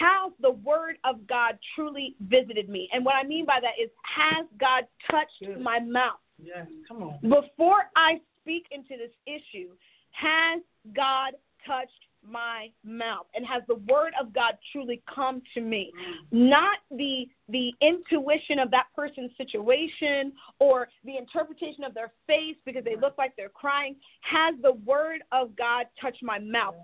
[0.00, 2.88] has the word of God truly visited me?
[2.92, 6.18] And what I mean by that is has God touched my mouth?
[6.42, 6.66] Yes.
[6.88, 7.18] Come on.
[7.22, 9.68] Before I speak into this issue,
[10.12, 10.62] has
[10.94, 11.32] God
[11.66, 11.92] touched
[12.28, 13.26] my mouth?
[13.34, 15.92] And has the word of God truly come to me?
[16.30, 22.84] Not the the intuition of that person's situation or the interpretation of their face because
[22.84, 23.96] they look like they're crying.
[24.20, 26.74] Has the word of God touched my mouth?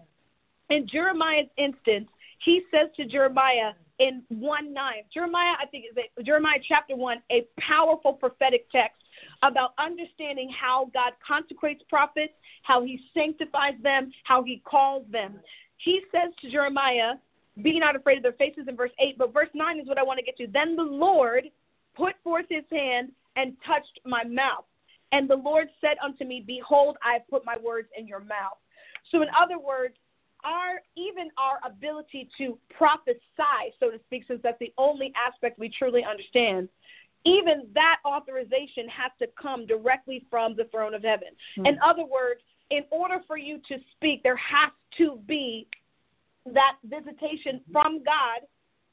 [0.70, 2.08] In Jeremiah's instance
[2.44, 7.22] he says to Jeremiah in 1 9 Jeremiah I think is it Jeremiah chapter 1
[7.30, 8.96] a powerful prophetic text
[9.42, 12.32] about understanding how God consecrates prophets,
[12.62, 15.40] how he sanctifies them, how he calls them.
[15.78, 17.14] He says to Jeremiah,
[17.62, 20.02] Be not afraid of their faces in verse 8, but verse 9 is what I
[20.02, 20.46] want to get to.
[20.46, 21.44] Then the Lord
[21.96, 24.64] put forth his hand and touched my mouth.
[25.12, 28.58] And the Lord said unto me, Behold, I have put my words in your mouth.
[29.10, 29.94] So, in other words,
[30.44, 35.68] our even our ability to prophesy, so to speak, since that's the only aspect we
[35.68, 36.68] truly understand,
[37.28, 41.28] even that authorization has to come directly from the throne of heaven.
[41.56, 41.66] Hmm.
[41.66, 42.40] In other words,
[42.70, 45.66] in order for you to speak, there has to be
[46.46, 48.40] that visitation from God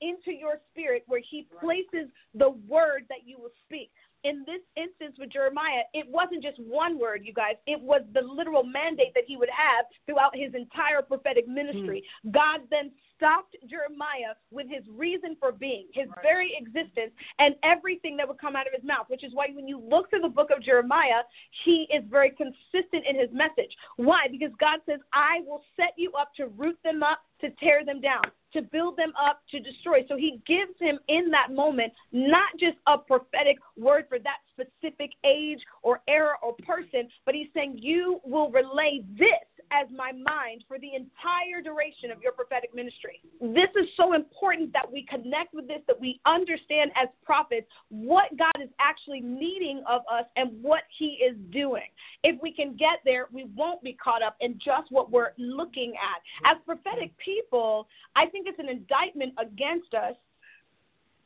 [0.02, 3.92] into your spirit where He places the word that you will speak.
[4.26, 7.62] In this instance with Jeremiah, it wasn't just one word, you guys.
[7.68, 12.04] It was the literal mandate that he would have throughout his entire prophetic ministry.
[12.24, 12.32] Hmm.
[12.32, 18.28] God then stopped Jeremiah with his reason for being, his very existence, and everything that
[18.28, 20.50] would come out of his mouth, which is why when you look through the book
[20.50, 21.22] of Jeremiah,
[21.64, 23.72] he is very consistent in his message.
[23.98, 24.28] Why?
[24.30, 28.02] Because God says, I will set you up to root them up, to tear them
[28.02, 30.06] down, to build them up, to destroy.
[30.08, 35.12] So he gives him in that moment not just a prophetic word for that specific
[35.26, 40.64] age or era or person, but he's saying, You will relay this as my mind
[40.68, 43.22] for the entire duration of your prophetic ministry.
[43.42, 48.36] This is so important that we connect with this, that we understand as prophets what
[48.38, 51.88] God is actually needing of us and what He is doing.
[52.24, 55.94] If we can get there, we won't be caught up in just what we're looking
[55.94, 56.52] at.
[56.52, 60.16] As prophetic people, I think it's an indictment against us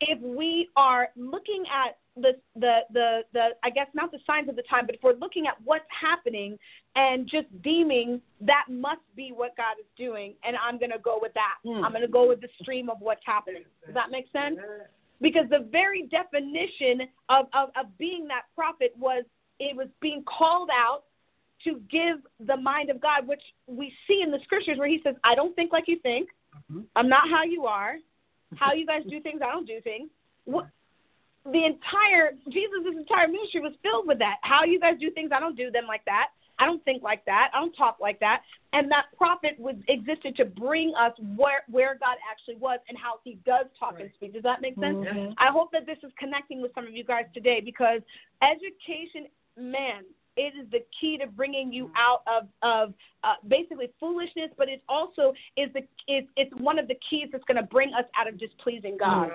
[0.02, 4.56] if we are looking at the, the the the I guess not the signs of
[4.56, 6.58] the time, but if we're looking at what's happening
[6.96, 11.20] and just deeming that must be what God is doing, and I'm going to go
[11.22, 11.56] with that.
[11.64, 11.84] Hmm.
[11.84, 13.64] I'm going to go with the stream of what's happening.
[13.86, 14.58] Does that make sense?
[15.22, 19.26] Because the very definition of, of, of being that prophet was
[19.60, 21.04] it was being called out
[21.66, 22.18] to give
[22.48, 25.54] the mind of God, which we see in the scriptures where he says, I don't
[25.56, 26.30] think like you think.
[26.96, 27.96] I'm not how you are.
[28.56, 30.10] How you guys do things, I don't do things.
[30.46, 30.68] What,
[31.46, 34.38] the entire Jesus' entire ministry was filled with that.
[34.42, 36.30] How you guys do things, I don't do them like that.
[36.60, 37.52] I don't think like that.
[37.54, 38.42] I don't talk like that.
[38.74, 43.20] And that prophet was existed to bring us where where God actually was and how
[43.24, 44.34] He does talk and speak.
[44.34, 44.98] Does that make sense?
[44.98, 45.34] Mhm.
[45.38, 48.02] I hope that this is connecting with some of you guys today because
[48.42, 50.04] education, man,
[50.36, 52.94] it is the key to bringing you out of of
[53.24, 57.44] uh, basically foolishness, but it also is the it's it's one of the keys that's
[57.46, 59.32] going to bring us out of displeasing God.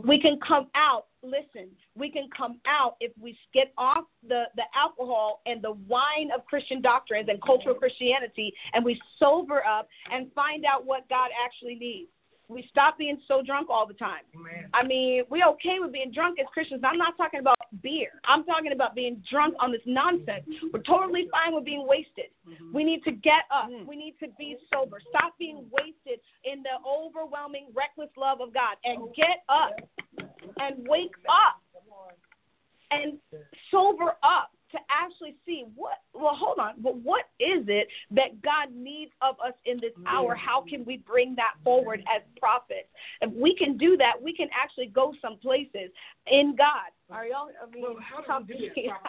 [0.00, 1.06] We can come out.
[1.22, 6.30] Listen, we can come out if we get off the the alcohol and the wine
[6.34, 11.28] of Christian doctrines and cultural Christianity, and we sober up and find out what God
[11.44, 12.08] actually needs.
[12.48, 14.22] We stop being so drunk all the time.
[14.34, 14.68] Man.
[14.74, 16.82] I mean, we okay with being drunk as Christians.
[16.84, 18.10] I'm not talking about beer.
[18.24, 20.44] I'm talking about being drunk on this nonsense.
[20.48, 20.66] Mm-hmm.
[20.72, 22.30] We're totally fine with being wasted.
[22.48, 22.74] Mm-hmm.
[22.74, 23.70] We need to get up.
[23.70, 23.86] Mm.
[23.86, 24.98] We need to be sober.
[25.08, 29.76] Stop being wasted in the overwhelming, reckless love of God and oh, get up
[30.58, 31.60] and wake up
[32.90, 33.18] and
[33.70, 38.68] sober up to actually see what well hold on but what is it that god
[38.74, 42.88] needs of us in this hour how can we bring that forward as prophets
[43.20, 45.90] if we can do that we can actually go some places
[46.26, 48.88] in god are y'all i mean Well, how do we do me.
[48.88, 49.02] that,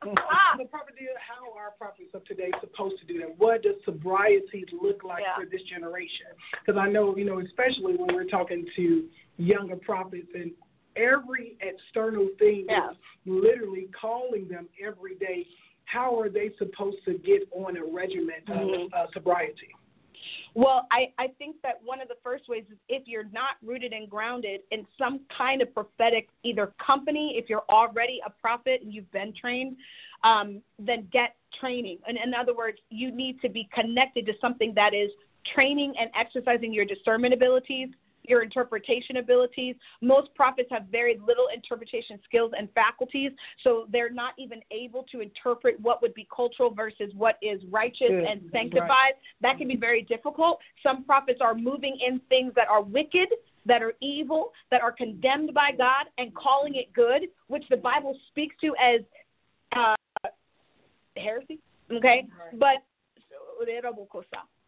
[0.00, 0.56] Prophet Ah.
[0.58, 3.38] The Prophet how are prophets of today supposed to do that?
[3.38, 5.36] What does sobriety look like Yeah.
[5.36, 6.26] for this generation?
[6.64, 9.04] Because I know, you know, especially when we're talking to
[9.36, 10.50] younger prophets and
[10.96, 12.90] every external thing Yeah.
[12.90, 12.96] is
[13.26, 15.46] literally calling them every day.
[15.84, 18.92] How are they supposed to get on a regimen of Mhm.
[18.92, 19.74] uh, sobriety?
[20.54, 23.92] Well, I, I think that one of the first ways is if you're not rooted
[23.92, 28.92] and grounded in some kind of prophetic either company, if you're already a prophet and
[28.92, 29.76] you've been trained,
[30.24, 31.98] um, then get training.
[32.08, 35.10] And in other words, you need to be connected to something that is
[35.54, 37.90] training and exercising your discernment abilities,
[38.28, 39.76] your interpretation abilities.
[40.00, 43.32] Most prophets have very little interpretation skills and faculties,
[43.62, 48.08] so they're not even able to interpret what would be cultural versus what is righteous
[48.08, 48.24] Good.
[48.24, 48.52] and Right.
[48.52, 49.14] sanctified.
[49.40, 50.60] That can be very difficult.
[50.82, 53.28] Some prophets are moving in things that are wicked,
[53.64, 58.18] that are evil, that are condemned by God, and calling it good, which the Bible
[58.28, 59.00] speaks to as
[59.74, 59.94] uh,
[61.16, 61.58] heresy.
[61.90, 62.82] Okay, but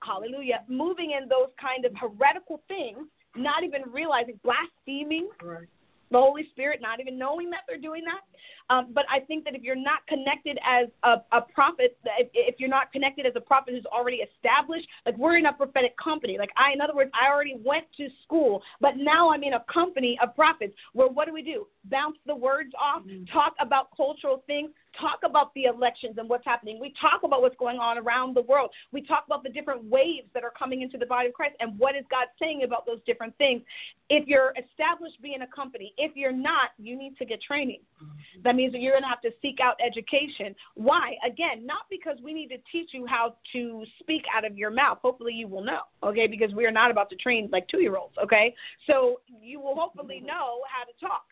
[0.03, 3.07] hallelujah, moving in those kind of heretical things,
[3.37, 5.67] not even realizing blaspheming Right.
[6.11, 8.23] the Holy Spirit, not even knowing that they're doing that.
[8.71, 12.57] Um, but I think that if you're not connected as a, a prophet, if, if
[12.59, 16.37] you're not connected as a prophet who's already established, like we're in a prophetic company.
[16.39, 19.65] Like I, in other words, I already went to school, but now I'm in a
[19.73, 21.67] company of prophets where what do we do?
[21.91, 23.25] Bounce the words off, mm-hmm.
[23.33, 24.71] talk about cultural things,
[25.01, 26.79] talk about the elections and what's happening.
[26.81, 28.71] We talk about what's going on around the world.
[28.93, 31.79] We talk about the different waves that are coming into the body of Christ and
[31.79, 33.63] what is God saying about those different things.
[34.11, 37.81] If you're established being a company, if you're not, you need to get training.
[38.03, 38.43] Mm-hmm.
[38.43, 40.55] That means that you're going to have to seek out education.
[40.75, 41.17] Why?
[41.27, 44.99] Again, not because we need to teach you how to speak out of your mouth.
[45.03, 46.27] Hopefully, you will know, okay?
[46.27, 48.55] Because we are not about to train like two year olds, okay?
[48.87, 50.27] So you will hopefully mm-hmm.
[50.27, 51.25] know how to talk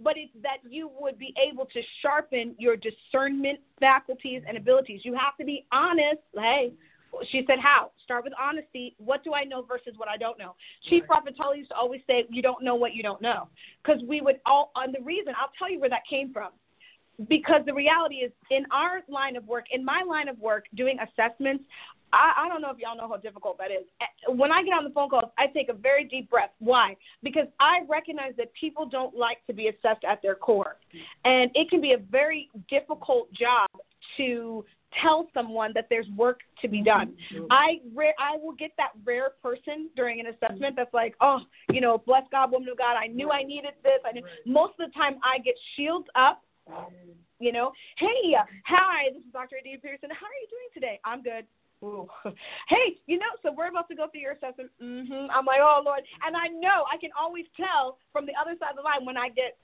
[0.00, 5.00] but it's that you would be able to sharpen your discernment faculties and abilities.
[5.04, 6.20] You have to be honest.
[6.34, 6.72] Hey,
[7.30, 7.90] she said, How?
[8.04, 8.94] Start with honesty.
[8.98, 10.54] What do I know versus what I don't know?
[10.88, 11.08] Chief right.
[11.08, 13.48] Prophet Tully used to always say, You don't know what you don't know.
[13.82, 16.50] Because we would all, and the reason, I'll tell you where that came from.
[17.28, 20.98] Because the reality is, in our line of work, in my line of work, doing
[21.00, 21.64] assessments,
[22.12, 23.86] I, I don't know if y'all know how difficult that is.
[24.28, 26.50] When I get on the phone calls, I take a very deep breath.
[26.58, 26.96] Why?
[27.22, 30.76] Because I recognize that people don't like to be assessed at their core.
[31.24, 33.68] And it can be a very difficult job
[34.16, 34.64] to
[35.02, 37.14] tell someone that there's work to be done.
[37.50, 41.80] I ra- I will get that rare person during an assessment that's like, oh, you
[41.80, 44.00] know, bless God, woman of God, I knew I needed this.
[44.06, 44.22] I knew.
[44.46, 46.42] Most of the time, I get shielded up.
[47.38, 48.34] You know, hey,
[48.64, 49.56] hi, this is Dr.
[49.60, 50.08] Adina Pearson.
[50.08, 50.98] How are you doing today?
[51.04, 51.44] I'm good.
[51.86, 52.08] Ooh.
[52.68, 54.70] Hey, you know, so we're about to go through your assessment.
[54.82, 55.30] Mm-hmm.
[55.30, 58.70] I'm like, oh Lord, and I know I can always tell from the other side
[58.70, 59.56] of the line when I get,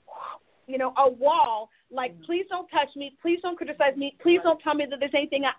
[0.67, 1.69] you know, a wall.
[1.91, 2.23] Like, mm.
[2.25, 3.17] please don't touch me.
[3.21, 4.15] Please don't criticize me.
[4.21, 5.43] Please don't tell me that there's anything.
[5.43, 5.51] I,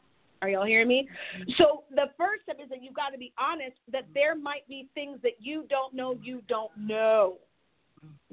[0.42, 1.08] are y'all hearing me?
[1.38, 1.52] Mm-hmm.
[1.58, 4.88] So the first step is that you've got to be honest that there might be
[4.94, 7.36] things that you don't know you don't know.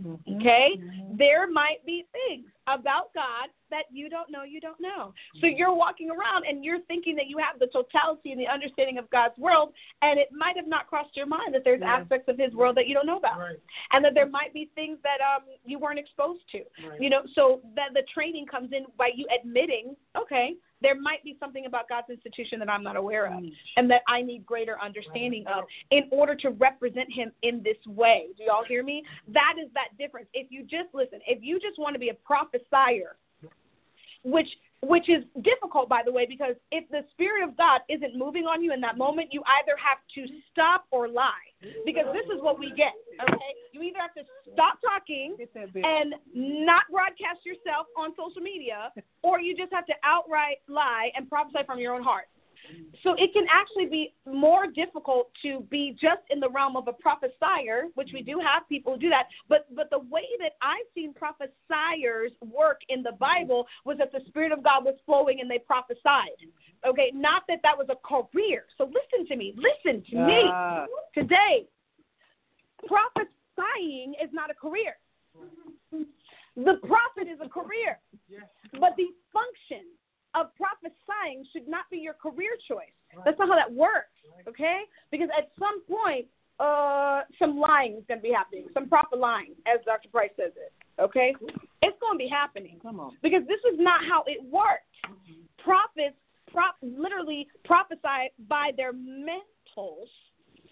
[0.02, 0.36] Mm-hmm.
[0.36, 0.70] Okay?
[0.78, 1.18] Mm-hmm.
[1.18, 5.14] There might be things about God that you don't know you don't know.
[5.40, 5.58] So mm-hmm.
[5.58, 9.10] you're walking around and you're thinking that you have the totality and the understanding of
[9.10, 11.96] God's world, and it might have not crossed your mind that there's yeah.
[11.96, 13.58] aspects of His world that you don't know about, right.
[13.92, 16.60] and that there might be things that um you weren't exposed to.
[16.88, 17.02] Right.
[17.02, 21.38] You know, so that the training comes in by you admitting, okay, there might be
[21.40, 23.52] something about God's institution that I'm not aware of mm.
[23.78, 28.28] and that I need greater understanding of in order to represent Him in this way.
[28.38, 29.04] Do y'all hear me?
[29.28, 30.28] That is that difference.
[30.34, 33.16] If you just listen, if you just want to be a prophesier,
[34.24, 34.48] which
[34.84, 38.64] which is difficult by the way because if the spirit of god isn't moving on
[38.64, 41.46] you in that moment you either have to stop or lie
[41.86, 43.52] because this is what we get okay?
[43.74, 48.92] You either have to stop talking and not broadcast yourself on social media
[49.22, 52.26] or you just have to outright lie and prophesy from your own heart
[53.04, 56.94] so it can actually be more difficult to be just in the realm of a
[56.94, 59.28] prophesier, which we do have people who do that.
[59.50, 64.22] But but the way that I've seen prophesiers work in the Bible was that the
[64.28, 66.38] Spirit of God was flowing and they prophesied.
[66.86, 68.66] Okay, not that that was a career.
[68.78, 69.56] So listen to me.
[69.56, 70.86] Listen to me ah.
[71.14, 71.68] today.
[72.88, 74.96] Prophesying is not a career.
[76.56, 78.00] The prophet is a career,
[78.80, 79.88] but the function
[80.36, 82.94] of prophesying should not be your career choice.
[83.26, 84.16] That's not how that works,
[84.48, 84.82] okay?
[85.12, 86.28] Because at some point,
[86.60, 90.10] uh, some lying is going to be happening, some prophet lying, as Dr.
[90.10, 90.72] Price says it,
[91.02, 91.34] okay?
[91.82, 92.80] It's going to be happening.
[92.82, 93.18] Come on.
[93.22, 94.86] Because this is not how it worked.
[95.06, 95.42] Mm-hmm.
[95.64, 96.16] Prophets
[96.52, 100.10] prop, literally prophesy by their mantles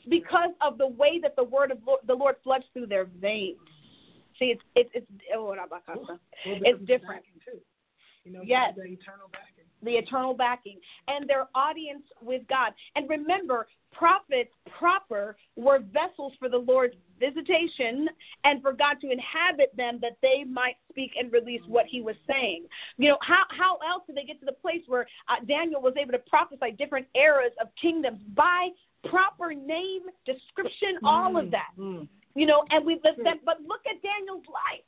[0.09, 3.57] because of the way that the word of the Lord floods through their veins.
[4.37, 5.53] See, it's it's it's oh,
[6.45, 7.23] it's different.
[8.23, 8.73] You know, yes.
[8.75, 9.65] the eternal backing.
[9.81, 10.79] The eternal backing.
[11.07, 12.73] And their audience with God.
[12.95, 18.07] And remember, prophets proper were vessels for the Lord's visitation
[18.43, 22.15] and for God to inhabit them that they might speak and release what he was
[22.27, 22.65] saying.
[22.97, 25.93] You know, how, how else did they get to the place where uh, Daniel was
[25.99, 28.69] able to prophesy different eras of kingdoms by
[29.09, 31.71] proper name, description, all of that?
[31.77, 32.05] Mm-hmm.
[32.35, 34.85] You know, and we've but look at Daniel's life.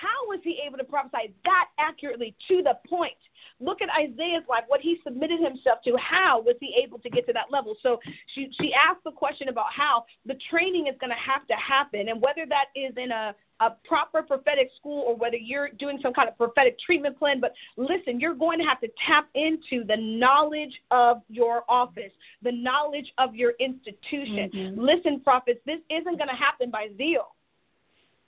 [0.00, 3.16] How was he able to prophesy that accurately to the point?
[3.60, 5.96] Look at Isaiah's life, what he submitted himself to.
[5.96, 7.76] How was he able to get to that level?
[7.82, 7.98] So
[8.34, 12.08] she she asked the question about how the training is going to have to happen,
[12.08, 16.12] and whether that is in a a proper prophetic school or whether you're doing some
[16.12, 17.40] kind of prophetic treatment plan.
[17.40, 22.12] But listen, you're going to have to tap into the knowledge of your office,
[22.42, 24.50] the knowledge of your institution.
[24.54, 24.80] Mm-hmm.
[24.80, 27.34] Listen, prophets, this isn't going to happen by zeal.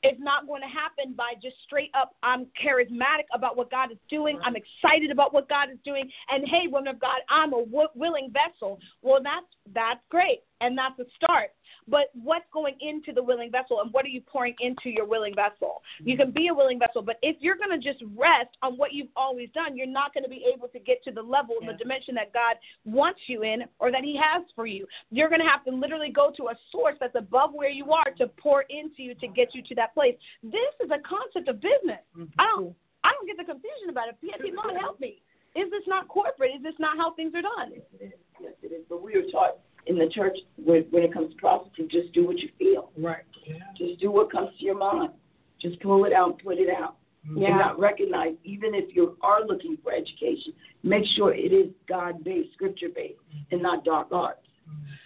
[0.02, 3.98] It's not going to happen by just straight up, I'm charismatic about what God is
[4.08, 4.38] doing.
[4.44, 6.10] I'm excited about what God is doing.
[6.30, 8.78] And hey, woman of God, I'm a w- willing vessel.
[9.02, 10.40] Well, that's, that's great.
[10.60, 11.50] And that's a start.
[11.90, 15.34] But what's going into the willing vessel and what are you pouring into your willing
[15.34, 15.82] vessel?
[15.98, 18.92] You can be a willing vessel, but if you're going to just rest on what
[18.92, 21.68] you've always done, you're not going to be able to get to the level and
[21.68, 24.86] the dimension that God wants you in or that He has for you.
[25.10, 28.10] You're going to have to literally go to a source that's above where you are
[28.18, 30.14] to pour into you to get you to that place.
[30.42, 32.00] This is a concept of business.
[32.16, 32.38] Mm-hmm.
[32.38, 34.16] I don't I don't get the confusion about it.
[34.20, 35.22] PSC, Lord, help me.
[35.56, 36.52] Is this not corporate?
[36.56, 37.72] Is this not how things are done?
[37.72, 38.20] Yes, it is.
[38.40, 38.82] Yes, it is.
[38.88, 42.26] But we are taught in the church when, when it comes to prophecy, just do
[42.26, 42.90] what you feel.
[42.98, 43.24] Right.
[43.46, 43.56] Yeah.
[43.76, 45.12] Just do what comes to your mind.
[45.60, 46.96] Just pull it out and put it out.
[47.26, 47.38] Mm-hmm.
[47.38, 47.48] Yeah.
[47.48, 50.52] And not recognize, even if you are looking for education,
[50.82, 53.54] make sure it is God based, scripture based, mm-hmm.
[53.54, 54.40] and not dark arts.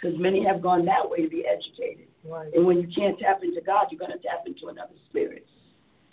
[0.00, 0.22] Because mm-hmm.
[0.22, 2.06] many have gone that way to be educated.
[2.24, 2.52] Right.
[2.54, 5.46] And when you can't tap into God, you're going to tap into another spirit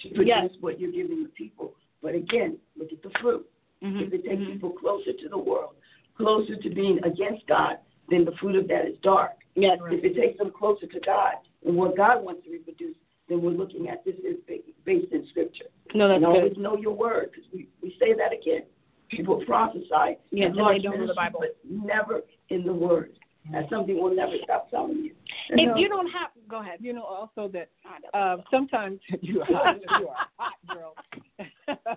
[0.01, 0.49] to produce yes.
[0.59, 1.73] what you're giving the people.
[2.01, 3.45] But again, look at the fruit.
[3.83, 3.99] Mm-hmm.
[3.99, 4.53] If it takes mm-hmm.
[4.53, 5.73] people closer to the world,
[6.17, 7.77] closer to being against God,
[8.11, 9.31] then the fruit of that is dark.
[9.55, 9.79] Yes.
[9.81, 9.93] Right.
[9.93, 11.33] If it takes them closer to God
[11.65, 12.95] and what God wants to reproduce,
[13.29, 14.38] then we're looking at this is
[14.85, 15.65] based in Scripture.
[15.95, 16.35] No, that's and good.
[16.35, 18.63] always know your word because we, we say that again.
[19.09, 23.11] People prophesy yes, and they don't know the Bible, but never in the Word.
[23.51, 25.11] That's something we'll never stop telling you.
[25.49, 26.79] And if you don't have, go ahead.
[26.81, 27.69] You know also that
[28.13, 30.95] uh, sometimes you are you are hot girl.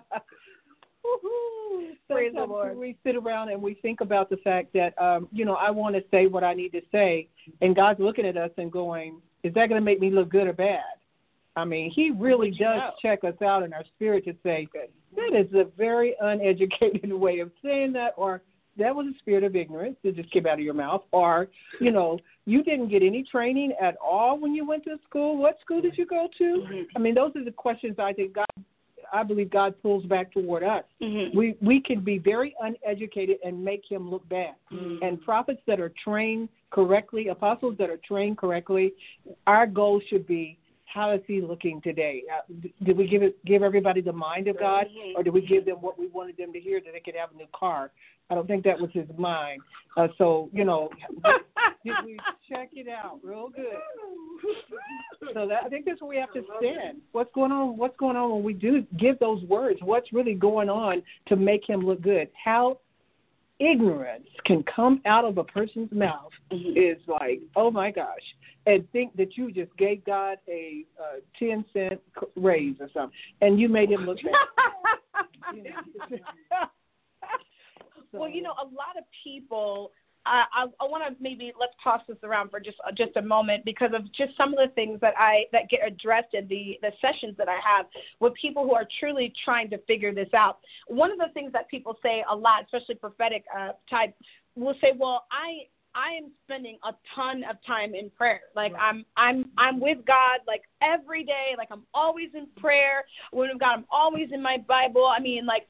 [2.09, 2.77] Praise the Lord.
[2.77, 5.95] We sit around and we think about the fact that, um, you know, I want
[5.95, 7.27] to say what I need to say,
[7.61, 10.47] and God's looking at us and going, "Is that going to make me look good
[10.47, 10.83] or bad?"
[11.55, 12.91] I mean, He really does know?
[13.01, 14.67] check us out in our spirit to say
[15.15, 18.41] that is a very uneducated way of saying that, or
[18.77, 21.47] that was a spirit of ignorance that just came out of your mouth, or
[21.79, 25.37] you know, you didn't get any training at all when you went to school.
[25.37, 26.43] What school did you go to?
[26.43, 26.81] Mm-hmm.
[26.95, 28.45] I mean, those are the questions I think God
[29.13, 30.83] I believe God pulls back toward us.
[31.01, 31.37] Mm-hmm.
[31.37, 34.55] We we can be very uneducated and make Him look bad.
[34.71, 35.03] Mm-hmm.
[35.03, 38.93] And prophets that are trained correctly, apostles that are trained correctly,
[39.47, 40.57] our goal should be
[40.95, 42.23] how is he looking today?
[42.33, 42.53] Uh,
[42.85, 44.85] did we give it give everybody the mind of God,
[45.15, 47.31] or did we give them what we wanted them to hear that they could have
[47.33, 47.91] a new car?
[48.29, 49.61] I don't think that was his mind.
[49.97, 50.89] Uh, so you know,
[51.85, 52.17] did we
[52.49, 53.65] check it out real good?
[55.33, 57.01] So that I think that's where we have to stand.
[57.11, 57.77] What's going on?
[57.77, 59.79] What's going on when we do give those words?
[59.83, 62.29] What's really going on to make him look good?
[62.41, 62.79] How
[63.59, 68.23] ignorance can come out of a person's mouth is like, oh my gosh,
[68.65, 72.01] and think that you just gave God a uh, ten cent
[72.35, 74.33] raise or something, and you made him look bad.
[78.19, 79.91] Well, you know, a lot of people.
[80.25, 83.21] Uh, I, I want to maybe let's toss this around for just uh, just a
[83.21, 86.79] moment because of just some of the things that I that get addressed in the
[86.81, 87.85] the sessions that I have
[88.19, 90.59] with people who are truly trying to figure this out.
[90.87, 94.15] One of the things that people say a lot, especially prophetic uh, type,
[94.55, 98.41] will say, "Well, I I am spending a ton of time in prayer.
[98.55, 98.81] Like right.
[98.81, 101.55] I'm I'm I'm with God like every day.
[101.57, 103.05] Like I'm always in prayer.
[103.31, 105.05] When God, I'm always in my Bible.
[105.05, 105.67] I mean, like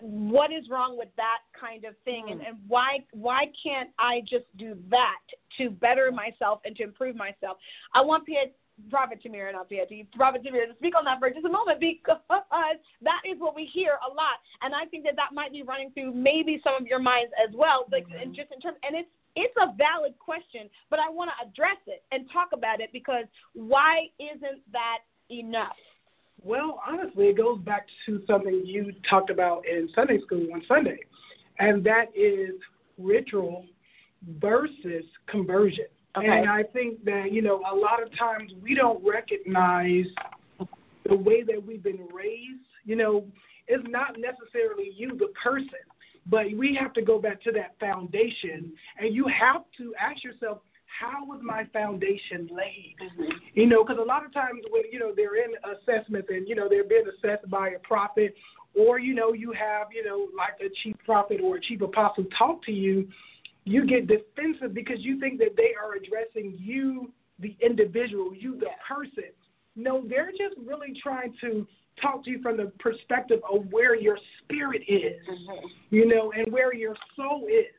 [0.00, 4.44] what is wrong with that kind of thing and, and why why can't i just
[4.56, 5.20] do that
[5.56, 7.58] to better myself and to improve myself
[7.94, 8.56] i want Piet,
[8.90, 12.18] Prophet Tamir, not Piet, Prophet Tamir, to speak on that for just a moment because
[12.28, 15.90] that is what we hear a lot, and I think that that might be running
[15.92, 18.32] through maybe some of your minds as well, like mm-hmm.
[18.32, 19.08] just in terms, and it's
[19.58, 23.24] a valid question, but I want to address it and talk about it because
[23.54, 24.98] why isn't that
[25.30, 25.76] enough?
[26.42, 30.98] Well, honestly, it goes back to something you talked about in Sunday school on Sunday,
[31.58, 32.54] and that is
[32.96, 33.64] ritual
[34.40, 35.86] versus conversion.
[36.16, 36.26] Okay.
[36.26, 40.06] And I think that, you know, a lot of times we don't recognize
[41.08, 42.64] the way that we've been raised.
[42.84, 43.24] You know,
[43.66, 45.68] it's not necessarily you, the person,
[46.28, 50.58] but we have to go back to that foundation, and you have to ask yourself,
[51.00, 52.96] how was my foundation laid?
[53.02, 53.30] Mm-hmm.
[53.54, 56.54] You know, because a lot of times when you know they're in assessment and you
[56.54, 58.34] know they're being assessed by a prophet,
[58.74, 62.24] or you know you have you know like a chief prophet or a chief apostle
[62.36, 63.08] talk to you,
[63.64, 68.66] you get defensive because you think that they are addressing you, the individual, you, the
[68.86, 69.30] person.
[69.76, 71.66] No, they're just really trying to
[72.00, 75.66] talk to you from the perspective of where your spirit is, mm-hmm.
[75.90, 77.74] you know, and where your soul is.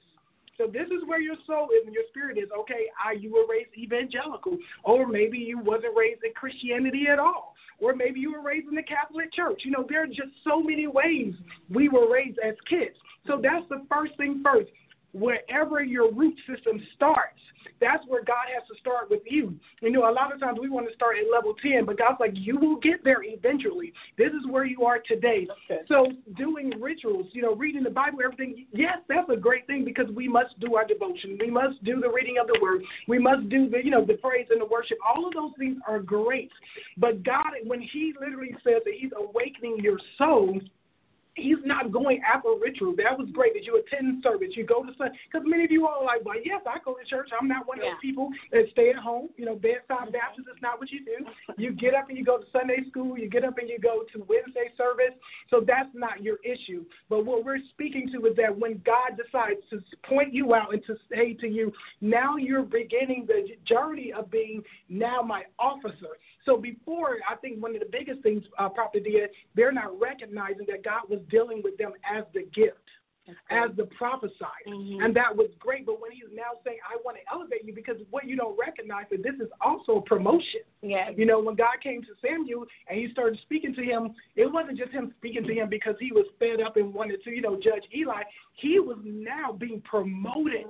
[0.57, 2.49] So this is where your soul is and your spirit is.
[2.59, 7.55] Okay, are you were raised evangelical, or maybe you wasn't raised in Christianity at all,
[7.79, 9.61] or maybe you were raised in the Catholic Church.
[9.63, 11.33] You know, there are just so many ways
[11.69, 12.95] we were raised as kids.
[13.25, 14.69] So that's the first thing first.
[15.13, 17.39] Wherever your root system starts,
[17.79, 19.55] that's where God has to start with you.
[19.81, 22.19] You know, a lot of times we want to start at level 10, but God's
[22.19, 23.93] like, you will get there eventually.
[24.17, 25.47] This is where you are today.
[25.65, 25.81] Okay.
[25.87, 26.07] So,
[26.37, 30.27] doing rituals, you know, reading the Bible, everything, yes, that's a great thing because we
[30.27, 31.37] must do our devotion.
[31.39, 32.83] We must do the reading of the word.
[33.07, 34.97] We must do the, you know, the praise and the worship.
[35.07, 36.51] All of those things are great.
[36.97, 40.59] But God, when He literally says that He's awakening your soul,
[41.41, 42.95] He's not going after ritual.
[42.95, 45.17] That was great that you attend service, you go to Sunday.
[45.31, 47.29] Because many of you all are like, well, yes, I go to church.
[47.39, 47.91] I'm not one of Yeah.
[47.91, 49.29] those people that stay at home.
[49.37, 50.11] You know, bedside mm-hmm.
[50.11, 51.25] Baptist is not what you do.
[51.57, 53.17] You get up and you go to Sunday school.
[53.17, 55.15] You get up and you go to Wednesday service.
[55.49, 56.85] So that's not your issue.
[57.09, 60.83] But what we're speaking to is that when God decides to point you out and
[60.85, 61.71] to say to you,
[62.01, 66.17] now you're beginning the journey of being now my officer.
[66.45, 70.65] So before, I think one of the biggest things, uh, Prophet Dia, they're not recognizing
[70.67, 72.77] that God was dealing with them as the gift,
[73.51, 74.65] as the prophesied.
[74.65, 75.85] And that was great.
[75.85, 79.05] But when he's now saying, I want to elevate you, because what you don't recognize
[79.11, 80.61] that this is also promotion.
[80.81, 81.09] Yeah.
[81.15, 84.77] You know, when God came to Samuel and he started speaking to him, it wasn't
[84.77, 87.55] just him speaking to him because he was fed up and wanted to, you know,
[87.55, 88.23] judge Eli.
[88.53, 90.65] He was now being promoted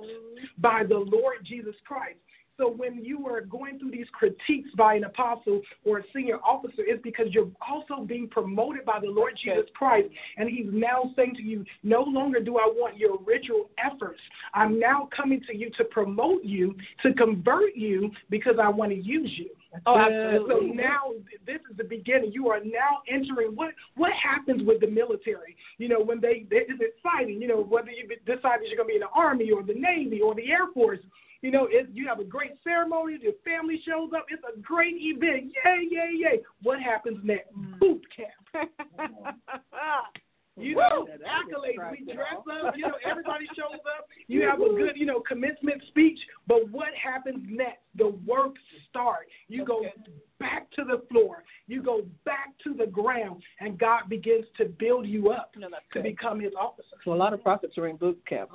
[0.58, 2.18] by the Lord Jesus Christ.
[2.60, 6.82] So when you are going through these critiques by an apostle or a senior officer,
[6.82, 10.08] it's because you're also being promoted by the Lord Jesus Christ.
[10.36, 14.20] And he's now saying to you, no longer do I want your ritual efforts.
[14.52, 18.98] I'm now coming to you to promote you, to convert you, because I want to
[18.98, 19.48] use you.
[19.86, 20.68] Oh, absolutely.
[20.68, 21.12] so now
[21.46, 22.32] this is the beginning.
[22.32, 25.56] You are now entering what what happens with the military.
[25.78, 27.40] You know, when they, they it's exciting.
[27.40, 29.74] You know, whether you decide that you're going to be in the army or the
[29.74, 30.98] navy or the air force.
[31.42, 33.18] You know, it, you have a great ceremony.
[33.20, 34.26] Your family shows up.
[34.28, 35.52] It's a great event.
[35.64, 36.40] Yay, yay, yay!
[36.62, 37.50] What happens next?
[37.78, 38.68] Boot camp.
[40.56, 41.90] You know, That accolades.
[41.92, 42.74] We dress up.
[42.76, 44.06] You know, everybody shows up.
[44.26, 46.18] You have a good, you know, commencement speech.
[46.46, 47.80] But what happens next?
[47.96, 48.54] The work
[48.88, 49.30] starts.
[49.48, 49.82] You go
[50.38, 51.42] back to the floor.
[51.66, 55.74] You go back to the ground, and God begins to build you up No, to
[55.92, 56.02] good.
[56.04, 56.84] become His officer.
[57.04, 58.50] So a lot of prophets are in boot camp.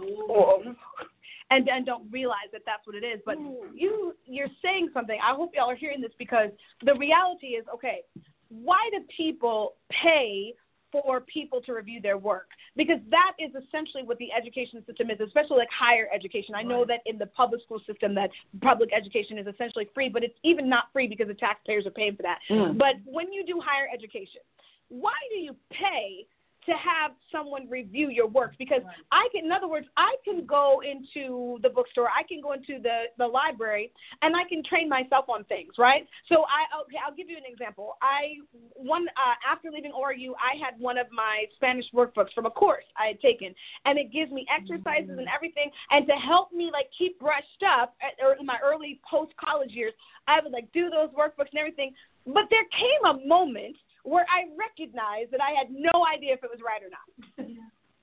[1.51, 3.19] And and don't realize that that's what it is.
[3.25, 3.37] But
[3.73, 5.17] you you're saying something.
[5.23, 6.49] I hope y'all are hearing this because
[6.83, 8.01] the reality is okay.
[8.49, 10.53] Why do people pay
[10.91, 12.47] for people to review their work?
[12.75, 16.55] Because that is essentially what the education system is, especially like higher education.
[16.55, 18.29] I know that in the public school system that
[18.61, 22.15] public education is essentially free, but it's even not free because the taxpayers are paying
[22.15, 22.39] for that.
[22.49, 22.77] Mm.
[22.77, 24.41] But when you do higher education,
[24.89, 26.27] why do you pay
[26.65, 28.55] to have someone review your works?
[28.57, 28.81] Because
[29.11, 32.81] I can, in other words, I can go into the bookstore, I can go into
[32.81, 36.07] the the library, and I can train myself on things, right?
[36.29, 37.97] So I okay, I'll give you an example.
[38.01, 38.37] I
[38.73, 42.85] one uh, after leaving ORU, I had one of my Spanish workbooks from a course
[42.97, 43.53] I had taken,
[43.85, 47.95] and it gives me exercises and everything, and to help me like keep brushed up
[48.01, 49.93] at, or in my early post college years,
[50.27, 51.93] I would like do those workbooks and everything.
[52.25, 53.75] But there came a moment
[54.05, 57.09] where I recognized that I had no idea if it was right or not.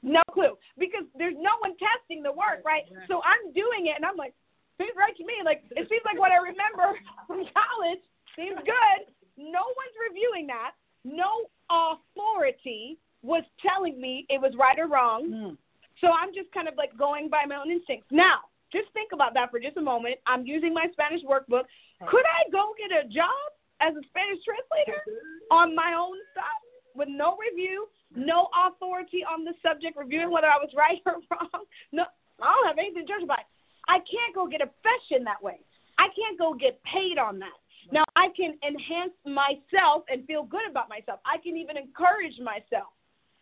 [0.03, 0.59] No clue.
[0.83, 2.83] Because there's no one testing the work, right?
[3.07, 4.35] So I'm doing it and I'm like,
[4.74, 5.47] seems right to me.
[5.47, 6.99] Like it seems like what I remember
[7.31, 8.03] from college.
[8.35, 9.07] Seems good.
[9.39, 10.74] No one's reviewing that.
[11.07, 15.31] No authority was telling me it was right or wrong.
[15.31, 15.55] Mm.
[16.03, 18.11] So I'm just kind of like going by my own instincts.
[18.11, 20.19] Now, just think about that for just a moment.
[20.27, 21.70] I'm using my Spanish workbook.
[22.11, 25.03] Could I go get a job as a Spanish translator
[25.51, 26.63] on my own stuff
[26.95, 31.67] with no review, no authority on the subject, reviewing whether I was right or wrong?
[31.91, 32.07] No,
[32.41, 33.43] I don't have anything to judge by.
[33.89, 35.59] I can't go get a profession that way.
[35.99, 37.59] I can't go get paid on that.
[37.91, 41.19] Now I can enhance myself and feel good about myself.
[41.27, 42.95] I can even encourage myself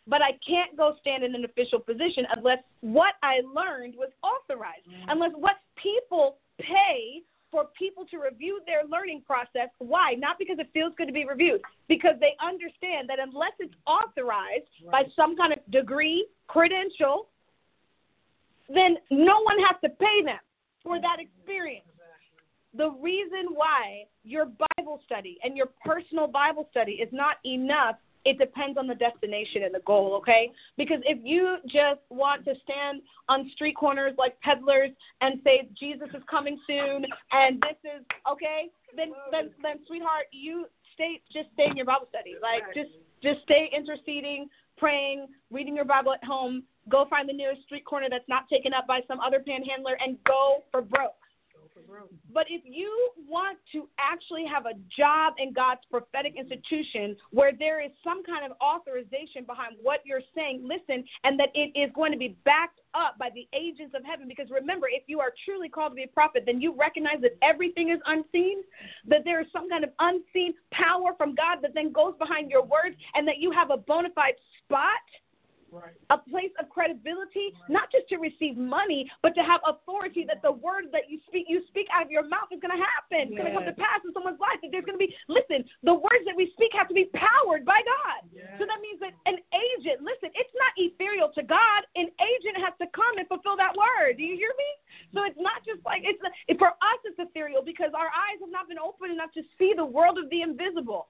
[0.06, 4.88] but I can't go stand in an official position unless what I learned was authorized,
[4.88, 5.04] mm.
[5.08, 9.68] unless what people pay for people to review their learning process.
[9.78, 10.14] Why?
[10.16, 14.68] Not because it feels good to be reviewed, because they understand that unless it's authorized
[14.90, 17.28] by some kind of degree, credential,
[18.72, 20.38] then no one has to pay them
[20.82, 21.86] for that experience.
[22.76, 24.46] The reason why your
[24.78, 29.62] Bible study and your personal Bible study is not enough it depends on the destination
[29.64, 30.50] and the goal, okay?
[30.76, 34.90] Because if you just want to stand on street corners like peddlers
[35.20, 40.66] and say Jesus is coming soon and this is okay, then then then sweetheart, you
[40.94, 42.34] stay just stay in your Bible study.
[42.42, 42.90] Like just
[43.22, 46.64] just stay interceding, praying, reading your Bible at home.
[46.88, 50.16] Go find the nearest street corner that's not taken up by some other panhandler and
[50.24, 51.19] go for broke.
[52.32, 57.84] But if you want to actually have a job in God's prophetic institution where there
[57.84, 62.12] is some kind of authorization behind what you're saying, listen, and that it is going
[62.12, 64.26] to be backed up by the agents of heaven.
[64.28, 67.36] Because remember, if you are truly called to be a prophet, then you recognize that
[67.42, 68.62] everything is unseen,
[69.06, 72.62] that there is some kind of unseen power from God that then goes behind your
[72.62, 74.34] words, and that you have a bona fide
[74.64, 75.04] spot
[75.70, 75.94] Right.
[76.10, 80.50] a place of credibility, not just to receive money, but to have authority that the
[80.50, 83.30] word that you speak you speak out of your mouth is going to happen.
[83.30, 84.58] It's going to come to pass in someone's life.
[84.62, 85.62] That there's going to be listen.
[85.86, 88.26] The words that we speak have to be powered by God.
[88.58, 91.80] So that means that an agent, listen, it's not ethereal to God.
[91.96, 94.18] An agent has to come and fulfill that word.
[94.18, 94.70] Do you hear me?
[95.14, 96.20] So it's not just like it's
[96.58, 96.98] for us.
[97.06, 100.28] It's ethereal because our eyes have not been open enough to see the world of
[100.28, 101.08] the invisible.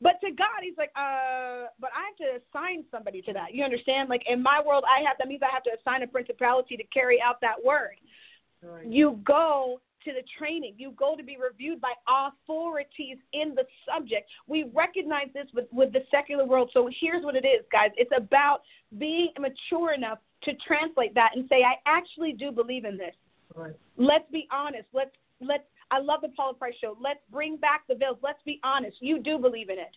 [0.00, 3.54] But to God, He's like, uh, but I have to assign somebody to that.
[3.54, 4.08] You understand?
[4.08, 6.84] Like in my world, I have that means I have to assign a principality to
[6.84, 7.96] carry out that word.
[8.62, 8.86] Right.
[8.86, 10.74] You go to the training.
[10.76, 14.28] You go to be reviewed by authorities in the subject.
[14.46, 16.70] We recognize this with, with the secular world.
[16.72, 17.90] So here's what it is, guys.
[17.96, 18.60] It's about
[18.98, 23.14] being mature enough to translate that and say, I actually do believe in this.
[23.54, 23.72] Right.
[23.96, 24.86] Let's be honest.
[24.92, 26.96] Let's let's I love the Paula Price show.
[27.00, 28.18] Let's bring back the veils.
[28.22, 28.96] Let's be honest.
[29.00, 29.94] You do believe in it.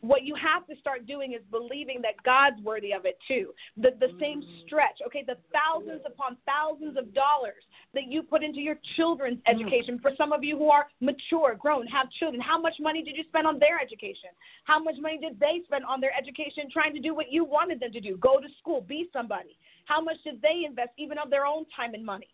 [0.00, 3.52] What you have to start doing is believing that God's worthy of it too.
[3.76, 4.64] The the same mm.
[4.64, 9.50] stretch, okay, the thousands upon thousands of dollars that you put into your children's mm.
[9.52, 9.98] education.
[10.00, 13.24] For some of you who are mature, grown, have children, how much money did you
[13.26, 14.30] spend on their education?
[14.64, 17.80] How much money did they spend on their education trying to do what you wanted
[17.80, 18.16] them to do?
[18.18, 19.58] Go to school, be somebody.
[19.86, 22.28] How much did they invest even of their own time and money?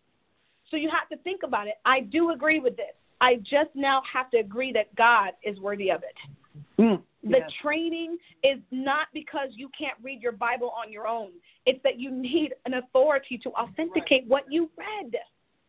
[0.71, 1.75] So you have to think about it.
[1.85, 2.93] I do agree with this.
[3.21, 6.15] I just now have to agree that God is worthy of it.
[6.81, 7.51] Mm, The yes.
[7.61, 11.29] training is not because you can't read your Bible on your own.
[11.65, 15.15] It's that you need an authority to authenticate what you read.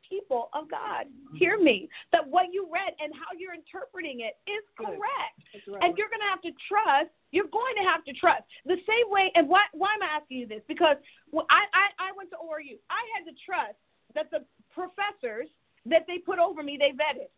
[0.08, 1.88] People of God, hear me.
[2.12, 5.38] That what you read and how you're interpreting it is correct.
[5.82, 7.10] And you're going to have to trust.
[7.32, 8.42] You're going to have to trust.
[8.66, 10.62] The same way, and why, why am I asking you this?
[10.68, 10.96] Because
[11.34, 12.78] I, I, I went to ORU.
[12.86, 13.74] I had to trust
[14.14, 14.46] that the
[14.76, 15.48] professors
[15.88, 17.32] that they put over me, they vetted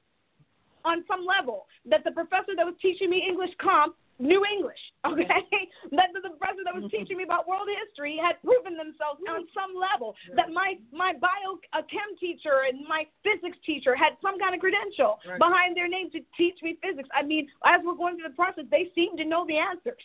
[0.84, 1.66] on some level.
[1.86, 5.46] That the professor that was teaching me English comp knew English, okay?
[5.94, 9.72] that the professor that was teaching me about world history had proven themselves on some
[9.78, 10.18] level.
[10.34, 14.60] That my my bio uh, chem teacher and my physics teacher had some kind of
[14.60, 15.38] credential Right.
[15.38, 17.08] behind their name to teach me physics.
[17.14, 20.02] I mean, as we're going through the process, they seemed to know the answers.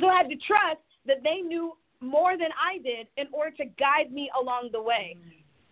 [0.00, 3.64] So I had to trust that they knew more than I did in order to
[3.76, 5.16] guide me along the way.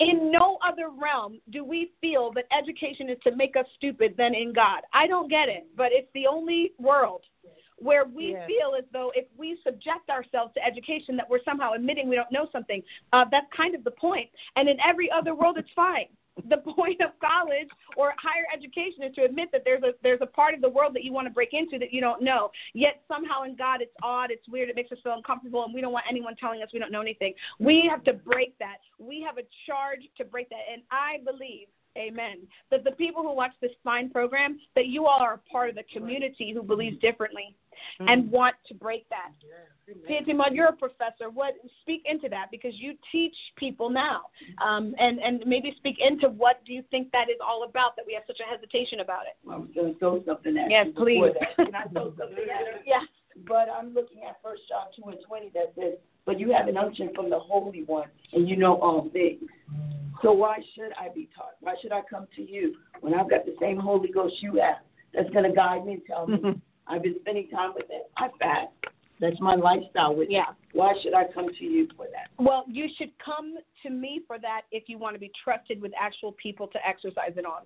[0.00, 4.34] In no other realm do we feel that education is to make us stupid than
[4.34, 4.82] in God.
[4.92, 7.22] I don't get it, but it's the only world
[7.80, 8.46] where we Yes.
[8.46, 12.30] feel as though if we subject ourselves to education that we're somehow admitting we don't
[12.32, 12.82] know something.
[13.12, 14.28] Uh, that's kind of the point.
[14.56, 16.08] And in every other world, it's fine.
[16.48, 20.26] The point of college or higher education is to admit that there's a there's a
[20.26, 22.50] part of the world that you want to break into that you don't know.
[22.74, 25.80] Yet somehow in God it's odd, it's weird, it makes us feel uncomfortable, and we
[25.80, 27.34] don't want anyone telling us we don't know anything.
[27.58, 28.76] We have to break that.
[28.98, 31.68] We have a charge to break that, and I believe.
[31.98, 32.38] Amen.
[32.70, 35.74] That the people who watch this fine program, that you all are a part of
[35.74, 37.56] the community who believes differently
[38.00, 39.32] and want to break that.
[40.06, 41.30] Fatima, you're a professor.
[41.32, 44.22] What speak into that because you teach people now,
[44.64, 47.96] um, and and maybe speak into what do you think that is all about?
[47.96, 49.50] That we have such a hesitation about it.
[49.50, 51.34] I was going to throw something at Yes, you before please.
[51.40, 51.64] that.
[51.64, 52.80] Can I throw something at you?
[52.86, 53.00] Yeah.
[53.46, 55.94] But I'm looking at First John 2 and 20 that says,
[56.26, 59.42] But you have an unction from the Holy One, and you know all things.
[60.22, 61.52] So why should I be taught?
[61.60, 64.76] Why should I come to you when I've got the same Holy Ghost you have
[65.14, 66.60] that's going to guide me and tell me?
[66.88, 68.10] I've been spending time with it.
[68.16, 68.72] I fast.
[69.20, 70.54] That's my lifestyle with Yeah.
[70.72, 72.28] Why should I come to you for that?
[72.42, 75.92] Well, you should come to me for that if you want to be trusted with
[76.00, 77.62] actual people to exercise it on.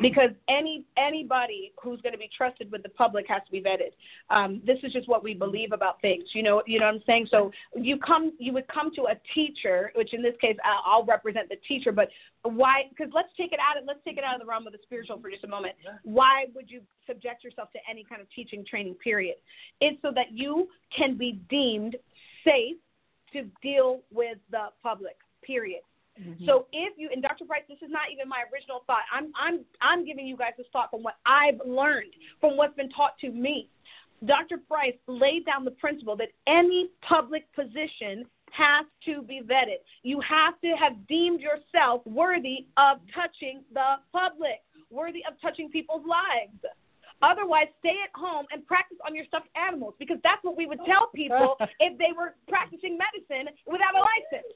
[0.00, 3.92] Because any anybody who's going to be trusted with the public has to be vetted.
[4.30, 6.24] Um, this is just what we believe about things.
[6.32, 7.28] You know, you know what I'm saying.
[7.30, 11.04] So you come, you would come to a teacher, which in this case I'll, I'll
[11.04, 11.92] represent the teacher.
[11.92, 12.08] But
[12.42, 12.84] why?
[12.88, 13.76] Because let's take it out.
[13.76, 15.74] Of, let's take it out of the realm of the spiritual for just a moment.
[16.04, 18.94] Why would you subject yourself to any kind of teaching training?
[18.94, 19.36] Period.
[19.80, 21.96] It's so that you can be deemed
[22.44, 22.76] safe
[23.34, 25.16] to deal with the public.
[25.42, 25.82] Period.
[26.20, 26.44] Mm-hmm.
[26.44, 27.44] So if you and Dr.
[27.44, 29.02] Price, this is not even my original thought.
[29.12, 32.90] I'm I'm I'm giving you guys this thought from what I've learned, from what's been
[32.90, 33.68] taught to me.
[34.26, 34.58] Dr.
[34.58, 39.80] Price laid down the principle that any public position has to be vetted.
[40.02, 44.60] You have to have deemed yourself worthy of touching the public,
[44.90, 46.58] worthy of touching people's lives.
[47.22, 50.80] Otherwise, stay at home and practice on your stuffed animals because that's what we would
[50.86, 54.52] tell people if they were practicing medicine without a license.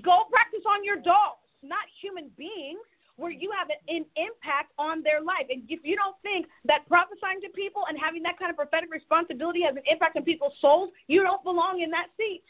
[0.00, 2.80] Go practice on your dolls, not human beings.
[3.16, 5.44] where you have an impact on their life.
[5.50, 8.90] And if you don't think that prophesying to people and having that kind of prophetic
[8.90, 12.42] responsibility has an impact on people's souls, you don't belong in that seat.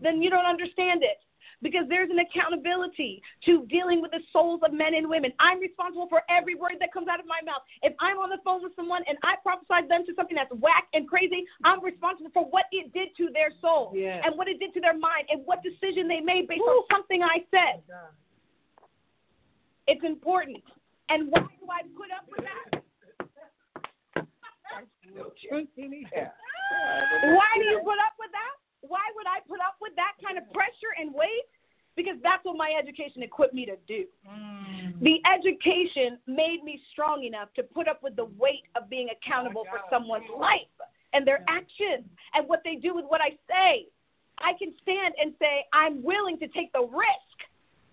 [0.00, 1.24] Then you don't understand it
[1.62, 5.32] because there's an accountability to dealing with the souls of men and women.
[5.38, 7.62] I'm responsible for every word that comes out of my mouth.
[7.82, 10.88] If I'm on the phone with someone and I prophesy them to something that's whack
[10.94, 14.22] and crazy, I'm responsible for what it did to their soul Yes.
[14.26, 17.22] and what it did to their mind and what decision they made based on something
[17.22, 17.82] I said.
[19.86, 20.62] It's important.
[21.08, 22.82] And why do I put up with that?
[27.34, 28.54] Why do you put up with that?
[28.80, 31.48] Why would I put up with that kind of pressure and weight?
[31.96, 34.04] Because that's what my education equipped me to do.
[34.24, 35.00] Mm.
[35.02, 39.16] The education made me strong enough to put up with the weight of being oh
[39.16, 40.70] accountable for someone's life
[41.12, 43.86] and their actions and what they do with what I say.
[44.38, 47.29] I can stand and say, I'm willing to take the risk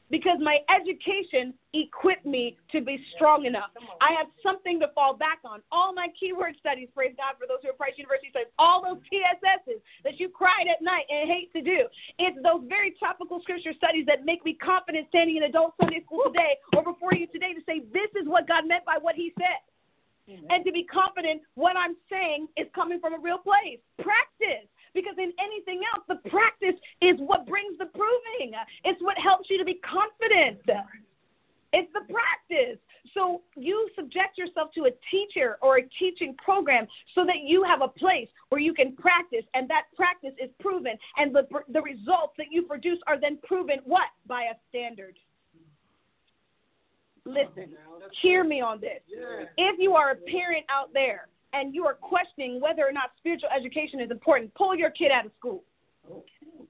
[0.09, 3.71] because my education equipped me to be strong enough.
[4.01, 5.61] I have something to fall back on.
[5.71, 9.03] All my keyword studies, praise God for those who are Price University studies, all those
[9.11, 11.87] TSSs that you cried at night and hate to do.
[12.19, 16.23] It's those very topical scripture studies that make me confident standing in adult Sunday school
[16.27, 19.33] today or before you today to say, this is what God meant by what he
[19.37, 19.59] said.
[20.27, 23.79] And to be confident what I'm saying is coming from a real place.
[23.95, 24.67] Practice.
[24.97, 28.57] Because in anything else, the practice is what brings the proving.
[28.83, 30.57] It's what helps you to be confident.
[31.71, 32.79] It's the practice.
[33.13, 37.81] So you subject yourself to a teacher or a teaching program so that you have
[37.81, 42.33] a place where you can practice, and that practice is proven, and the the results
[42.39, 45.19] that you produce are then proven what by a standard.
[47.23, 47.75] Listen,
[48.23, 49.01] hear me on this.
[49.57, 53.49] If you are a parent out there and you are questioning whether or not spiritual
[53.49, 55.63] education is important, pull your kid out of school.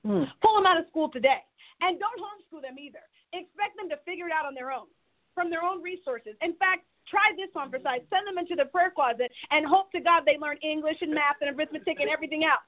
[0.03, 0.23] Hmm.
[0.41, 1.43] Pull them out of school today.
[1.81, 3.03] And don't homeschool them either.
[3.33, 4.87] Expect them to figure it out on their own,
[5.35, 6.33] from their own resources.
[6.41, 8.01] In fact, try this on for size.
[8.09, 11.37] Send them into the prayer closet and hope to God they learn English and math
[11.43, 12.63] and arithmetic and everything else.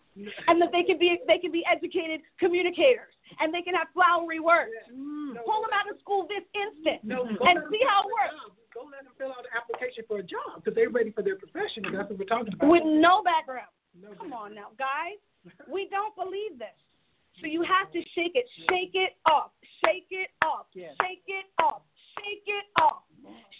[0.47, 4.43] And that they can be they can be educated communicators and they can have flowery
[4.43, 4.75] words.
[4.91, 5.39] Hmm.
[5.47, 8.58] Pull them out of school this instant No, and see how it a works.
[8.73, 11.35] Go let them fill out an application for a job because they're ready for their
[11.35, 11.85] profession.
[11.85, 12.69] And that's what we're talking about.
[12.69, 13.73] With no background.
[13.97, 15.17] No Come on now, guys.
[15.71, 16.75] We don't believe this.
[17.41, 18.45] So you have to shake it.
[18.69, 19.51] Shake it off.
[19.85, 20.67] Shake it off.
[20.73, 20.93] Yes.
[21.01, 21.81] Shake it off.
[22.19, 23.08] Shake it off.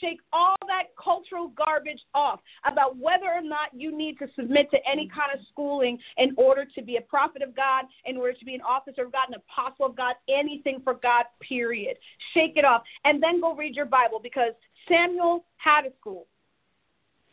[0.01, 4.77] Shake all that cultural garbage off about whether or not you need to submit to
[4.89, 5.11] any mm.
[5.11, 8.55] kind of schooling in order to be a prophet of God, in order to be
[8.55, 11.97] an officer of God, an apostle of God, anything for God, period.
[12.33, 12.83] Shake it off.
[13.03, 14.53] And then go read your Bible because
[14.87, 16.27] Samuel had a school.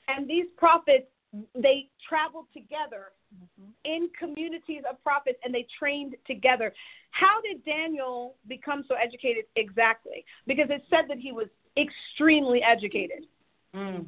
[0.08, 1.06] And these prophets,
[1.54, 3.70] they traveled together mm-hmm.
[3.84, 6.72] in communities of prophets and they trained together.
[7.10, 10.24] How did Daniel become so educated exactly?
[10.46, 13.26] Because it said that he was extremely educated.
[13.74, 14.06] Mm.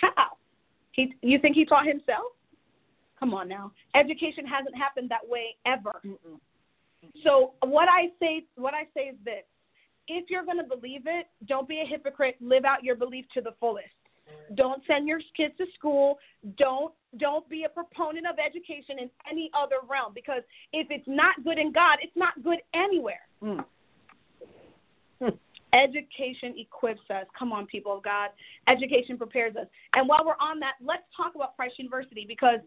[0.00, 0.36] How?
[0.92, 2.32] He, you think he taught himself?
[3.18, 3.72] Come on now.
[3.94, 5.92] Education hasn't happened that way ever.
[7.24, 9.44] So what I say what I say is this.
[10.08, 12.36] If you're going to believe it, don't be a hypocrite.
[12.40, 13.86] Live out your belief to the fullest.
[14.28, 14.56] Mm.
[14.56, 16.18] Don't send your kids to school.
[16.58, 20.42] Don't don't be a proponent of education in any other realm because
[20.72, 23.26] if it's not good in God, it's not good anywhere.
[23.42, 23.64] Mm.
[25.76, 27.26] Education equips us.
[27.38, 28.30] Come on, people of God.
[28.66, 29.66] Education prepares us.
[29.92, 32.60] And while we're on that, let's talk about Price University because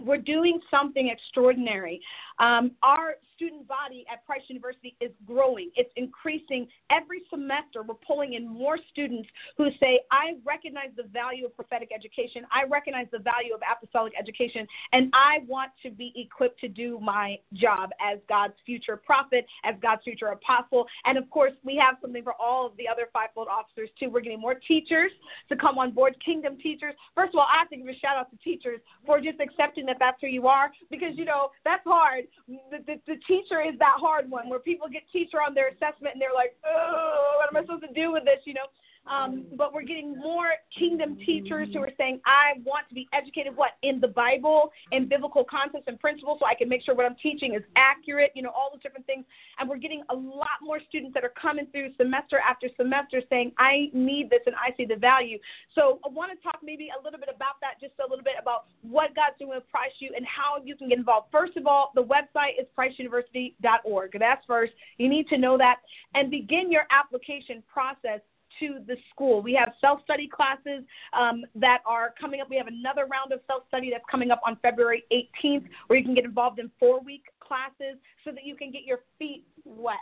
[0.00, 2.00] we're doing something extraordinary.
[2.38, 7.82] Um, our student body at Price University is growing, it's increasing every semester.
[7.82, 12.64] We're pulling in more students who say, I recognize the value of prophetic education, I
[12.64, 17.38] recognize the value of apostolic education, and I want to be equipped to do my
[17.54, 20.86] job as God's future prophet, as God's future apostle.
[21.04, 24.10] And of course, we have something for all of the other fivefold officers too.
[24.10, 25.12] We're getting more teachers
[25.48, 26.94] to come on board, kingdom teachers.
[27.14, 29.83] First of all, I have to give a shout out to teachers for just accepting
[29.86, 32.24] that that's who you are because, you know, that's hard.
[32.46, 36.14] The, the, the teacher is that hard one where people get teacher on their assessment
[36.14, 38.66] and they're like, oh, what am I supposed to do with this, you know?
[39.06, 43.54] Um, but we're getting more kingdom teachers who are saying, I want to be educated,
[43.56, 47.06] what, in the Bible, and biblical concepts and principles, so I can make sure what
[47.06, 49.24] I'm teaching is accurate, you know, all those different things.
[49.58, 53.52] And we're getting a lot more students that are coming through semester after semester saying,
[53.58, 55.38] I need this and I see the value.
[55.74, 58.34] So I want to talk maybe a little bit about that, just a little bit
[58.40, 61.28] about what God's doing with Price U and how you can get involved.
[61.30, 64.16] First of all, the website is priceuniversity.org.
[64.18, 64.72] That's first.
[64.98, 65.76] You need to know that
[66.14, 68.20] and begin your application process
[68.60, 69.42] to the school.
[69.42, 72.48] We have self study classes um, that are coming up.
[72.50, 76.04] We have another round of self study that's coming up on February 18th, where you
[76.04, 79.96] can get involved in four week classes so that you can get your feet wet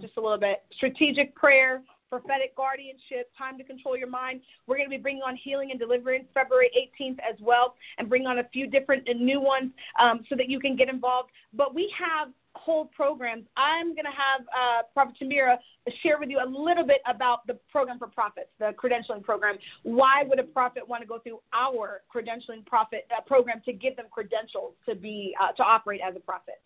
[0.00, 0.62] just a little bit.
[0.76, 4.40] Strategic prayer, prophetic guardianship, time to control your mind.
[4.66, 6.70] We're going to be bringing on healing and deliverance February
[7.00, 10.48] 18th as well, and bring on a few different and new ones um, so that
[10.48, 11.30] you can get involved.
[11.54, 13.44] But we have whole programs.
[13.56, 15.56] I'm going to have uh, Prophet Tamira
[16.02, 19.56] share with you a little bit about the program for prophets, the credentialing program.
[19.82, 23.96] Why would a prophet want to go through our credentialing prophet uh, program to give
[23.96, 26.60] them credentials to be uh, to operate as a prophet?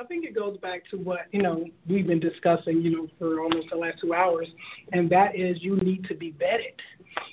[0.00, 3.40] I think it goes back to what you know we've been discussing, you know, for
[3.40, 4.48] almost the last two hours,
[4.92, 6.78] and that is you need to be vetted,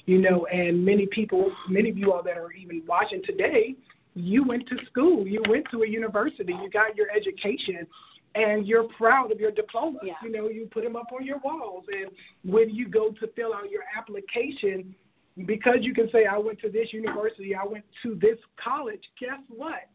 [0.06, 0.46] you know.
[0.48, 3.76] And many people, many of you all that are even watching today,
[4.18, 7.86] you went to school, you went to a university, you got your education,
[8.36, 10.00] and you're proud of your diploma.
[10.04, 10.14] Yeah.
[10.24, 12.12] You know, you put them up on your walls, and
[12.44, 14.96] when you go to fill out your application,
[15.46, 19.02] because you can say I went to this university, I went to this college.
[19.20, 19.90] Guess what?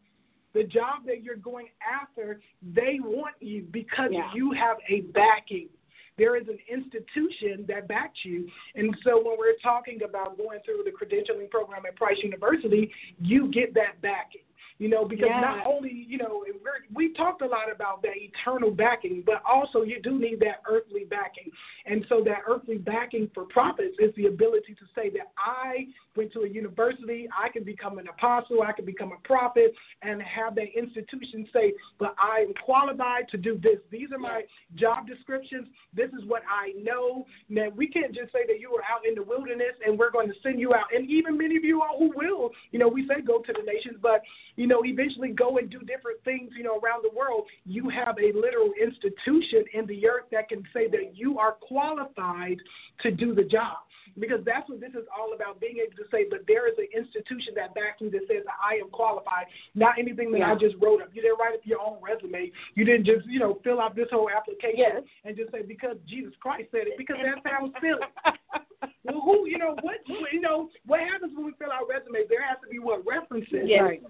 [0.53, 1.67] The job that you're going
[2.01, 4.31] after, they want you because Yeah.
[4.33, 5.69] you have a backing.
[6.17, 8.47] There is an institution that backs you.
[8.75, 13.51] And so when we're talking about going through the credentialing program at Price University, you
[13.51, 14.41] get that backing.
[14.79, 15.39] You know, because Yeah.
[15.39, 16.43] not only, you know,
[16.91, 21.05] we're, talked a lot about that eternal backing, but also you do need that earthly
[21.05, 21.51] backing.
[21.85, 26.33] And so that earthly backing for prophets is the ability to say that I went
[26.33, 30.55] to a university, I can become an apostle, I can become a prophet, and have
[30.55, 33.77] that institution say, but I am qualified to do this.
[33.91, 34.43] These are my
[34.75, 35.67] job descriptions.
[35.93, 37.25] This is what I know.
[37.49, 40.27] Now, we can't just say that you were out in the wilderness and we're going
[40.27, 40.85] to send you out.
[40.95, 43.63] And even many of you all who will, you know, we say go to the
[43.71, 44.21] nations, but,
[44.55, 47.45] you know, eventually go and do different things, you know, around the world.
[47.65, 52.57] You have a literal institution in the earth that can say that you are qualified
[53.01, 53.77] to do the job
[54.19, 56.87] because that's what this is all about being able to say, but there is an
[56.93, 59.45] institution that backs you that says I am qualified,
[59.75, 61.09] not anything that I just wrote up.
[61.13, 62.51] You didn't write up your own resume.
[62.75, 65.01] You didn't just, you know, fill out this whole application Yes.
[65.25, 68.05] and just say because Jesus Christ said it, because that sounds silly.
[69.03, 69.97] well, who, you know, what,
[70.31, 72.29] you know, what happens when we fill out resumes?
[72.29, 73.81] There has to be what references, Yes.
[73.81, 74.01] right?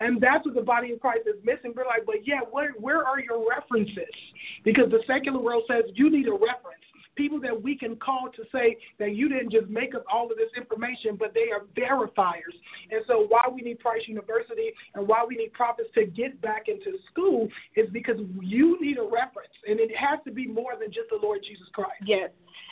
[0.00, 1.72] And that's what the body of Christ is missing.
[1.74, 4.14] We're like, but yeah, where where are your references?
[4.64, 6.82] Because the secular world says you need a reference.
[7.16, 10.36] People that we can call to say that you didn't just make up all of
[10.36, 12.52] this information, but they are verifiers.
[12.90, 16.68] And so, why we need Price University and why we need prophets to get back
[16.68, 20.88] into school is because you need a reference, and it has to be more than
[20.88, 21.94] just the Lord Jesus Christ.
[22.04, 22.28] Yes.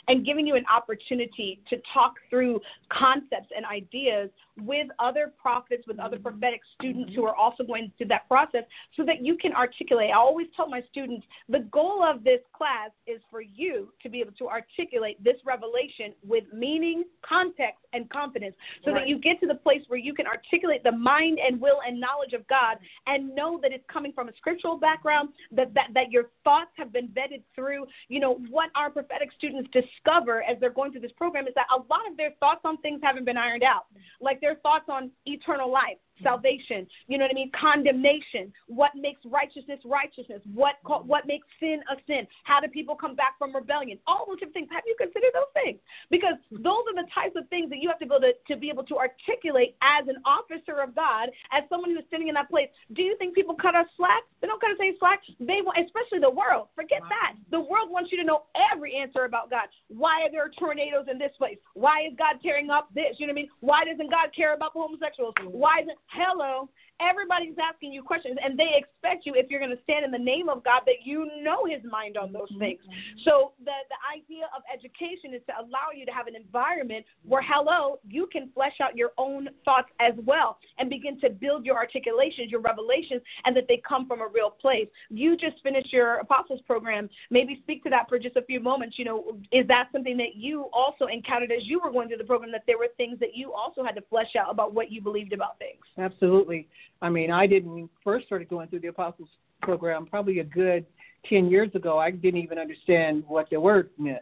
[0.07, 2.59] And giving you an opportunity to talk through
[2.89, 4.29] concepts and ideas
[4.61, 6.27] with other prophets, with other mm-hmm.
[6.27, 7.29] prophetic students who mm-hmm.
[7.29, 8.63] are also going through that process
[8.95, 10.11] so that you can articulate.
[10.11, 14.21] I always tell my students the goal of this class is for you to be
[14.21, 19.47] able to articulate this revelation with meaning, context, and confidence so that you get to
[19.47, 23.33] the place where you can articulate the mind and will and knowledge of God and
[23.33, 27.07] know that it's coming from a scriptural background, that, that, that your thoughts have been
[27.09, 27.85] vetted through.
[28.09, 31.67] You know, what our prophetic students discover as they're going through this program is that
[31.75, 33.85] a lot of their thoughts on things haven't been ironed out.
[34.21, 36.31] Like their thoughts on eternal life, Mm-hmm.
[36.31, 41.83] salvation, you know what I mean, condemnation, what makes righteousness righteousness, what what makes sin
[41.91, 44.69] a sin, how do people come back from rebellion, all those different things.
[44.71, 45.79] Have you considered those things?
[46.09, 46.63] Because mm-hmm.
[46.63, 48.69] those are the types of things that you have to be able to, to be
[48.71, 52.71] able to articulate as an officer of God, as someone who's sitting in that place.
[52.95, 54.23] Do you think people cut us slack?
[54.39, 55.19] They don't cut us any slack.
[55.43, 56.71] They want, especially the world.
[56.79, 57.35] Forget that.
[57.51, 59.67] The world wants you to know every answer about God.
[59.91, 61.59] Why are there tornadoes in this place?
[61.75, 63.19] Why is God tearing up this?
[63.19, 63.51] You know what I mean?
[63.59, 65.35] Why doesn't God care about the homosexuals?
[65.39, 65.57] Mm-hmm.
[65.59, 66.69] Why isn't hello?
[67.01, 70.17] Everybody's asking you questions, and they expect you, if you're going to stand in the
[70.17, 72.79] name of God, that you know His mind on those things.
[72.81, 73.19] Mm-hmm.
[73.23, 77.41] So the the idea of education is to allow you to have an environment where,
[77.41, 81.75] hello, you can flesh out your own thoughts as well and begin to build your
[81.75, 84.87] articulations, your revelations, and that they come from a real place.
[85.09, 87.09] You just finished your apostles program.
[87.29, 88.97] Maybe speak to that for just a few moments.
[88.97, 92.23] You know, is that something that you also encountered as you were going through the
[92.23, 92.51] program?
[92.51, 95.33] That there were things that you also had to flesh out about what you believed
[95.33, 95.81] about things.
[95.97, 96.67] Absolutely.
[97.01, 99.29] I mean, I didn't first started going through the Apostles
[99.61, 100.85] program probably a good
[101.29, 101.97] 10 years ago.
[101.97, 104.21] I didn't even understand what the word meant.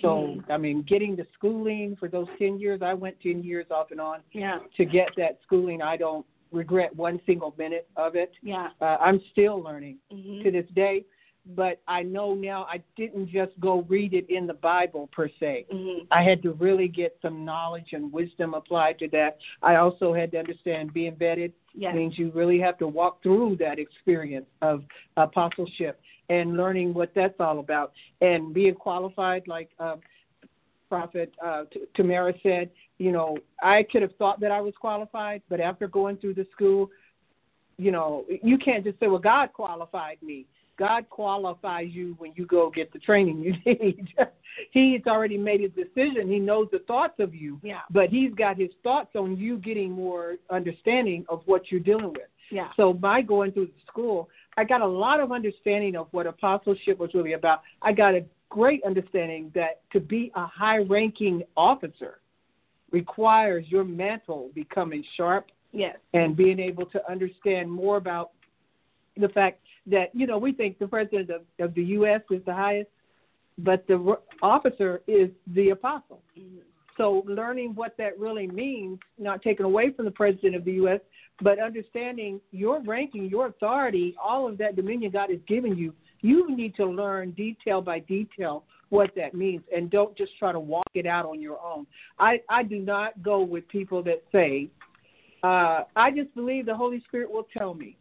[0.00, 3.90] So, I mean, getting the schooling for those 10 years, I went 10 years off
[3.90, 4.60] and on Yeah.
[4.76, 5.82] to get that schooling.
[5.82, 8.32] I don't regret one single minute of it.
[8.42, 8.70] Yeah.
[8.80, 10.42] Uh, I'm still learning Mhm.
[10.44, 11.04] to this day,
[11.54, 15.66] but I know now I didn't just go read it in the Bible per se.
[15.72, 16.06] Mhm.
[16.10, 19.38] I had to really get some knowledge and wisdom applied to that.
[19.62, 21.94] I also had to understand being vetted Yes.
[21.94, 24.84] means you really have to walk through that experience of
[25.16, 29.96] apostleship and learning what that's all about and being qualified like uh,
[30.88, 35.42] prophet uh, T- tamara said you know i could have thought that i was qualified
[35.48, 36.90] but after going through the school
[37.76, 40.46] you know you can't just say well god qualified me
[40.78, 44.08] God qualifies you when you go get the training you need.
[44.70, 46.28] he's already made his decision.
[46.30, 47.60] He knows the thoughts of you.
[47.62, 47.80] Yeah.
[47.90, 52.28] But he's got his thoughts on you getting more understanding of what you're dealing with.
[52.50, 52.68] Yeah.
[52.76, 56.98] So by going through the school, I got a lot of understanding of what apostleship
[56.98, 57.62] was really about.
[57.82, 62.20] I got a great understanding that to be a high ranking officer
[62.90, 65.98] requires your mantle becoming sharp Yes.
[66.14, 68.30] and being able to understand more about
[69.18, 72.20] the fact that you know we think the president of, of the U.S.
[72.30, 72.90] is the highest,
[73.58, 76.22] but the officer is the apostle.
[76.96, 81.00] So learning what that really means, not taken away from the president of the U.S.,
[81.40, 86.54] but understanding your ranking, your authority, all of that dominion God has given you, you
[86.56, 90.88] need to learn detail by detail what that means, and don't just try to walk
[90.94, 91.86] it out on your own.
[92.18, 94.70] I I do not go with people that say
[95.42, 97.96] uh, I just believe the Holy Spirit will tell me.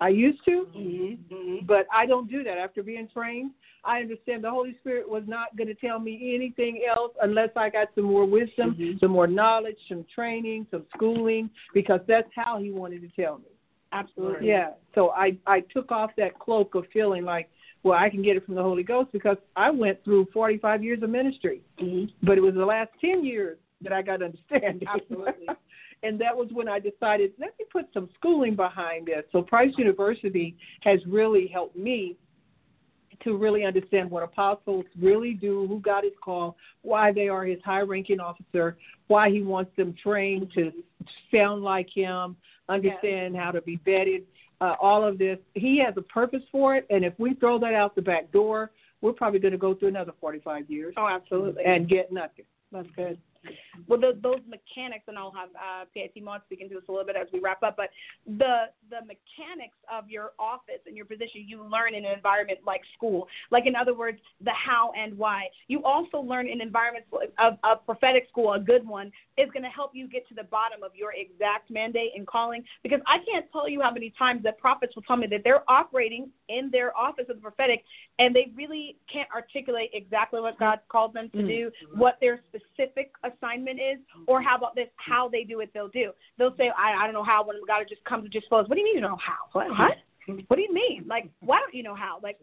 [0.00, 1.66] I used to, Mm-hmm.
[1.66, 2.58] but I don't do that.
[2.58, 3.52] After being trained,
[3.84, 7.70] I understand the Holy Spirit was not going to tell me anything else unless I
[7.70, 9.00] got some more wisdom, Mhm.
[9.00, 13.44] some more knowledge, some training, some schooling, because that's how He wanted to tell me.
[13.92, 14.48] Absolutely.
[14.48, 14.70] Yeah.
[14.94, 17.48] So I I took off that cloak of feeling like,
[17.82, 21.02] well, I can get it from the Holy Ghost because I went through 45 years
[21.02, 22.10] of ministry, Mhm.
[22.22, 24.86] but it was the last 10 years that I got understanding.
[24.88, 25.48] Absolutely.
[26.02, 29.24] And that was when I decided, let me put some schooling behind this.
[29.32, 32.16] So Price University has really helped me
[33.24, 37.58] to really understand what apostles really do, who God has called, why they are his
[37.64, 40.72] high ranking officer, why he wants them trained to
[41.34, 42.36] sound like him,
[42.68, 44.22] understand how to be vetted,
[44.60, 45.38] uh, all of this.
[45.54, 48.70] He has a purpose for it, and if we throw that out the back door,
[49.00, 51.64] we're probably going to go through another 45 years Oh, absolutely.
[51.64, 52.44] and get nothing.
[52.72, 53.18] That's good.
[53.88, 57.06] Well, those, those mechanics, and I'll have uh, PIT Maud speak into this a little
[57.06, 57.76] bit as we wrap up.
[57.76, 57.90] But
[58.26, 62.82] the the mechanics of your office and your position, you learn in an environment like
[62.96, 63.28] school.
[63.50, 65.48] Like in other words, the how and why.
[65.68, 67.08] You also learn in environments
[67.38, 68.54] of a prophetic school.
[68.54, 71.70] A good one is going to help you get to the bottom of your exact
[71.70, 72.64] mandate and calling.
[72.82, 75.68] Because I can't tell you how many times that prophets will tell me that they're
[75.70, 77.84] operating in their office of the prophetic,
[78.18, 81.46] and they really can't articulate exactly what God called them to mm-hmm.
[81.46, 85.88] do, what their specific assignment is, or how about this, how they do it, they'll
[85.88, 86.12] do.
[86.38, 88.68] They'll say, I, I don't know how, when God just comes and just flows.
[88.68, 89.50] What do you mean you don't know how?
[89.52, 89.68] What?
[89.70, 89.92] what?
[90.28, 90.40] Mm-hmm.
[90.48, 91.04] What do you mean?
[91.06, 92.18] Like, why don't you know how?
[92.22, 92.38] Like,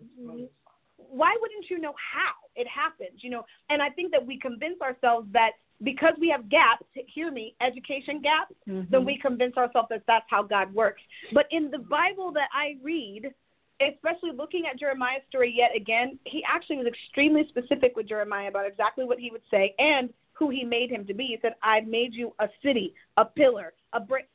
[0.98, 3.20] why wouldn't you know how it happens?
[3.22, 5.52] You know, and I think that we convince ourselves that
[5.84, 9.06] because we have gaps, hear me, education gaps, then mm-hmm.
[9.06, 11.02] we convince ourselves that that's how God works.
[11.34, 13.34] But in the Bible that I read,
[13.82, 18.68] especially looking at Jeremiah's story yet again, he actually was extremely specific with Jeremiah about
[18.68, 21.26] exactly what he would say and who he made him to be.
[21.26, 24.30] He said, "I made you a city, a pillar, a bra-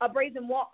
[0.00, 0.70] a brazen wall."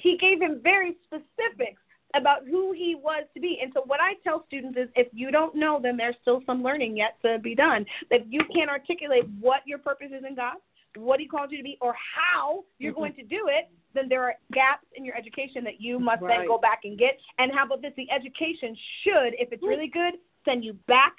[0.00, 1.80] He gave him very specifics
[2.14, 3.60] about who he was to be.
[3.62, 6.62] And so what I tell students is if you don't know, then there's still some
[6.62, 7.84] learning yet to be done.
[8.10, 10.56] If you can't articulate what your purpose is in God,
[10.96, 14.22] what he called you to be, or how you're going to do it, then there
[14.22, 17.18] are gaps in your education that you must then go back and get.
[17.38, 17.92] And how about this?
[17.96, 20.14] The education should, if it's really good,
[20.44, 21.14] send you back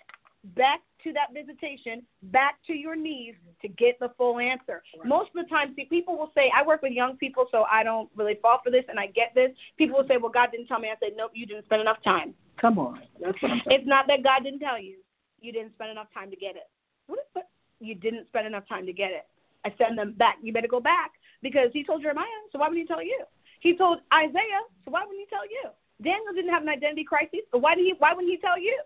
[0.56, 4.84] back to that visitation, back to your knees to get the full answer.
[5.06, 7.84] Most of the time, see, people will say, I work with young people, so I
[7.84, 9.52] don't really fall for this, and I get this.
[9.78, 10.90] People will say, Well, God didn't tell me.
[10.90, 12.34] I said, Nope, you didn't spend enough time.
[12.60, 13.02] Come on.
[13.22, 13.80] That's what I'm saying.
[13.80, 14.98] It's not that God didn't tell you.
[15.40, 16.70] You didn't spend enough time to get it.
[17.08, 17.50] What is that?
[17.80, 19.28] You didn't spend enough time to get it.
[19.68, 20.38] I send them back.
[20.42, 21.12] You better go back
[21.44, 23.20] because he told Jeremiah, so why wouldn't he tell you?
[23.60, 25.68] He told Isaiah, so why wouldn't he tell you?
[26.02, 28.80] Daniel didn't have an identity crisis, so why did he why wouldn't he tell you?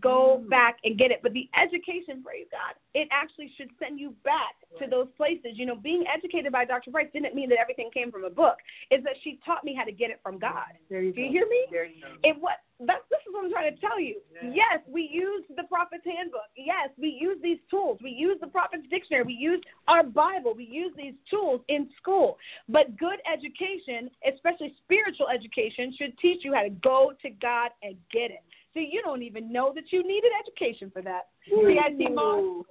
[0.00, 0.48] Go mm.
[0.48, 1.20] back and get it.
[1.22, 5.54] But the education, praise God, it actually should send you back to those places.
[5.54, 6.90] You know, being educated by Dr.
[6.90, 8.56] Price didn't mean that everything came from a book.
[8.90, 10.76] Is that she taught me how to get it from God.
[10.88, 11.32] There you Do you go.
[11.32, 11.64] hear me?
[11.70, 12.08] There you go.
[12.22, 14.20] It what that's this is what I'm trying to tell you.
[14.42, 16.48] Yes, we use the prophet's handbook.
[16.56, 17.98] Yes, we use these tools.
[18.02, 19.24] We use the prophet's dictionary.
[19.24, 20.54] We use our Bible.
[20.56, 22.38] We use these tools in school.
[22.68, 27.96] But good education, especially spiritual education, should teach you how to go to God and
[28.10, 28.42] get it.
[28.74, 31.28] So you don't even know that you needed education for that.
[31.48, 32.64] CIT mom.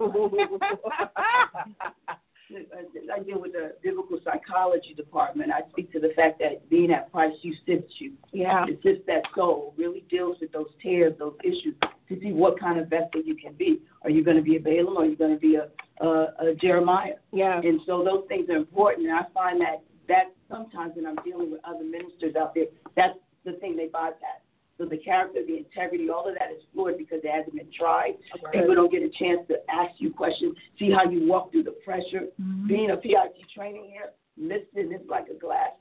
[3.14, 5.52] I deal with the biblical psychology department.
[5.52, 8.12] I speak to the fact that being at Price, you sift you.
[8.32, 8.64] Yeah.
[8.66, 11.74] It sifts that soul, really deals with those tears, those issues,
[12.08, 13.80] to see what kind of vessel you can be.
[14.02, 15.68] Are you going to be a Balaam or are you going to be a,
[16.04, 17.14] a, a Jeremiah?
[17.32, 17.60] Yeah.
[17.62, 19.06] And so those things are important.
[19.08, 22.64] And I find that that sometimes when I'm dealing with other ministers out there,
[22.96, 24.42] that's the thing they bypass.
[24.80, 28.14] So the character, the integrity, all of that is flawed because it hasn't been tried.
[28.50, 31.76] People don't get a chance to ask you questions, see how you walk through the
[31.84, 32.28] pressure.
[32.66, 35.72] Being a PIT training here, listening is like a glass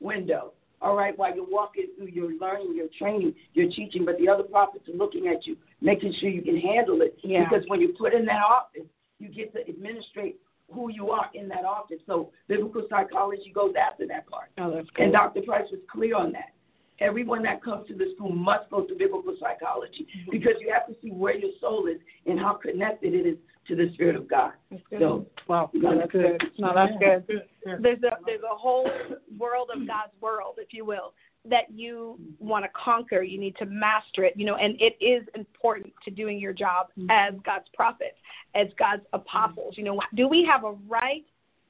[0.00, 0.52] window.
[0.82, 4.42] all right, while you're walking through your learning, your training, your teaching, but the other
[4.42, 7.16] prophets are looking at you, making sure you can handle it.
[7.24, 7.44] Yeah.
[7.48, 8.86] Because when you're put in that office,
[9.18, 10.36] you get to administrate
[10.70, 12.00] who you are in that office.
[12.06, 14.50] So biblical psychology goes after that part.
[14.58, 15.40] Oh, that's And Dr.
[15.40, 16.52] Price was clear on that.
[17.00, 20.30] Everyone that comes to the school must go through biblical psychology Mm-hmm.
[20.30, 23.36] because you have to see where your soul is and how connected it is
[23.68, 24.52] to the Spirit of God.
[24.90, 26.42] So, Wow, No, that's good.
[26.58, 27.26] No, that's good.
[27.26, 27.42] Good.
[27.66, 27.76] Yeah.
[27.80, 28.90] There's a there's a whole
[29.38, 31.14] world of God's world, if you will,
[31.48, 33.22] that you want to conquer.
[33.22, 36.88] You need to master it, you know, and it is important to doing your job
[37.10, 38.16] as God's prophets,
[38.54, 39.74] as God's apostles.
[39.76, 41.24] You know, do we have a right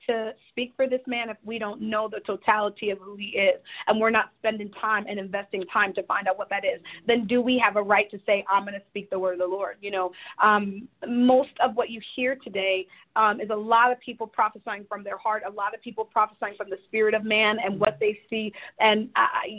[0.07, 3.61] to speak for this man if we don't know the totality of who he is
[3.87, 7.27] and we're not spending time and investing time to find out what that is then
[7.27, 9.47] do we have a right to say i'm going to speak the word of the
[9.47, 10.13] lord you know?
[10.43, 15.05] Um, most of what you hear today um, is a lot of people prophesying from
[15.05, 18.19] their heart a lot of people prophesying from the spirit of man and what they
[18.31, 19.09] see and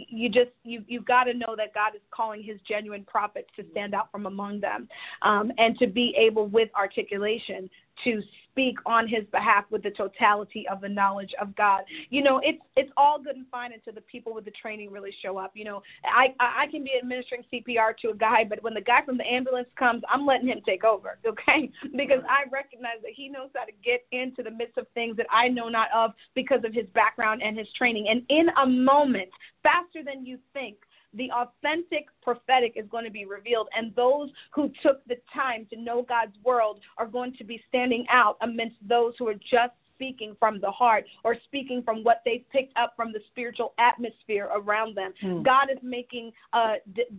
[0.10, 3.64] you just you you got to know that god is calling his genuine prophets to
[3.72, 4.88] stand out from among them
[5.22, 7.70] um, and to be able with articulation
[8.04, 8.22] to
[8.54, 11.82] speak on his behalf with the totality of the knowledge of God.
[12.10, 15.14] You know, it's it's all good and fine until the people with the training really
[15.22, 15.52] show up.
[15.56, 19.04] You know, I I can be administering CPR to a guy, but when the guy
[19.06, 21.72] from the ambulance comes, I'm letting him take over, okay?
[21.96, 25.28] Because I recognize that he knows how to get into the midst of things that
[25.32, 28.08] I know not of because of his background and his training.
[28.10, 29.30] And in a moment,
[29.64, 30.78] faster than you think,
[31.14, 35.80] the authentic prophetic is going to be revealed, and those who took the time to
[35.80, 40.36] know God's world are going to be standing out amidst those who are just speaking
[40.40, 44.96] from the heart or speaking from what they've picked up from the spiritual atmosphere around
[44.96, 45.14] them.
[45.22, 45.44] Hmm.
[45.44, 46.74] God is making uh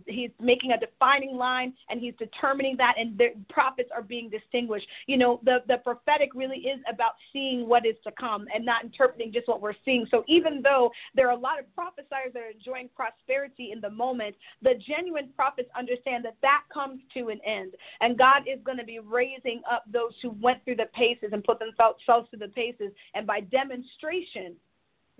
[0.05, 4.87] he's making a defining line and he's determining that and the prophets are being distinguished.
[5.07, 8.83] You know, the the prophetic really is about seeing what is to come and not
[8.83, 10.05] interpreting just what we're seeing.
[10.11, 13.89] So even though there are a lot of prophesiers that are enjoying prosperity in the
[13.89, 17.73] moment, the genuine prophets understand that that comes to an end.
[18.01, 21.43] And God is going to be raising up those who went through the paces and
[21.43, 21.99] put themselves
[22.29, 22.64] through the paces
[23.13, 24.55] and by demonstration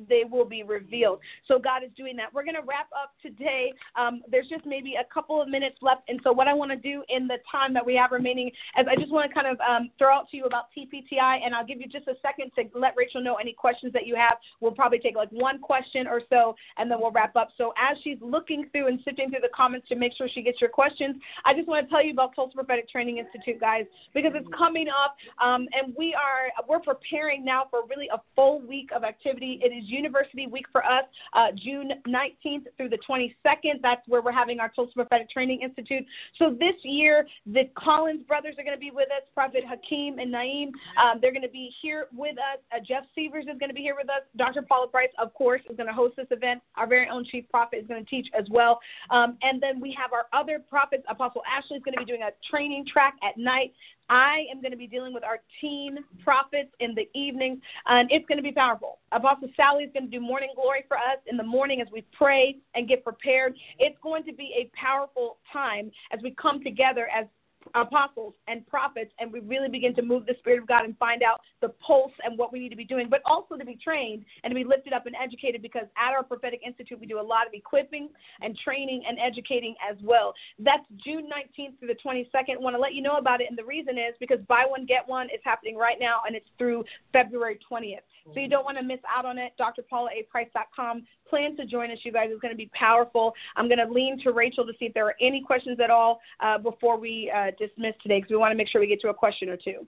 [0.09, 1.19] they will be revealed.
[1.47, 2.33] So God is doing that.
[2.33, 3.73] We're going to wrap up today.
[3.95, 6.77] Um, there's just maybe a couple of minutes left, and so what I want to
[6.77, 9.57] do in the time that we have remaining is I just want to kind of
[9.61, 12.77] um, throw out to you about TPTI, and I'll give you just a second to
[12.77, 14.37] let Rachel know any questions that you have.
[14.59, 17.49] We'll probably take like one question or so, and then we'll wrap up.
[17.57, 20.59] So as she's looking through and sifting through the comments to make sure she gets
[20.59, 21.15] your questions,
[21.45, 24.87] I just want to tell you about Tulsa Prophetic Training Institute, guys, because it's coming
[24.87, 29.59] up, um, and we are we're preparing now for really a full week of activity.
[29.63, 33.81] It is University Week for us, uh, June 19th through the 22nd.
[33.81, 36.03] That's where we're having our Tulsa Prophetic Training Institute.
[36.37, 40.33] So this year, the Collins brothers are going to be with us, Prophet Hakeem and
[40.33, 40.67] Naeem.
[41.01, 42.59] Um, they're going to be here with us.
[42.73, 44.21] Uh, Jeff Severs is going to be here with us.
[44.37, 44.61] Dr.
[44.61, 46.61] Paula Price, of course, is going to host this event.
[46.75, 48.79] Our very own chief prophet is going to teach as well.
[49.09, 51.03] Um, and then we have our other prophets.
[51.09, 53.73] Apostle Ashley is going to be doing a training track at night.
[54.09, 58.25] I am going to be dealing with our teen prophets in the evenings, and it's
[58.27, 58.99] going to be powerful.
[59.11, 62.05] Apostle Sally is going to do morning glory for us in the morning as we
[62.11, 63.55] pray and get prepared.
[63.79, 67.25] It's going to be a powerful time as we come together as
[67.73, 71.23] apostles and prophets and we really begin to move the spirit of god and find
[71.23, 74.23] out the pulse and what we need to be doing but also to be trained
[74.43, 77.21] and to be lifted up and educated because at our prophetic institute we do a
[77.21, 78.09] lot of equipping
[78.41, 80.33] and training and educating as well.
[80.59, 83.57] That's june 19th through the 22nd I want to let you know about it and
[83.57, 86.83] the reason is because buy one get one is happening right now and it's through
[87.13, 89.53] february 20th so you don't want to miss out on it.
[89.59, 93.91] Drpaulaaprice.com plan to join us you guys it's going to be powerful i'm going to
[93.91, 97.31] lean to rachel to see if there are any questions at all uh, before we
[97.35, 99.57] uh, dismiss today because we want to make sure we get to a question or
[99.57, 99.85] two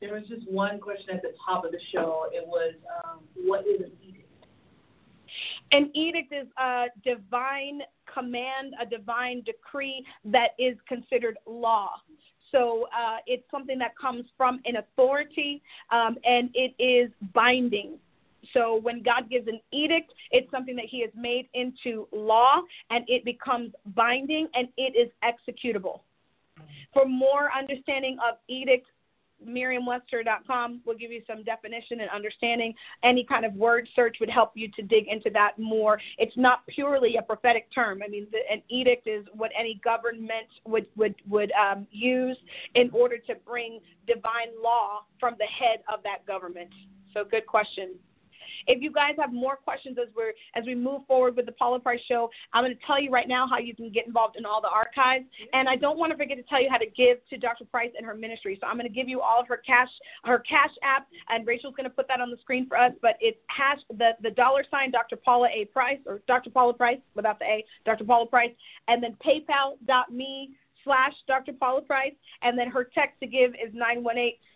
[0.00, 2.24] There was just one question at the top of the show.
[2.32, 2.74] It was,
[3.04, 4.46] um, what is an edict?
[5.72, 7.80] An edict is a divine
[8.12, 11.90] command, a divine decree that is considered law.
[12.50, 17.98] So uh, it's something that comes from an authority um, and it is binding.
[18.52, 22.60] So when God gives an edict, it's something that He has made into law
[22.90, 26.00] and it becomes binding and it is executable.
[26.92, 28.86] For more understanding of edict,
[29.44, 32.74] Merriam-Webster.com will give you some definition and understanding.
[33.02, 36.00] Any kind of word search would help you to dig into that more.
[36.18, 38.02] It's not purely a prophetic term.
[38.04, 42.36] I mean, the, an edict is what any government would would would um, use
[42.74, 46.70] in order to bring divine law from the head of that government.
[47.14, 47.94] So, good question.
[48.66, 51.80] If you guys have more questions as we're as we move forward with the Paula
[51.80, 54.44] Price Show, I'm going to tell you right now how you can get involved in
[54.44, 55.24] all the archives.
[55.52, 57.64] And I don't want to forget to tell you how to give to Dr.
[57.64, 58.58] Price and her ministry.
[58.60, 59.88] So I'm going to give you all of her cash
[60.24, 62.92] her cash app, and Rachel's going to put that on the screen for us.
[63.02, 65.16] But it's hash the the dollar sign Dr.
[65.16, 66.50] Paula A Price or Dr.
[66.50, 68.04] Paula Price without the A, Dr.
[68.04, 68.52] Paula Price,
[68.88, 70.50] and then PayPal.me
[70.84, 71.52] slash Dr.
[71.52, 73.74] Paula Price, and then her text to give is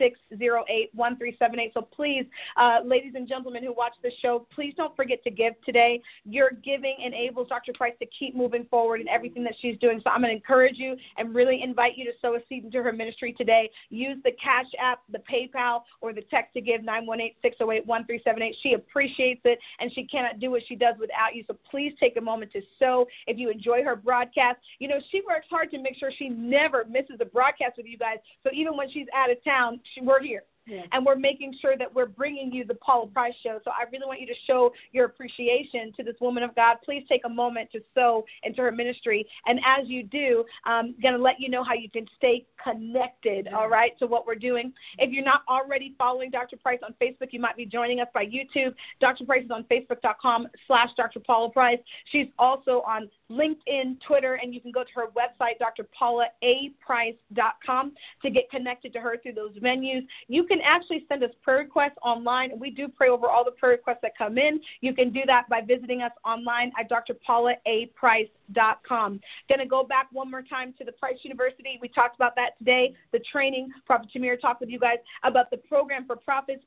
[0.01, 1.73] 918-608-1378.
[1.75, 2.25] So please,
[2.57, 6.01] uh, ladies and gentlemen who watch the show, please don't forget to give today.
[6.25, 7.73] Your giving enables Dr.
[7.75, 10.01] Price to keep moving forward in everything that she's doing.
[10.03, 12.83] So I'm going to encourage you and really invite you to sow a seed into
[12.83, 13.71] her ministry today.
[13.91, 18.53] Use the Cash App, the PayPal, or the text to give 918-608-1378.
[18.63, 21.45] She appreciates it, and she cannot do what she does without you.
[21.47, 23.07] So please take a moment to sow.
[23.27, 26.85] If you enjoy her broadcast, you know, she works hard to make sure she never
[26.85, 28.19] misses a broadcast with you guys.
[28.43, 30.45] So even when she's out of town, she, we're here.
[30.67, 30.83] Yeah.
[30.93, 33.61] And we're making sure that we're bringing you the Paula Price show.
[33.65, 36.77] So I really want you to show your appreciation to this woman of God.
[36.85, 39.27] Please take a moment to sow into her ministry.
[39.47, 43.49] And as you do, I'm going to let you know how you can stay connected,
[43.49, 44.73] all right, to what we're doing.
[44.99, 46.57] If you're not already following Dr.
[46.57, 48.75] Price on Facebook, you might be joining us by YouTube.
[49.01, 49.27] Dr.
[49.27, 51.21] Price is on Facebook.com slash Dr.
[51.21, 51.79] Paula Price.
[52.11, 55.59] She's also on LinkedIn, Twitter, and you can go to her website,
[56.01, 57.93] drpaulaaprice.com,
[58.23, 60.07] to get connected to her through those venues.
[60.29, 62.59] You can actually send us prayer requests online.
[62.59, 64.61] We do pray over all the prayer requests that come in.
[64.81, 69.21] You can do that by visiting us online at drpaulaaprice.com.
[69.49, 71.79] Going to go back one more time to the Price University.
[71.81, 73.71] We talked about that today, the training.
[73.87, 76.63] Prophet Tamir talked with you guys about the program for prophets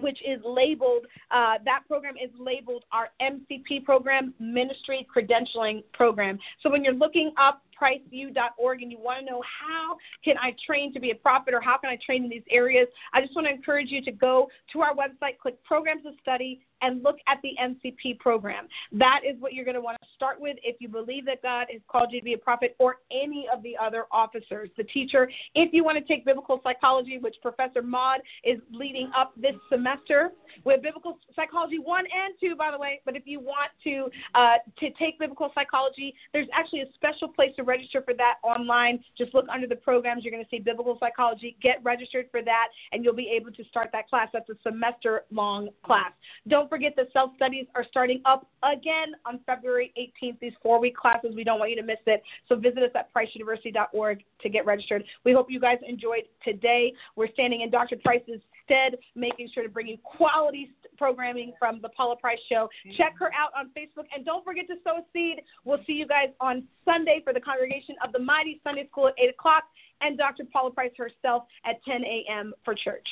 [0.00, 6.38] which is labeled, uh, that program is labeled our MCP program, Ministry Credentialing Program.
[6.62, 10.92] So when you're looking up priceview.org and you want to know how can I train
[10.94, 13.46] to be a prophet or how can I train in these areas, I just want
[13.46, 17.38] to encourage you to go to our website, click Programs of Study, and look at
[17.42, 18.68] the MCP program.
[18.92, 21.66] That is what you're going to want to start with if you believe that God
[21.72, 25.30] has called you to be a prophet or any of the other officers, the teacher.
[25.54, 30.32] If you want to take biblical psychology, which Professor Maud is leading up this semester
[30.64, 33.00] with biblical psychology one and two, by the way.
[33.04, 37.50] But if you want to uh, to take biblical psychology, there's actually a special place
[37.56, 39.02] to register for that online.
[39.16, 40.24] Just look under the programs.
[40.24, 41.56] You're going to see biblical psychology.
[41.62, 44.28] Get registered for that, and you'll be able to start that class.
[44.32, 46.12] That's a semester long class.
[46.48, 50.40] Don't forget the self studies are starting up again on February 18th.
[50.40, 52.20] These four week classes, we don't want you to miss it.
[52.48, 55.04] So visit us at priceuniversity.org to get registered.
[55.24, 56.92] We hope you guys enjoyed today.
[57.14, 57.94] We're standing in Dr.
[58.02, 62.68] Price's stead, making sure to bring you quality programming from the Paula Price Show.
[62.84, 62.96] Mm-hmm.
[62.96, 65.42] Check her out on Facebook and don't forget to sow a seed.
[65.64, 69.14] We'll see you guys on Sunday for the congregation of the Mighty Sunday School at
[69.16, 69.62] 8 o'clock
[70.00, 70.42] and Dr.
[70.52, 72.52] Paula Price herself at 10 a.m.
[72.64, 73.06] for church.